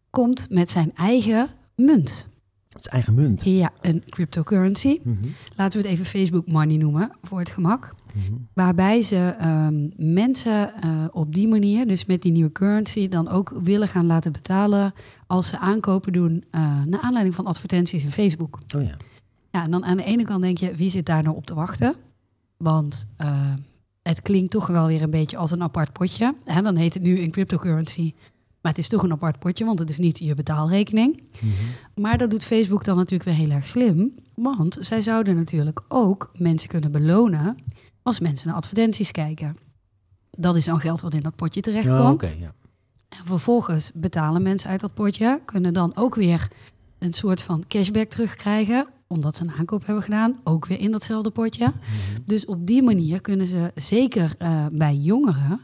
komt 0.09 0.49
met 0.49 0.69
zijn 0.69 0.91
eigen 0.95 1.49
munt. 1.75 2.27
Het 2.75 2.85
is 2.85 2.91
eigen 2.91 3.13
munt. 3.13 3.43
Ja, 3.45 3.71
een 3.81 4.03
cryptocurrency. 4.09 4.99
Mhm, 5.03 5.27
Laten 5.55 5.81
we 5.81 5.87
het 5.87 5.93
even 5.93 6.05
Facebook 6.05 6.47
money 6.47 6.77
noemen 6.77 7.11
voor 7.23 7.39
het 7.39 7.49
gemak. 7.49 7.95
mhm. 8.13 8.33
Waarbij 8.53 9.01
ze 9.01 9.35
ehm, 9.39 9.89
mensen 10.15 10.73
eh, 10.81 11.05
op 11.11 11.33
die 11.33 11.47
manier, 11.47 11.87
dus 11.87 12.05
met 12.05 12.21
die 12.21 12.31
nieuwe 12.31 12.51
currency, 12.51 13.07
dan 13.07 13.27
ook 13.29 13.53
willen 13.63 13.87
gaan 13.87 14.05
laten 14.05 14.31
betalen 14.31 14.93
als 15.27 15.47
ze 15.47 15.57
aankopen 15.59 16.13
doen 16.13 16.43
eh 16.51 16.83
naar 16.83 16.99
aanleiding 17.01 17.35
van 17.35 17.45
advertenties 17.45 18.03
in 18.03 18.11
Facebook. 18.11 18.59
Oh 18.75 18.81
ja. 18.83 18.97
Ja, 19.51 19.63
en 19.63 19.71
dan 19.71 19.85
aan 19.85 19.97
de 19.97 20.03
ene 20.03 20.23
kant 20.23 20.41
denk 20.41 20.57
je, 20.57 20.75
wie 20.75 20.89
zit 20.89 21.05
daar 21.05 21.23
nou 21.23 21.35
op 21.35 21.45
te 21.45 21.53
wachten? 21.55 21.95
Want 22.57 23.07
eh, 23.17 23.53
het 24.01 24.21
klinkt 24.21 24.51
toch 24.51 24.67
wel 24.67 24.87
weer 24.87 25.01
een 25.01 25.09
beetje 25.09 25.37
als 25.37 25.51
een 25.51 25.63
apart 25.63 25.93
potje. 25.93 26.35
Hè, 26.43 26.61
dan 26.61 26.75
heet 26.75 26.93
het 26.93 27.03
nu 27.03 27.19
een 27.19 27.31
cryptocurrency. 27.31 28.13
Maar 28.65 28.73
het 28.73 28.83
is 28.83 28.89
toch 28.89 29.03
een 29.03 29.11
apart 29.11 29.39
potje, 29.39 29.65
want 29.65 29.79
het 29.79 29.89
is 29.89 29.97
niet 29.97 30.19
je 30.19 30.33
betaalrekening. 30.33 31.23
Mhm. 31.33 31.51
Maar 32.01 32.17
dat 32.17 32.31
doet 32.31 32.45
Facebook 32.45 32.83
dan 32.83 32.95
natuurlijk 32.95 33.29
weer 33.29 33.47
heel 33.47 33.55
erg 33.55 33.67
slim. 33.67 34.13
Want 34.33 34.77
zij 34.79 35.01
zouden 35.01 35.35
natuurlijk 35.35 35.81
ook 35.87 36.31
mensen 36.37 36.69
kunnen 36.69 36.91
belonen 36.91 37.57
als 38.01 38.19
mensen 38.19 38.47
naar 38.47 38.55
advertenties 38.55 39.11
kijken. 39.11 39.57
Dat 40.31 40.55
is 40.55 40.65
dan 40.65 40.79
geld 40.79 41.01
wat 41.01 41.13
in 41.13 41.21
dat 41.21 41.35
potje 41.35 41.61
terechtkomt. 41.61 42.23
Oh, 42.23 42.39
ja. 42.39 42.53
En 43.09 43.25
vervolgens 43.25 43.91
betalen 43.93 44.41
mensen 44.41 44.69
uit 44.69 44.79
dat 44.79 44.93
potje, 44.93 45.41
kunnen 45.45 45.73
dan 45.73 45.95
ook 45.95 46.15
weer 46.15 46.51
een 46.99 47.13
soort 47.13 47.41
van 47.41 47.63
cashback 47.67 48.09
terugkrijgen, 48.09 48.87
omdat 49.07 49.35
ze 49.35 49.43
een 49.43 49.51
aankoop 49.51 49.85
hebben 49.85 50.03
gedaan, 50.03 50.39
ook 50.43 50.65
weer 50.65 50.79
in 50.79 50.91
datzelfde 50.91 51.29
potje. 51.29 51.65
Mhm. 51.65 52.21
Dus 52.25 52.45
op 52.45 52.67
die 52.67 52.83
manier 52.83 53.21
kunnen 53.21 53.47
ze 53.47 53.71
zeker 53.75 54.35
eh, 54.37 54.65
bij 54.71 54.95
jongeren 54.95 55.61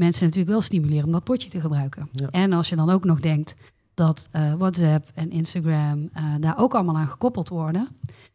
mensen 0.00 0.24
natuurlijk 0.24 0.52
wel 0.52 0.60
stimuleren 0.60 1.04
om 1.04 1.12
dat 1.12 1.24
potje 1.24 1.50
te 1.50 1.60
gebruiken. 1.60 2.08
Ja. 2.12 2.28
En 2.30 2.52
als 2.52 2.68
je 2.68 2.76
dan 2.76 2.90
ook 2.90 3.04
nog 3.04 3.20
denkt 3.20 3.54
dat 3.94 4.28
eh, 4.30 4.54
WhatsApp 4.54 5.10
en 5.14 5.30
Instagram 5.30 6.08
eh, 6.12 6.24
daar 6.40 6.58
ook 6.58 6.74
allemaal 6.74 6.96
aan 6.96 7.08
gekoppeld 7.08 7.48
worden, 7.48 7.88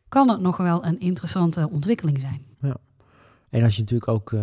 kan 0.09 0.29
het 0.29 0.39
nog 0.41 0.57
wel 0.57 0.85
een 0.85 0.99
interessante 0.99 1.69
ontwikkeling 1.71 2.19
zijn. 2.19 2.41
En 3.49 3.63
als 3.63 3.75
je 3.75 3.81
natuurlijk 3.81 4.09
ook 4.09 4.33
eh, 4.33 4.39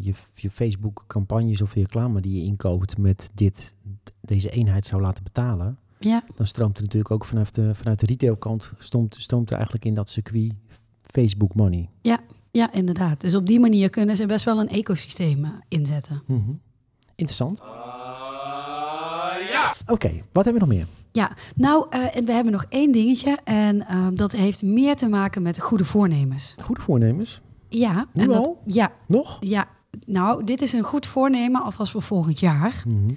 je, 0.00 0.14
je 0.34 0.50
Facebook-campagnes 0.50 1.62
of 1.62 1.74
je 1.74 1.80
reclame 1.80 2.20
die 2.20 2.40
je 2.40 2.46
inkoopt 2.46 2.98
met 2.98 3.30
dit, 3.34 3.72
deze 4.20 4.50
eenheid 4.50 4.86
zou 4.86 5.02
laten 5.02 5.24
betalen, 5.24 5.78
Ja, 5.98 6.24
dan 6.34 6.46
stroomt 6.46 6.76
er 6.76 6.82
natuurlijk 6.82 7.10
ook 7.10 7.24
vanuit 7.24 7.54
de, 7.54 7.74
vanuit 7.74 8.00
de 8.00 8.06
retailkant, 8.06 8.72
stroomt, 8.78 9.16
stroomt 9.18 9.48
er 9.48 9.54
eigenlijk 9.54 9.84
in 9.84 9.94
dat 9.94 10.08
circuit 10.08 10.52
Facebook 11.02 11.54
money. 11.54 11.88
ja, 12.00 12.20
inderdaad. 12.72 13.20
Dus 13.20 13.34
op 13.34 13.46
die 13.46 13.60
manier 13.60 13.90
kunnen 13.90 14.16
ze 14.16 14.26
best 14.26 14.44
wel 14.44 14.60
een 14.60 14.68
ecosysteem 14.68 15.44
eh, 15.44 15.50
inzetten. 15.68 16.22
Mhm. 16.26 16.50
Interessant. 17.14 17.60
Oké, 19.86 20.10
wat 20.32 20.44
hebben 20.44 20.52
we 20.62 20.68
nog 20.68 20.76
meer? 20.76 20.86
Ja, 21.12 21.30
nou, 21.54 21.86
eh, 21.90 22.16
en 22.16 22.24
we 22.24 22.32
hebben 22.32 22.52
nog 22.52 22.64
één 22.68 22.92
dingetje. 22.92 23.38
En 23.44 23.86
eh, 23.86 24.06
dat 24.14 24.32
heeft 24.32 24.62
meer 24.62 24.96
te 24.96 25.08
maken 25.08 25.42
met 25.42 25.60
goede 25.60 25.84
voornemens. 25.84 26.54
Goede 26.62 26.80
voornemens. 26.80 27.40
Ja, 27.68 28.06
Nu 28.12 28.22
en 28.22 28.28
dat, 28.28 28.46
al? 28.46 28.62
ja, 28.66 28.92
Nog? 29.06 29.36
ja. 29.40 29.68
Nou, 30.06 30.44
dit 30.44 30.62
is 30.62 30.72
een 30.72 30.82
goed 30.82 31.06
voornemen 31.06 31.62
alvast 31.62 31.92
voor 31.92 32.02
volgend 32.02 32.40
jaar. 32.40 32.82
Mhm. 32.86 33.10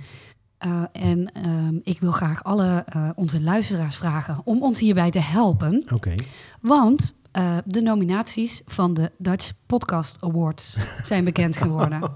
Eh, 0.58 0.82
en 0.92 1.32
ehm, 1.34 1.76
ik 1.84 2.00
wil 2.00 2.12
graag 2.12 2.44
alle 2.44 2.84
eh, 2.86 3.10
onze 3.16 3.42
luisteraars 3.42 3.96
vragen 3.96 4.42
om 4.44 4.62
ons 4.64 4.80
hierbij 4.80 5.12
te 5.12 5.20
helpen. 5.20 5.84
Oké. 5.94 6.14
Want 6.62 7.16
eh, 7.34 7.58
de 7.66 7.82
nominaties 7.82 8.62
van 8.66 8.94
de 8.94 9.12
Dutch 9.18 9.52
Podcast 9.66 10.18
Awards 10.20 10.78
zijn 11.04 11.24
bekend 11.24 11.58
geworden. 11.58 12.02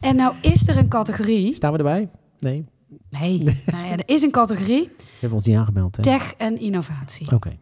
En 0.00 0.16
nou 0.16 0.34
is 0.40 0.68
er 0.68 0.76
een 0.76 0.88
categorie. 0.88 1.54
Staan 1.54 1.72
we 1.72 1.78
erbij? 1.78 2.08
Nee, 2.38 2.64
Nee, 3.10 3.38
nou 3.66 3.84
ja, 3.86 3.90
er 3.92 4.02
is 4.06 4.22
een 4.22 4.30
categorie 4.30 4.82
we 4.96 5.04
hebben 5.20 5.38
ons 5.38 5.46
niet 5.46 5.56
aangemeld. 5.56 5.96
Hè? 5.96 6.02
tech 6.02 6.34
en 6.34 6.58
innovatie. 6.60 7.32
Oké. 7.32 7.56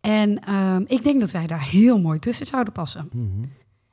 En 0.00 0.44
ehm, 0.44 0.82
ik 0.86 1.04
denk 1.04 1.20
dat 1.20 1.30
wij 1.30 1.46
daar 1.46 1.62
heel 1.68 2.00
mooi 2.00 2.18
tussen 2.18 2.46
zouden 2.46 2.72
passen. 2.72 3.08
Mhm. 3.12 3.44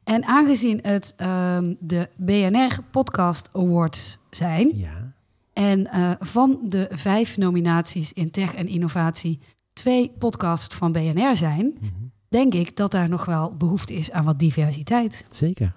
En 0.03 0.25
aangezien 0.25 0.79
het 0.81 1.13
ehm, 1.17 1.73
de 1.79 2.09
BNR 2.15 2.77
Podcast 2.91 3.49
Awards 3.53 4.17
zijn 4.29 4.71
Ja. 4.77 5.13
en 5.53 5.87
eh, 5.91 6.11
van 6.19 6.59
de 6.63 6.87
vijf 6.91 7.37
nominaties 7.37 8.13
in 8.13 8.31
tech 8.31 8.53
en 8.55 8.67
innovatie 8.67 9.39
twee 9.75 10.11
podcasts 10.17 10.75
van 10.75 10.91
BNR 10.91 11.35
zijn, 11.35 11.73
Mhm. 11.79 11.91
denk 12.29 12.53
ik 12.53 12.75
dat 12.75 12.91
daar 12.91 13.09
nog 13.09 13.25
wel 13.25 13.55
behoefte 13.57 13.93
is 13.93 14.11
aan 14.11 14.25
wat 14.25 14.39
diversiteit. 14.39 15.23
Zeker. 15.31 15.73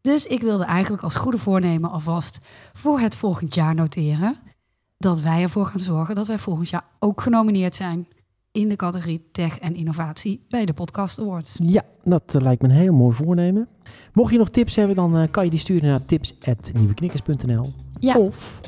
Dus 0.00 0.26
ik 0.26 0.40
wilde 0.40 0.64
eigenlijk 0.64 1.02
als 1.02 1.16
goede 1.16 1.38
voornemen 1.38 1.90
alvast 1.90 2.38
voor 2.72 3.00
het 3.00 3.16
volgend 3.16 3.54
jaar 3.54 3.74
noteren 3.74 4.36
dat 4.98 5.20
wij 5.20 5.42
ervoor 5.42 5.66
gaan 5.66 5.80
zorgen 5.80 6.14
dat 6.14 6.26
wij 6.26 6.38
volgend 6.38 6.68
jaar 6.68 6.84
ook 6.98 7.20
genomineerd 7.20 7.74
zijn 7.74 8.06
in 8.52 8.68
de 8.68 8.76
categorie 8.76 9.28
tech 9.32 9.58
en 9.58 9.74
innovatie 9.74 10.44
bij 10.48 10.64
de 10.64 10.72
Podcast 10.72 11.18
Awards. 11.20 11.58
Ja, 11.62 11.82
dat 12.04 12.34
eh, 12.34 12.40
lijkt 12.40 12.62
me 12.62 12.68
een 12.68 12.74
heel 12.74 12.92
mooi 12.94 13.14
voornemen. 13.14 13.68
Mocht 14.12 14.32
je 14.32 14.38
nog 14.38 14.48
tips 14.48 14.76
hebben, 14.76 14.96
dan 14.96 15.16
eh, 15.16 15.30
kan 15.30 15.44
je 15.44 15.50
die 15.50 15.58
sturen 15.58 15.88
naar 15.88 16.04
tips.nieuweknikkers.nl 16.04 17.72
Ja. 18.00 18.16
of 18.18 18.60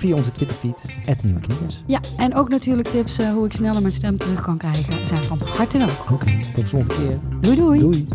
via 0.00 0.14
onze 0.14 0.32
Twitterfeed, 0.32 0.84
@nieuweknikkers. 1.22 1.82
Ja, 1.86 2.00
en 2.16 2.34
ook 2.34 2.48
natuurlijk 2.48 2.88
tips 2.88 3.18
eh, 3.18 3.32
hoe 3.32 3.46
ik 3.46 3.52
sneller 3.52 3.82
mijn 3.82 3.94
stem 3.94 4.18
terug 4.18 4.40
kan 4.42 4.58
krijgen 4.58 5.06
zijn 5.06 5.22
van 5.24 5.40
harte 5.44 5.78
welkom. 5.78 6.14
Oké, 6.14 6.38
tot 6.52 6.64
de 6.64 6.70
volgende 6.70 6.94
keer. 6.94 7.18
Doei 7.40 7.56
doei! 7.56 7.78
Doei. 7.78 8.08